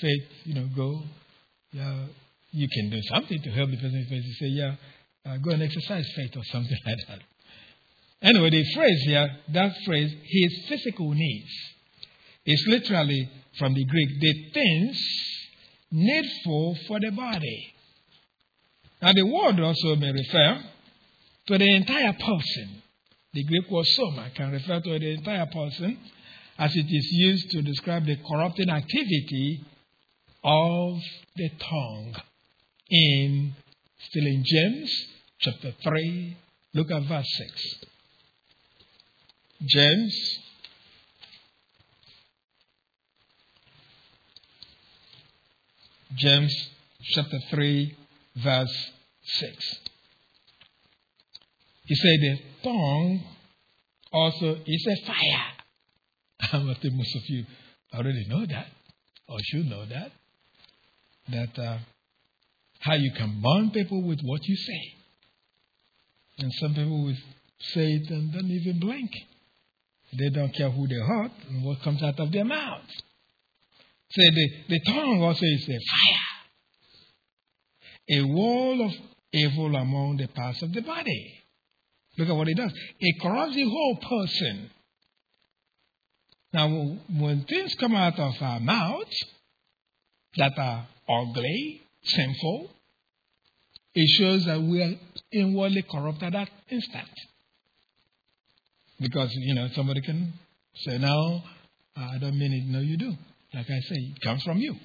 faith, 0.00 0.28
you 0.44 0.54
know, 0.54 0.68
go. 0.76 1.02
Yeah, 1.72 2.06
you 2.52 2.68
can 2.68 2.90
do 2.90 3.00
something 3.12 3.42
to 3.42 3.50
help 3.50 3.70
the 3.70 3.76
person 3.76 4.06
faith. 4.08 4.22
You 4.24 4.34
say, 4.34 4.46
yeah, 4.46 4.74
uh, 5.26 5.36
go 5.38 5.50
and 5.50 5.62
exercise 5.62 6.06
faith 6.14 6.36
or 6.36 6.44
something 6.44 6.78
like 6.86 6.96
that. 7.08 7.20
Anyway, 8.22 8.50
the 8.50 8.64
phrase 8.74 9.02
here, 9.06 9.28
that 9.52 9.72
phrase, 9.84 10.14
his 10.22 10.68
physical 10.68 11.10
needs, 11.12 11.50
is 12.46 12.64
literally 12.68 13.28
from 13.58 13.74
the 13.74 13.84
Greek, 13.84 14.08
the 14.20 14.50
things 14.52 14.98
needful 15.90 16.76
for 16.86 17.00
the 17.00 17.10
body. 17.10 17.74
Now, 19.04 19.12
the 19.12 19.26
word 19.26 19.60
also 19.60 19.96
may 19.96 20.12
refer 20.12 20.64
to 21.48 21.58
the 21.58 21.74
entire 21.74 22.14
person. 22.14 22.82
The 23.34 23.44
Greek 23.44 23.70
word 23.70 23.84
soma 23.84 24.30
can 24.34 24.50
refer 24.50 24.80
to 24.80 24.98
the 24.98 25.10
entire 25.10 25.44
person 25.44 25.98
as 26.58 26.74
it 26.74 26.86
is 26.88 27.08
used 27.12 27.50
to 27.50 27.60
describe 27.60 28.06
the 28.06 28.16
corrupting 28.26 28.70
activity 28.70 29.62
of 30.42 31.02
the 31.36 31.50
tongue. 31.58 32.14
In 32.88 33.54
still 34.08 34.26
in 34.26 34.42
James 34.42 35.06
chapter 35.38 35.74
3, 35.82 36.36
look 36.72 36.90
at 36.90 37.02
verse 37.02 37.28
6. 37.36 37.74
James 39.66 40.38
James 46.16 46.70
chapter 47.02 47.38
3, 47.50 47.96
verse 48.36 48.90
6. 49.22 49.78
He 51.86 51.94
said, 51.94 52.20
The 52.20 52.38
tongue 52.62 53.24
also 54.12 54.56
is 54.66 54.86
a 54.86 55.06
fire. 55.06 55.46
I 56.70 56.74
think 56.80 56.94
most 56.94 57.16
of 57.16 57.22
you 57.28 57.44
already 57.94 58.26
know 58.28 58.46
that, 58.46 58.66
or 59.28 59.38
should 59.42 59.66
know 59.66 59.84
that, 59.86 60.12
that 61.28 61.62
uh, 61.62 61.78
how 62.80 62.94
you 62.94 63.12
can 63.16 63.40
burn 63.42 63.70
people 63.70 64.02
with 64.02 64.20
what 64.22 64.40
you 64.44 64.56
say. 64.56 64.94
And 66.38 66.52
some 66.60 66.74
people 66.74 67.04
will 67.04 67.16
say 67.72 67.92
it 67.92 68.10
and 68.10 68.32
don't 68.32 68.50
even 68.50 68.80
blink. 68.80 69.10
They 70.18 70.30
don't 70.30 70.54
care 70.54 70.70
who 70.70 70.86
they 70.86 70.94
hurt 70.94 71.32
and 71.48 71.64
what 71.64 71.82
comes 71.82 72.02
out 72.02 72.18
of 72.20 72.30
their 72.32 72.44
mouth. 72.44 72.82
Say 74.10 74.30
the, 74.30 74.48
the 74.68 74.80
tongue 74.86 75.22
also 75.22 75.44
is 75.44 75.68
a 75.68 75.72
fire. 75.72 76.33
A 78.08 78.22
wall 78.22 78.86
of 78.86 78.92
evil 79.32 79.74
among 79.74 80.18
the 80.18 80.28
parts 80.28 80.62
of 80.62 80.72
the 80.72 80.82
body. 80.82 81.34
Look 82.16 82.28
at 82.28 82.36
what 82.36 82.48
it 82.48 82.56
does. 82.56 82.72
It 83.00 83.20
corrupts 83.20 83.54
the 83.56 83.64
whole 83.64 83.96
person. 83.96 84.70
Now, 86.52 86.68
when 86.68 87.44
things 87.44 87.74
come 87.74 87.94
out 87.94 88.18
of 88.18 88.34
our 88.40 88.60
mouths 88.60 89.24
that 90.36 90.56
are 90.56 90.86
ugly, 91.08 91.82
sinful, 92.04 92.70
it 93.94 94.08
shows 94.18 94.44
that 94.44 94.60
we 94.60 94.82
are 94.82 94.94
inwardly 95.32 95.82
corrupt 95.82 96.22
at 96.22 96.32
that 96.32 96.50
instant. 96.68 97.08
Because, 99.00 99.30
you 99.32 99.54
know, 99.54 99.68
somebody 99.74 100.00
can 100.02 100.32
say, 100.76 100.98
no, 100.98 101.42
I 101.96 102.18
don't 102.18 102.38
mean 102.38 102.52
it. 102.52 102.64
No, 102.66 102.80
you 102.80 102.96
do. 102.96 103.12
Like 103.52 103.66
I 103.66 103.80
say, 103.80 103.96
it 103.96 104.20
comes 104.20 104.42
from 104.44 104.58
you. 104.58 104.76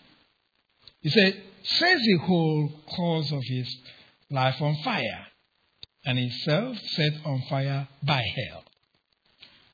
He 1.01 1.09
said, 1.09 1.41
says 1.63 1.99
the 2.01 2.17
whole 2.25 2.71
cause 2.95 3.31
of 3.31 3.41
his 3.43 3.77
life 4.31 4.61
on 4.61 4.75
fire, 4.83 5.27
and 6.05 6.17
himself 6.17 6.77
set 6.77 7.13
on 7.25 7.41
fire 7.49 7.87
by 8.03 8.21
hell. 8.21 8.63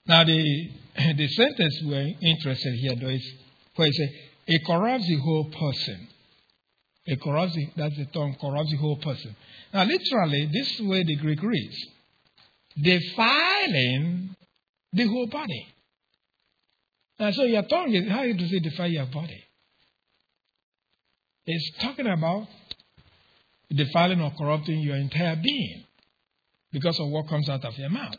Now, 0.07 0.23
the, 0.23 0.69
the 1.17 1.28
sentence 1.28 1.82
we're 1.84 2.13
interested 2.21 2.73
here, 2.76 2.95
though, 2.95 3.09
is 3.09 3.34
where 3.76 3.88
he 3.88 3.93
says, 3.93 4.09
it 4.47 4.65
corrupts 4.65 5.07
the 5.07 5.17
whole 5.17 5.45
person. 5.45 6.07
It 7.05 7.21
corrupts 7.21 7.55
the, 7.55 7.67
that's 7.76 7.97
the 7.97 8.05
term, 8.05 8.36
corrupts 8.39 8.71
the 8.71 8.78
whole 8.78 8.97
person. 8.97 9.36
Now, 9.73 9.84
literally, 9.84 10.49
this 10.51 10.80
is 10.80 10.82
where 10.82 11.03
the 11.03 11.15
Greek 11.15 11.41
reads 11.41 11.78
defiling 12.82 14.36
the 14.91 15.05
whole 15.05 15.28
body. 15.28 15.67
Now, 17.19 17.32
so 17.32 17.43
your 17.43 17.63
tongue 17.63 17.93
is, 17.93 18.09
how 18.09 18.23
it 18.23 18.63
defile 18.63 18.91
your 18.91 19.05
body? 19.05 19.44
It's 21.47 21.71
talking 21.79 22.07
about 22.07 22.47
defiling 23.69 24.21
or 24.21 24.31
corrupting 24.37 24.79
your 24.79 24.95
entire 24.95 25.35
being 25.35 25.83
because 26.71 26.99
of 26.99 27.07
what 27.09 27.27
comes 27.27 27.49
out 27.49 27.63
of 27.63 27.77
your 27.77 27.89
mouth 27.89 28.15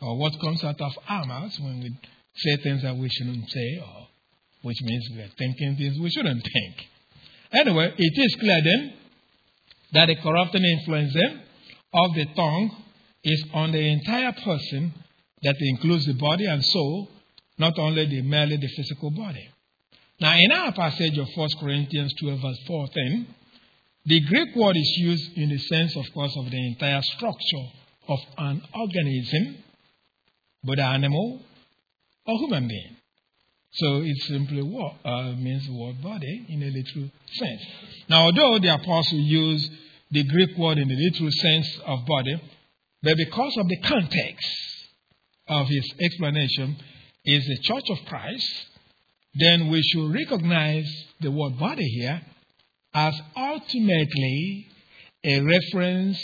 or 0.00 0.18
what 0.18 0.32
comes 0.40 0.64
out 0.64 0.80
of 0.80 0.92
our 1.08 1.24
mouths 1.26 1.58
when 1.60 1.80
we 1.80 1.96
say 2.34 2.56
things 2.62 2.82
that 2.82 2.96
we 2.96 3.08
shouldn't 3.08 3.48
say 3.48 3.78
or 3.78 4.08
which 4.62 4.80
means 4.82 5.08
we 5.14 5.22
are 5.22 5.30
thinking 5.38 5.76
things 5.76 5.98
we 5.98 6.10
shouldn't 6.10 6.42
think. 6.42 6.88
Anyway, 7.52 7.92
it 7.96 8.12
is 8.16 8.36
clear 8.40 8.60
then 8.62 8.92
that 9.92 10.06
the 10.06 10.16
corrupting 10.16 10.64
influence 10.64 11.14
then 11.14 11.42
of 11.92 12.14
the 12.14 12.26
tongue 12.36 12.70
is 13.24 13.44
on 13.54 13.72
the 13.72 13.78
entire 13.78 14.32
person 14.32 14.92
that 15.42 15.56
includes 15.58 16.06
the 16.06 16.14
body 16.14 16.46
and 16.46 16.64
soul, 16.64 17.08
not 17.58 17.78
only 17.78 18.06
the 18.06 18.22
merely 18.22 18.56
the 18.56 18.68
physical 18.68 19.10
body. 19.10 19.48
Now, 20.20 20.36
in 20.36 20.52
our 20.52 20.72
passage 20.72 21.16
of 21.16 21.28
1 21.34 21.48
Corinthians 21.58 22.12
12, 22.20 22.40
verse 22.40 22.58
14, 22.66 23.26
The 24.04 24.20
Greek 24.20 24.54
word 24.54 24.76
is 24.76 24.94
used 24.98 25.36
in 25.38 25.48
the 25.48 25.58
sense, 25.58 25.96
of 25.96 26.04
course, 26.12 26.36
of 26.36 26.50
the 26.50 26.66
entire 26.66 27.00
structure 27.00 27.66
of 28.06 28.18
an 28.36 28.62
organism, 28.74 29.56
whether 30.62 30.82
animal 30.82 31.40
or 32.26 32.38
human 32.38 32.68
being. 32.68 32.96
So 33.72 34.02
it 34.02 34.16
simply 34.24 34.62
what, 34.62 34.96
uh, 35.06 35.32
means 35.36 35.66
the 35.66 35.72
word 35.72 36.02
body 36.02 36.44
in 36.50 36.62
a 36.64 36.66
literal 36.66 37.10
sense. 37.32 37.62
Now, 38.10 38.24
although 38.26 38.58
the 38.58 38.74
apostle 38.74 39.18
used 39.18 39.70
the 40.10 40.24
Greek 40.24 40.58
word 40.58 40.76
in 40.76 40.88
the 40.88 40.96
literal 40.96 41.30
sense 41.30 41.78
of 41.86 42.04
body, 42.04 42.42
but 43.02 43.16
because 43.16 43.56
of 43.56 43.68
the 43.68 43.78
context 43.78 44.46
of 45.48 45.66
his 45.68 45.94
explanation 45.98 46.76
is 47.24 47.46
the 47.46 47.58
church 47.62 47.84
of 47.88 47.98
Christ, 48.06 48.66
then 49.34 49.68
we 49.68 49.82
should 49.82 50.12
recognize 50.12 50.86
the 51.20 51.30
word 51.30 51.58
body 51.58 51.84
here 51.84 52.20
as 52.94 53.14
ultimately 53.36 54.66
a 55.24 55.40
reference 55.40 56.18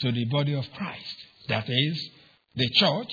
to 0.00 0.12
the 0.12 0.24
body 0.26 0.54
of 0.54 0.64
Christ. 0.76 1.16
That 1.48 1.68
is, 1.68 2.10
the 2.56 2.68
church, 2.70 3.10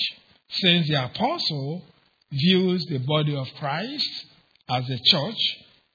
since 0.49 0.87
the 0.87 1.05
apostle 1.05 1.83
views 2.31 2.85
the 2.85 2.99
body 2.99 3.35
of 3.35 3.47
Christ 3.59 4.25
as 4.69 4.89
a 4.89 4.99
church. 5.05 5.37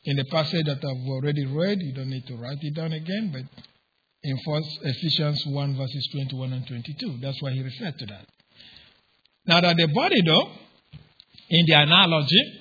In 0.05 0.17
the 0.17 0.25
passage 0.31 0.65
that 0.65 0.79
I've 0.79 1.09
already 1.09 1.45
read, 1.47 1.79
you 1.81 1.93
don't 1.93 2.09
need 2.09 2.27
to 2.29 2.37
write 2.37 2.59
it 2.61 2.75
down 2.75 2.93
again, 2.93 3.31
but 3.33 3.43
in 4.23 4.37
First 4.47 4.79
Ephesians 4.83 5.45
1, 5.47 5.77
verses 5.77 6.09
21 6.13 6.53
and 6.53 6.67
22, 6.67 7.19
that's 7.21 7.43
why 7.43 7.51
he 7.53 7.63
referred 7.63 7.99
to 7.99 8.07
that. 8.07 8.27
Now, 9.47 9.61
that 9.61 9.77
the 9.77 9.89
body, 9.89 10.23
though, 10.25 10.53
in 11.51 11.67
the 11.67 11.75
analogy 11.75 12.60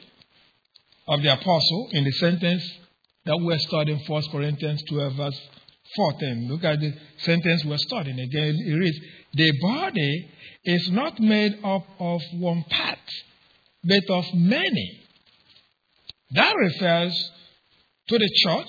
of 1.10 1.22
the 1.24 1.34
apostle, 1.34 1.90
in 1.92 2.04
the 2.04 2.12
sentence 2.12 2.64
that 3.26 3.38
we're 3.42 3.58
studying, 3.60 4.00
1 4.06 4.24
Corinthians 4.32 4.82
12, 4.90 5.14
verse 5.14 5.42
14, 5.96 6.48
look 6.50 6.64
at 6.64 6.80
the 6.80 6.94
sentence 7.20 7.66
we're 7.66 7.78
studying 7.78 8.20
again. 8.20 8.56
It 8.56 8.74
reads, 8.74 8.98
The 9.34 9.52
body 9.62 10.30
is 10.66 10.90
not 10.92 11.20
made 11.20 11.60
up 11.64 11.84
of 12.00 12.22
one 12.34 12.64
part 12.70 13.00
but 13.84 14.10
of 14.10 14.26
many. 14.34 15.02
That 16.32 16.54
refers 16.56 17.32
to 18.10 18.18
the 18.18 18.30
church. 18.44 18.68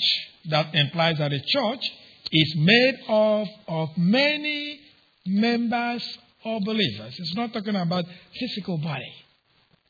That 0.50 0.74
implies 0.74 1.18
that 1.18 1.30
the 1.30 1.40
church 1.46 1.92
is 2.32 2.54
made 2.56 2.94
up 3.08 3.48
of 3.68 3.88
many 3.98 4.80
members 5.26 6.18
or 6.44 6.60
believers. 6.60 7.14
It's 7.18 7.34
not 7.34 7.52
talking 7.52 7.76
about 7.76 8.04
physical 8.38 8.78
body. 8.78 9.12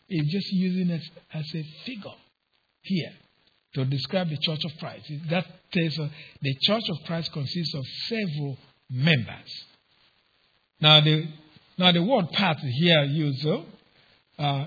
It's 0.08 0.32
just 0.32 0.52
using 0.52 0.90
it 0.90 1.02
as 1.32 1.44
a 1.54 1.62
figure 1.84 2.10
here 2.82 3.12
to 3.74 3.84
describe 3.84 4.28
the 4.28 4.38
church 4.38 4.64
of 4.64 4.72
Christ. 4.78 5.10
That 5.30 5.46
tells 5.72 5.98
us 5.98 6.10
the 6.42 6.54
church 6.62 6.82
of 6.88 6.96
Christ 7.06 7.32
consists 7.32 7.74
of 7.74 7.84
several 8.08 8.58
members. 8.90 9.64
Now 10.80 11.00
the, 11.00 11.28
now 11.78 11.92
the 11.92 12.02
word 12.02 12.30
part 12.32 12.58
here 12.58 13.04
used 13.04 13.46
uh, 14.38 14.66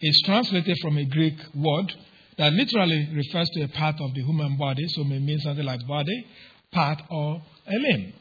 is 0.00 0.22
translated 0.24 0.78
from 0.80 0.96
a 0.96 1.04
Greek 1.04 1.36
word 1.54 1.92
that 2.38 2.52
literally 2.52 3.10
refers 3.12 3.50
to 3.50 3.62
a 3.62 3.68
part 3.68 3.96
of 4.00 4.14
the 4.14 4.22
human 4.22 4.56
body, 4.56 4.86
so 4.88 5.02
it 5.02 5.08
may 5.08 5.18
mean 5.18 5.38
something 5.40 5.64
like 5.64 5.86
body, 5.86 6.26
part, 6.72 7.02
or 7.10 7.42
a 7.66 7.72
limb. 7.72 8.14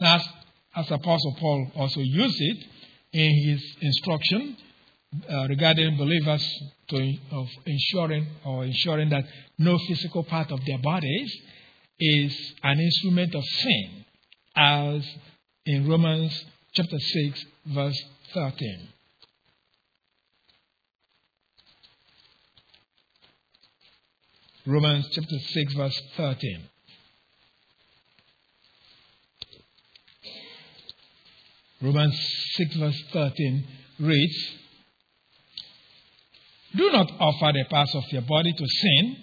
Now, 0.00 0.16
as, 0.16 0.28
as 0.74 0.90
Apostle 0.90 1.36
Paul 1.38 1.70
also 1.76 2.00
used 2.00 2.36
it 2.40 2.66
in 3.12 3.48
his 3.48 3.76
instruction 3.80 4.56
uh, 5.14 5.46
regarding 5.48 5.96
believers 5.96 6.44
to, 6.88 7.14
of 7.32 7.46
ensuring 7.64 8.26
or 8.44 8.64
ensuring 8.64 9.08
that 9.08 9.24
no 9.56 9.78
physical 9.88 10.22
part 10.22 10.50
of 10.50 10.64
their 10.66 10.78
bodies 10.78 11.34
is 11.98 12.52
an 12.62 12.78
instrument 12.78 13.34
of 13.34 13.44
sin, 13.44 14.04
as 14.54 15.02
in 15.64 15.88
Romans 15.88 16.44
chapter 16.72 16.98
6, 16.98 17.44
verse 17.66 18.04
13. 18.34 18.88
Romans 24.66 25.08
chapter 25.12 25.38
6, 25.38 25.72
verse 25.72 26.02
13. 26.18 26.62
Romans 31.80 32.14
6, 32.56 32.76
verse 32.76 33.02
13 33.12 33.66
reads 34.00 34.58
Do 36.76 36.90
not 36.90 37.10
offer 37.18 37.52
the 37.52 37.64
parts 37.70 37.94
of 37.94 38.04
your 38.10 38.22
body 38.22 38.52
to 38.52 38.66
sin 38.66 39.16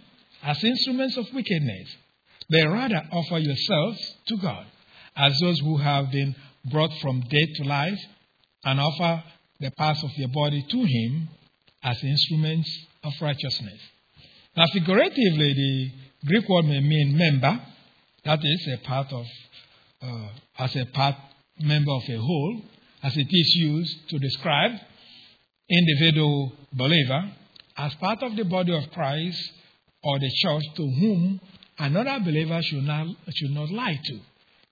as 0.43 0.63
instruments 0.63 1.17
of 1.17 1.25
wickedness, 1.33 1.95
but 2.49 2.67
rather 2.67 3.01
offer 3.11 3.37
yourselves 3.39 4.15
to 4.27 4.37
God 4.37 4.65
as 5.15 5.39
those 5.39 5.59
who 5.59 5.77
have 5.77 6.11
been 6.11 6.35
brought 6.65 6.91
from 7.01 7.21
death 7.21 7.49
to 7.57 7.63
life, 7.63 7.99
and 8.63 8.79
offer 8.79 9.23
the 9.59 9.71
parts 9.71 10.03
of 10.03 10.11
your 10.17 10.29
body 10.29 10.65
to 10.69 10.77
Him 10.83 11.29
as 11.83 12.03
instruments 12.03 12.69
of 13.03 13.13
righteousness. 13.21 13.79
Now, 14.57 14.65
figuratively, 14.73 15.53
the 15.53 15.91
Greek 16.27 16.49
word 16.49 16.65
may 16.65 16.79
mean 16.79 17.17
member, 17.17 17.61
that 18.23 18.39
is 18.43 18.67
a 18.73 18.77
part 18.77 19.13
of, 19.13 19.25
uh, 20.01 20.27
as 20.57 20.75
a 20.75 20.85
part 20.85 21.15
member 21.59 21.91
of 21.91 22.09
a 22.09 22.17
whole, 22.17 22.61
as 23.03 23.15
it 23.15 23.27
is 23.29 23.55
used 23.55 24.09
to 24.09 24.17
describe 24.17 24.71
individual 25.69 26.53
believer 26.73 27.31
as 27.77 27.93
part 27.95 28.21
of 28.23 28.35
the 28.35 28.45
body 28.45 28.75
of 28.75 28.89
Christ 28.91 29.51
or 30.03 30.19
the 30.19 30.31
church 30.35 30.63
to 30.75 30.83
whom 30.83 31.41
another 31.79 32.19
believer 32.23 32.61
should 32.61 32.83
not, 32.83 33.07
should 33.33 33.51
not 33.51 33.69
lie 33.71 33.99
to. 34.03 34.19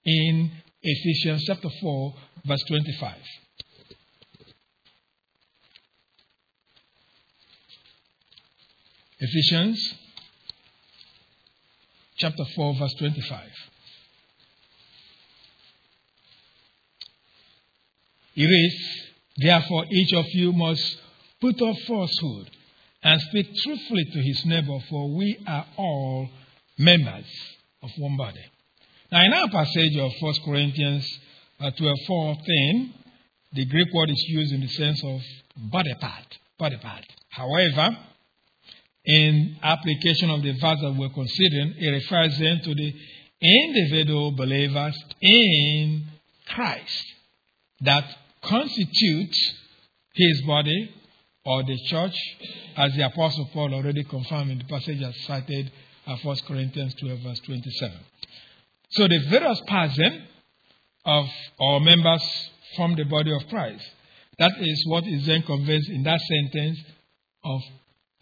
In 0.06 0.52
Ephesians 0.82 1.44
chapter 1.46 1.70
4, 1.82 2.14
verse 2.46 2.64
25. 2.68 3.16
Ephesians 9.20 9.96
chapter 12.18 12.44
4, 12.56 12.76
verse 12.76 12.94
25. 13.00 13.40
It 18.36 18.46
reads, 18.46 19.03
Therefore, 19.38 19.86
each 19.92 20.14
of 20.14 20.26
you 20.34 20.54
must 20.54 20.98
put 21.42 21.62
off 21.62 21.78
falsehood 21.88 22.50
and 23.04 23.22
speak 23.22 23.48
truthfully 23.64 24.06
to 24.06 24.22
his 24.22 24.46
neighbor, 24.46 24.80
for 24.90 25.16
we 25.16 25.38
are 25.48 25.66
all 25.78 26.30
members 26.78 27.26
of 27.82 27.90
one 27.98 28.16
body. 28.18 28.44
Now, 29.12 29.26
in 29.26 29.34
our 29.34 29.50
passage 29.50 29.98
of 29.98 30.12
1 30.20 30.34
Corinthians 30.46 31.08
uh, 31.60 31.72
12 31.72 31.98
14, 32.08 32.94
the 33.54 33.66
Greek 33.66 33.88
word 33.94 34.10
is 34.10 34.26
used 34.28 34.54
in 34.54 34.62
the 34.62 34.68
sense 34.70 35.04
of 35.04 35.22
body 35.72 35.94
part. 36.00 36.38
Body 36.58 36.78
part. 36.78 37.06
However, 37.30 37.98
in 39.06 39.58
application 39.62 40.30
of 40.30 40.42
the 40.42 40.52
verse 40.54 40.80
that 40.82 40.96
we're 40.98 41.10
considering, 41.10 41.76
it 41.78 41.90
refers 41.90 42.38
then 42.40 42.62
to 42.64 42.74
the 42.74 42.94
individual 43.42 44.32
believers 44.32 44.98
in 45.22 46.06
Christ 46.48 47.06
that 47.82 48.06
constitute 48.44 49.36
his 50.14 50.42
body 50.46 50.94
or 51.46 51.64
the 51.64 51.78
church, 51.88 52.16
as 52.78 52.94
the 52.96 53.06
Apostle 53.06 53.50
Paul 53.54 53.74
already 53.74 54.04
confirmed 54.04 54.52
in 54.52 54.60
the 54.60 54.66
passage 54.66 55.02
as 55.02 55.16
cited 55.26 55.72
at 56.08 56.24
1 56.24 56.38
Corinthians 56.48 56.96
12, 56.96 57.20
verse 57.20 57.40
27. 57.40 57.98
So 58.92 59.08
the 59.08 59.20
various 59.30 59.62
parts 59.68 59.98
then 59.98 60.28
of 61.06 61.26
our 61.60 61.80
members 61.80 62.24
form 62.76 62.96
the 62.96 63.04
body 63.06 63.34
of 63.34 63.48
Christ. 63.50 63.84
That 64.40 64.52
is 64.60 64.86
what 64.88 65.06
is 65.06 65.26
then 65.26 65.44
conveyed 65.44 65.84
in 65.90 66.04
that 66.04 66.20
sentence 66.22 66.80
of 67.44 67.62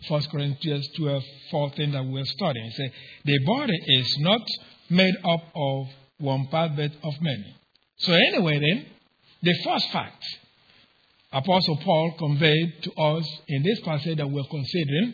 1 0.08 0.22
Corinthians 0.32 0.88
12, 0.98 1.24
14 1.52 1.92
that 1.92 2.06
we're 2.06 2.26
studying. 2.26 2.66
It 2.68 2.74
says, 2.74 2.92
the 3.24 3.40
body 3.46 3.78
is 4.00 4.18
not 4.20 4.42
made 4.90 5.16
up 5.24 5.44
of 5.56 5.88
one 6.18 6.48
part, 6.48 6.76
but 6.76 6.92
of 7.04 7.14
many. 7.22 7.56
So, 7.98 8.14
anyway, 8.14 8.60
then, 8.60 8.86
the 9.42 9.54
first 9.64 9.90
fact 9.92 10.24
Apostle 11.34 11.78
Paul 11.78 12.14
conveyed 12.18 12.84
to 12.84 12.94
us 12.94 13.26
in 13.48 13.64
this 13.64 13.80
passage 13.82 14.18
that 14.18 14.30
we're 14.30 14.44
considering 14.50 15.14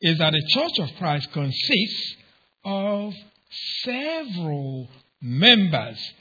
is 0.00 0.18
that 0.18 0.32
the 0.32 0.42
church 0.48 0.78
of 0.78 0.96
Christ 0.96 1.30
consists 1.32 2.16
of 2.64 3.12
several 3.82 4.88
members 5.20 6.12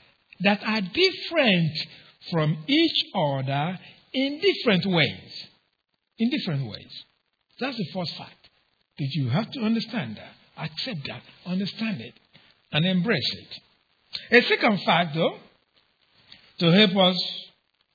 that 0.41 0.62
are 0.66 0.82
different 0.82 1.78
from 2.32 2.57
each 2.68 3.05
other 3.16 3.80
in 4.14 4.39
different 4.39 4.86
ways. 4.86 5.47
In 6.18 6.30
different 6.30 6.70
ways. 6.70 7.03
That's 7.60 7.78
the 7.78 7.88
first 7.93 8.16
fact. 8.18 8.49
That 8.97 9.07
you 9.12 9.30
have 9.30 9.49
to 9.51 9.62
understand 9.62 10.18
that, 10.18 10.34
accept 10.62 11.07
that, 11.07 11.22
understand 11.45 12.01
it, 12.01 12.14
and 12.74 12.86
embrace 12.86 13.34
it. 13.34 14.38
A 14.38 14.41
second 14.47 14.82
fact, 14.82 15.16
though, 15.16 15.38
to 16.60 16.72
help 16.72 16.95
us 16.95 17.18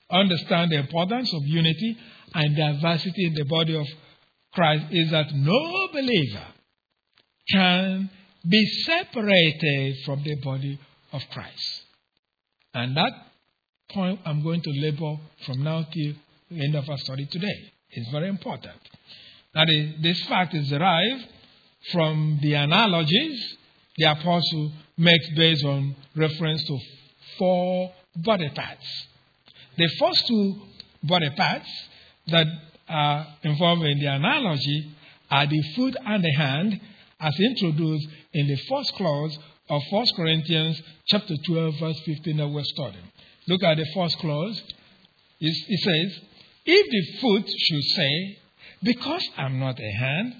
understand 0.09 0.71
the 0.71 0.77
importance 0.77 1.33
of 1.33 1.41
unity 1.45 1.97
and 2.33 2.55
diversity 2.55 3.25
in 3.27 3.33
the 3.33 3.45
body 3.45 3.75
of 3.75 3.87
Christ 4.53 4.85
is 4.91 5.11
that 5.11 5.33
no 5.33 5.87
believer 5.91 6.47
can 7.51 8.09
be 8.47 8.65
separated 8.85 9.97
from 10.05 10.23
the 10.23 10.35
body 10.43 10.79
of 11.11 11.21
Christ. 11.31 11.83
And 12.73 12.95
that 12.97 13.11
point 13.91 14.19
I'm 14.25 14.43
going 14.43 14.61
to 14.61 14.71
labor 14.81 15.17
from 15.45 15.63
now 15.63 15.85
till 15.91 16.13
the 16.49 16.63
end 16.63 16.75
of 16.75 16.89
our 16.89 16.97
study 16.97 17.25
today. 17.25 17.71
It's 17.89 18.11
very 18.11 18.29
important. 18.29 18.79
That 19.53 19.69
is, 19.69 20.01
this 20.01 20.21
fact 20.27 20.53
is 20.53 20.69
derived 20.69 21.25
from 21.91 22.39
the 22.41 22.53
analogies 22.55 23.57
the 23.97 24.11
apostle 24.11 24.71
makes 24.97 25.25
based 25.35 25.63
on 25.63 25.95
reference 26.15 26.63
to 26.65 26.77
four 27.37 27.93
body 28.15 28.49
parts. 28.49 29.07
The 29.77 29.89
first 29.99 30.27
two 30.27 30.61
body 31.03 31.29
parts 31.35 31.69
that 32.27 32.47
are 32.87 33.27
involved 33.43 33.83
in 33.83 33.99
the 33.99 34.07
analogy 34.07 34.91
are 35.29 35.47
the 35.47 35.61
foot 35.75 35.95
and 36.05 36.23
the 36.23 36.31
hand, 36.31 36.79
as 37.19 37.33
introduced 37.39 38.07
in 38.33 38.47
the 38.47 38.57
first 38.69 38.93
clause 38.93 39.37
of 39.69 39.81
1 39.89 40.05
Corinthians 40.15 40.81
chapter 41.07 41.33
12, 41.45 41.79
verse 41.79 41.99
15 42.05 42.37
that 42.37 42.47
we're 42.47 42.63
studying. 42.63 43.11
Look 43.47 43.63
at 43.63 43.77
the 43.77 43.85
first 43.93 44.17
clause. 44.19 44.61
It 45.39 45.79
says, 45.79 46.21
If 46.65 46.89
the 46.89 47.19
foot 47.19 47.49
should 47.49 47.83
say, 47.83 48.39
Because 48.83 49.27
I'm 49.37 49.59
not 49.59 49.79
a 49.79 49.91
hand, 49.91 50.35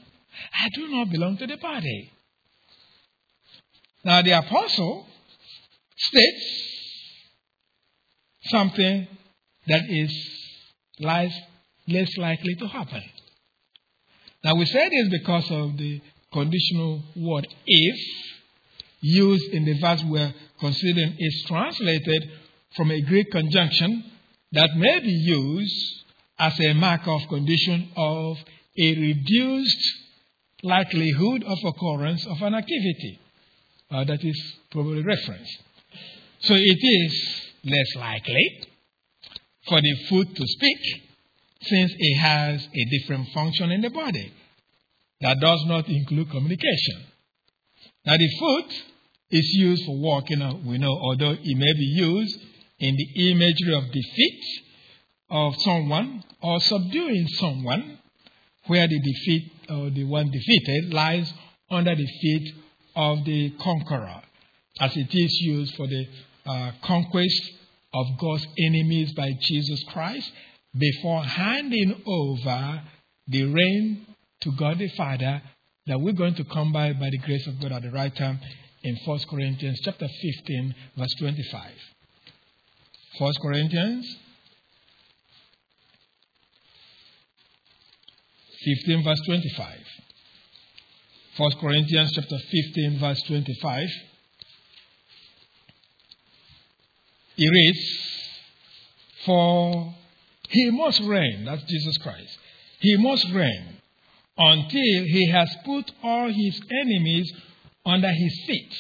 I 0.54 0.70
do 0.74 0.88
not 0.90 1.10
belong 1.10 1.38
to 1.38 1.48
the 1.48 1.58
body. 1.58 2.12
Now, 4.04 4.22
the 4.22 4.32
apostle 4.32 5.08
states 5.98 6.75
something 8.46 9.08
that 9.68 9.82
is 9.90 10.12
less 11.00 11.34
likely 12.18 12.56
to 12.56 12.68
happen. 12.68 13.04
Now, 14.44 14.56
we 14.56 14.66
say 14.66 14.90
this 14.90 15.10
because 15.10 15.50
of 15.52 15.78
the 15.78 16.02
conditional 16.32 17.02
word 17.16 17.48
if 17.66 17.96
used 19.02 19.54
in 19.54 19.66
the 19.66 19.80
verse 19.80 20.04
we're 20.04 20.34
considering 20.60 21.16
is 21.18 21.44
translated 21.48 22.30
from 22.76 22.92
a 22.92 23.02
Greek 23.02 23.32
conjunction 23.32 24.04
that 24.52 24.70
may 24.76 25.00
be 25.00 25.12
used 25.12 26.04
as 26.38 26.60
a 26.60 26.74
mark 26.74 27.08
of 27.08 27.22
condition 27.30 27.90
of 27.96 28.38
a 28.78 28.96
reduced 28.96 29.94
likelihood 30.64 31.44
of 31.44 31.58
occurrence 31.64 32.26
of 32.26 32.42
an 32.42 32.56
activity. 32.56 33.20
Uh, 33.90 34.04
that 34.04 34.24
is 34.24 34.56
probably 34.72 35.04
referenced. 35.04 35.58
So 36.42 36.56
it 36.56 36.80
is 36.82 37.45
less 37.66 37.96
likely 37.96 38.64
for 39.68 39.82
the 39.82 39.96
foot 40.10 40.36
to 40.36 40.44
speak 40.46 40.78
since 41.62 41.92
it 41.98 42.18
has 42.20 42.68
a 42.74 42.86
different 42.98 43.28
function 43.30 43.72
in 43.72 43.82
the 43.82 43.90
body 43.90 44.32
that 45.22 45.40
does 45.40 45.64
not 45.66 45.88
include 45.88 46.30
communication. 46.30 47.06
Now, 48.06 48.18
the 48.18 48.30
foot 48.40 48.72
is 49.32 49.50
used 49.54 49.86
for 49.86 49.98
walking, 49.98 50.42
uh, 50.42 50.54
we 50.66 50.78
know, 50.78 50.92
although 50.92 51.32
it 51.32 51.58
may 51.58 51.74
be 51.74 51.94
used 51.96 52.40
in 52.80 52.96
the 52.96 53.32
imagery 53.32 53.74
of 53.74 53.86
defeat 53.92 54.44
of 55.30 55.56
someone 55.62 56.24
or 56.42 56.60
subduing 56.60 57.28
someone, 57.40 57.98
where 58.68 58.88
the 58.88 59.00
defeat 59.00 59.52
or 59.70 59.90
the 59.90 60.04
one 60.04 60.30
defeated 60.30 60.94
lies 60.94 61.34
under 61.72 61.96
the 61.96 62.08
feet 62.22 62.54
of 62.96 63.26
the 63.26 63.52
conqueror, 63.60 64.22
as 64.80 64.96
it 64.96 65.14
is 65.14 65.40
used 65.42 65.76
for 65.76 65.88
the 65.88 66.06
uh, 66.46 66.72
conquest 66.84 67.52
of 67.94 68.06
God's 68.20 68.46
enemies 68.60 69.14
by 69.14 69.32
Jesus 69.42 69.84
Christ 69.92 70.32
before 70.78 71.24
handing 71.24 72.02
over 72.06 72.82
the 73.28 73.44
reign 73.46 74.06
to 74.42 74.52
God 74.52 74.78
the 74.80 74.90
Father 74.90 75.42
that 75.88 76.00
we're 76.00 76.14
going 76.14 76.36
to 76.36 76.44
come 76.46 76.72
by 76.74 76.94
by 76.94 77.10
the 77.10 77.18
grace 77.20 77.48
of 77.48 77.60
God 77.62 77.72
at 77.72 77.84
the 77.84 77.92
right 77.92 78.16
time 78.16 78.40
in 78.84 78.98
1 79.06 79.20
Corinthians 79.30 79.80
chapter 79.84 80.08
15 80.08 80.76
verse 80.98 81.16
25. 81.20 81.72
1 83.18 83.34
Corinthians 83.42 84.18
15 88.66 89.04
verse 89.04 89.22
25. 89.26 89.78
1 91.38 91.52
Corinthians 91.60 92.12
chapter 92.14 92.38
15 92.38 93.00
verse 93.00 93.22
25. 93.28 93.88
It 97.38 97.50
reads, 97.50 97.80
For 99.26 99.94
he 100.50 100.72
must 100.72 101.02
reign, 101.02 101.46
that's 101.46 101.64
Jesus 101.64 101.98
Christ. 101.98 102.38
He 102.80 102.98
must 102.98 103.26
reign 103.32 103.78
until 104.38 105.04
he 105.06 105.30
has 105.32 105.56
put 105.66 105.92
all 106.04 106.28
his 106.28 106.62
enemies 106.72 107.32
under 107.86 108.10
his 108.10 108.44
feet. 108.46 108.74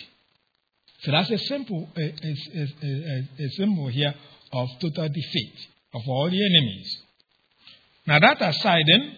So 1.01 1.11
that's 1.11 1.29
a 1.29 1.37
simple, 1.37 1.89
a, 1.95 2.01
a, 2.01 2.67
a, 2.83 3.45
a 3.45 3.49
symbol 3.51 3.87
here 3.87 4.13
of 4.51 4.69
total 4.79 5.07
defeat 5.07 5.55
of 5.93 6.01
all 6.07 6.29
the 6.29 6.45
enemies. 6.45 6.97
Now 8.07 8.19
that 8.19 8.41
aside, 8.41 8.83
then, 8.87 9.15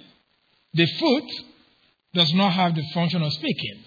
the 0.74 0.86
foot 0.86 1.24
does 2.14 2.34
not 2.34 2.54
have 2.54 2.76
the 2.76 2.84
function 2.94 3.22
of 3.22 3.32
speaking. 3.34 3.84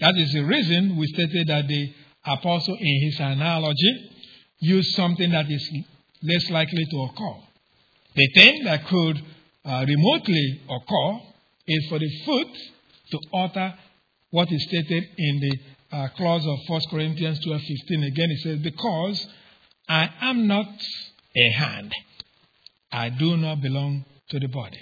That 0.00 0.14
is 0.16 0.32
the 0.32 0.42
reason 0.42 0.96
we 0.96 1.06
stated 1.06 1.46
that 1.48 1.68
the 1.68 1.92
apostle, 2.26 2.76
in 2.78 3.02
his 3.02 3.20
analogy, 3.20 4.10
used 4.64 4.94
something 4.94 5.30
that 5.30 5.50
is 5.50 5.70
less 6.22 6.50
likely 6.50 6.84
to 6.90 7.02
occur. 7.02 7.36
The 8.14 8.28
thing 8.34 8.64
that 8.64 8.86
could 8.86 9.22
uh, 9.64 9.84
remotely 9.86 10.60
occur 10.68 11.20
is 11.66 11.86
for 11.88 11.98
the 11.98 12.10
foot 12.24 12.48
to 13.10 13.18
utter 13.34 13.74
what 14.30 14.50
is 14.50 14.64
stated 14.68 15.04
in 15.16 15.40
the 15.40 15.96
uh, 15.96 16.08
clause 16.16 16.46
of 16.46 16.58
1 16.66 16.80
Corinthians 16.90 17.38
12 17.44 17.60
15. 17.60 18.02
Again, 18.04 18.30
it 18.30 18.40
says, 18.42 18.58
Because 18.58 19.26
I 19.88 20.10
am 20.20 20.46
not 20.46 20.66
a 21.36 21.50
hand, 21.50 21.92
I 22.90 23.10
do 23.10 23.36
not 23.36 23.60
belong 23.60 24.04
to 24.30 24.38
the 24.40 24.48
body. 24.48 24.80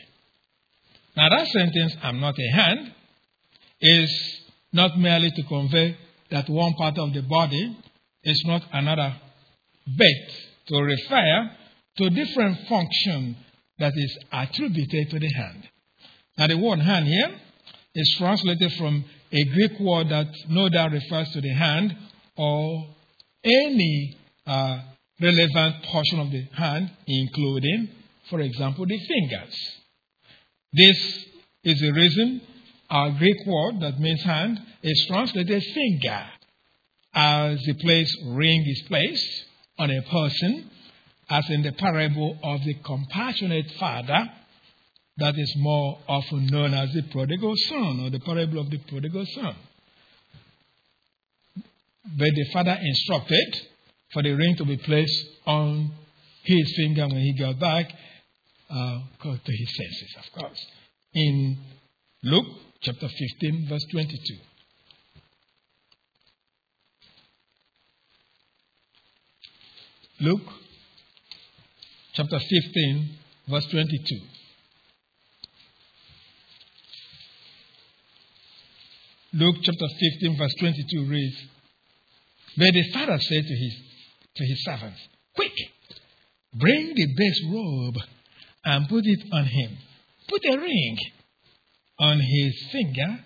Now, 1.16 1.28
that 1.28 1.46
sentence, 1.48 1.94
I'm 2.02 2.20
not 2.20 2.34
a 2.38 2.56
hand, 2.56 2.92
is 3.80 4.40
not 4.72 4.98
merely 4.98 5.30
to 5.30 5.42
convey 5.42 5.96
that 6.30 6.48
one 6.48 6.72
part 6.74 6.98
of 6.98 7.12
the 7.12 7.22
body 7.22 7.76
is 8.24 8.42
not 8.46 8.62
another, 8.72 9.14
but 9.86 10.32
to 10.68 10.82
refer 10.82 11.50
to 11.98 12.10
different 12.10 12.68
function 12.68 13.36
that 13.78 13.92
is 13.94 14.18
attributed 14.32 15.10
to 15.10 15.18
the 15.18 15.28
hand. 15.28 15.68
Now, 16.38 16.46
the 16.46 16.56
word 16.56 16.78
hand 16.78 17.06
here 17.06 17.34
is 17.94 18.14
translated 18.18 18.72
from 18.74 19.04
a 19.32 19.44
Greek 19.44 19.80
word 19.80 20.08
that 20.08 20.28
no 20.48 20.68
doubt 20.68 20.92
refers 20.92 21.30
to 21.30 21.40
the 21.40 21.52
hand 21.52 21.96
or 22.36 22.86
any 23.44 24.16
uh, 24.46 24.80
relevant 25.20 25.84
portion 25.84 26.20
of 26.20 26.30
the 26.30 26.46
hand, 26.54 26.90
including, 27.06 27.88
for 28.30 28.40
example, 28.40 28.86
the 28.86 28.98
fingers. 28.98 29.54
This 30.72 31.26
is 31.64 31.80
the 31.80 31.92
reason 31.92 32.40
our 32.88 33.10
Greek 33.12 33.46
word 33.46 33.80
that 33.80 33.98
means 33.98 34.22
hand 34.22 34.60
is 34.82 35.06
translated 35.08 35.62
finger, 35.62 36.24
as 37.14 37.58
the 37.66 37.74
place 37.74 38.16
ring 38.26 38.64
is 38.66 38.82
placed 38.88 39.44
on 39.82 39.90
a 39.90 40.02
person, 40.02 40.70
as 41.28 41.44
in 41.50 41.62
the 41.62 41.72
parable 41.72 42.38
of 42.44 42.60
the 42.64 42.74
compassionate 42.84 43.68
father 43.80 44.30
that 45.16 45.34
is 45.36 45.54
more 45.58 45.98
often 46.08 46.46
known 46.46 46.72
as 46.72 46.92
the 46.92 47.02
prodigal 47.10 47.52
son 47.68 48.00
or 48.00 48.10
the 48.10 48.20
parable 48.20 48.60
of 48.60 48.70
the 48.70 48.78
prodigal 48.78 49.26
son. 49.34 49.56
But 52.16 52.30
the 52.34 52.46
father 52.52 52.78
instructed 52.80 53.60
for 54.12 54.22
the 54.22 54.30
ring 54.30 54.54
to 54.56 54.64
be 54.64 54.76
placed 54.76 55.26
on 55.46 55.90
his 56.44 56.74
finger 56.76 57.06
when 57.08 57.18
he 57.18 57.36
got 57.38 57.58
back 57.58 57.92
uh, 58.70 58.98
to 59.22 59.52
his 59.52 59.76
senses, 59.76 60.14
of 60.18 60.40
course. 60.40 60.66
In 61.14 61.58
Luke 62.22 62.46
chapter 62.80 63.08
15, 63.08 63.66
verse 63.68 63.84
22. 63.90 64.51
Luke 70.22 70.52
chapter 72.12 72.38
15, 72.38 73.18
verse 73.48 73.66
22. 73.72 74.20
Luke 79.32 79.56
chapter 79.62 79.86
15, 79.88 80.38
verse 80.38 80.54
22 80.60 81.06
reads, 81.06 81.36
But 82.56 82.72
the 82.72 82.84
father 82.92 83.18
said 83.18 83.46
to 83.48 83.54
his, 83.56 83.74
to 84.36 84.44
his 84.44 84.64
servants, 84.64 85.00
Quick, 85.34 85.54
bring 86.54 86.94
the 86.94 87.06
best 87.16 87.40
robe 87.52 87.96
and 88.64 88.88
put 88.88 89.04
it 89.04 89.24
on 89.32 89.44
him. 89.44 89.76
Put 90.28 90.44
a 90.44 90.56
ring 90.56 90.98
on 91.98 92.20
his 92.20 92.70
finger 92.70 93.24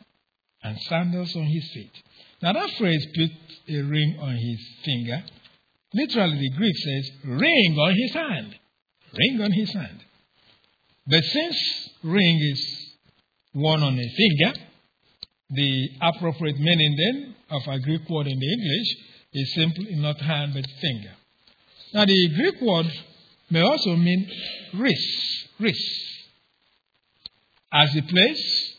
and 0.62 0.80
sandals 0.88 1.36
on 1.36 1.44
his 1.44 1.70
feet. 1.74 1.92
Now, 2.40 2.54
that 2.54 2.70
phrase, 2.78 3.06
put 3.14 3.30
a 3.68 3.82
ring 3.82 4.16
on 4.18 4.34
his 4.34 4.66
finger, 4.82 5.22
literally 5.94 6.38
the 6.38 6.56
Greek 6.56 6.76
says, 6.76 7.10
ring 7.24 7.76
on 7.78 7.94
his 7.96 8.12
hand. 8.12 8.54
Ring 9.12 9.40
on 9.42 9.52
his 9.52 9.72
hand. 9.72 10.00
But 11.06 11.22
since 11.24 11.90
ring 12.02 12.38
is 12.40 12.94
worn 13.54 13.82
on 13.82 13.98
a 13.98 14.08
finger, 14.16 14.66
The 15.50 15.88
appropriate 16.00 16.58
meaning 16.58 16.96
then 16.96 17.34
of 17.50 17.62
a 17.68 17.78
Greek 17.78 18.08
word 18.10 18.26
in 18.26 18.38
the 18.38 18.52
English 18.52 18.96
is 19.32 19.54
simply 19.54 19.94
not 19.94 20.20
hand 20.20 20.54
but 20.54 20.66
finger. 20.80 21.12
Now, 21.94 22.04
the 22.04 22.28
Greek 22.34 22.60
word 22.60 22.90
may 23.50 23.60
also 23.60 23.94
mean 23.94 24.28
wrist, 24.74 25.48
wrist. 25.60 26.02
As 27.72 27.92
the 27.92 28.02
place 28.02 28.74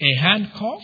a 0.00 0.20
handcuff 0.20 0.82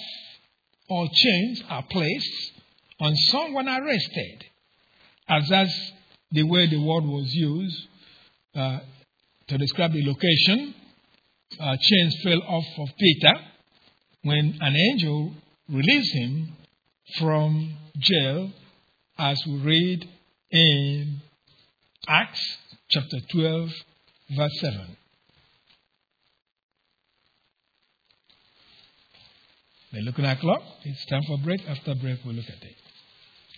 or 0.89 1.07
chains 1.13 1.63
are 1.69 1.85
placed 1.91 2.53
on 2.99 3.15
someone 3.31 3.69
arrested, 3.69 4.45
as 5.29 5.49
that's 5.49 5.93
the 6.33 6.43
way 6.43 6.67
the 6.69 6.79
word 6.79 7.05
was 7.05 7.33
used 7.33 7.89
uh, 8.55 8.81
to 9.49 9.59
describe 9.59 9.93
the 9.93 10.05
location. 10.05 10.75
Uh, 11.59 11.77
chains 11.81 12.17
fell 12.23 12.43
off 12.43 12.65
of 12.79 12.89
Peter 12.99 13.35
when 14.23 14.59
an 14.61 14.77
angel 14.77 15.33
released 15.69 16.13
him 16.15 16.53
from 17.19 17.77
jail, 17.99 18.51
as 19.19 19.41
we 19.47 19.57
read 19.59 20.09
in 20.51 21.21
Acts 22.09 22.41
chapter 22.91 23.19
12, 23.33 23.71
verse 24.37 24.61
7. 24.61 24.97
We're 29.93 30.03
looking 30.03 30.25
at 30.27 30.41
clock. 30.41 30.63
It's 30.85 31.07
time 31.07 31.23
for 31.27 31.39
break. 31.39 31.61
After 31.69 31.95
break, 31.95 32.19
we'll 32.25 32.35
look 32.35 32.49
at 32.49 32.63
it. 32.63 32.77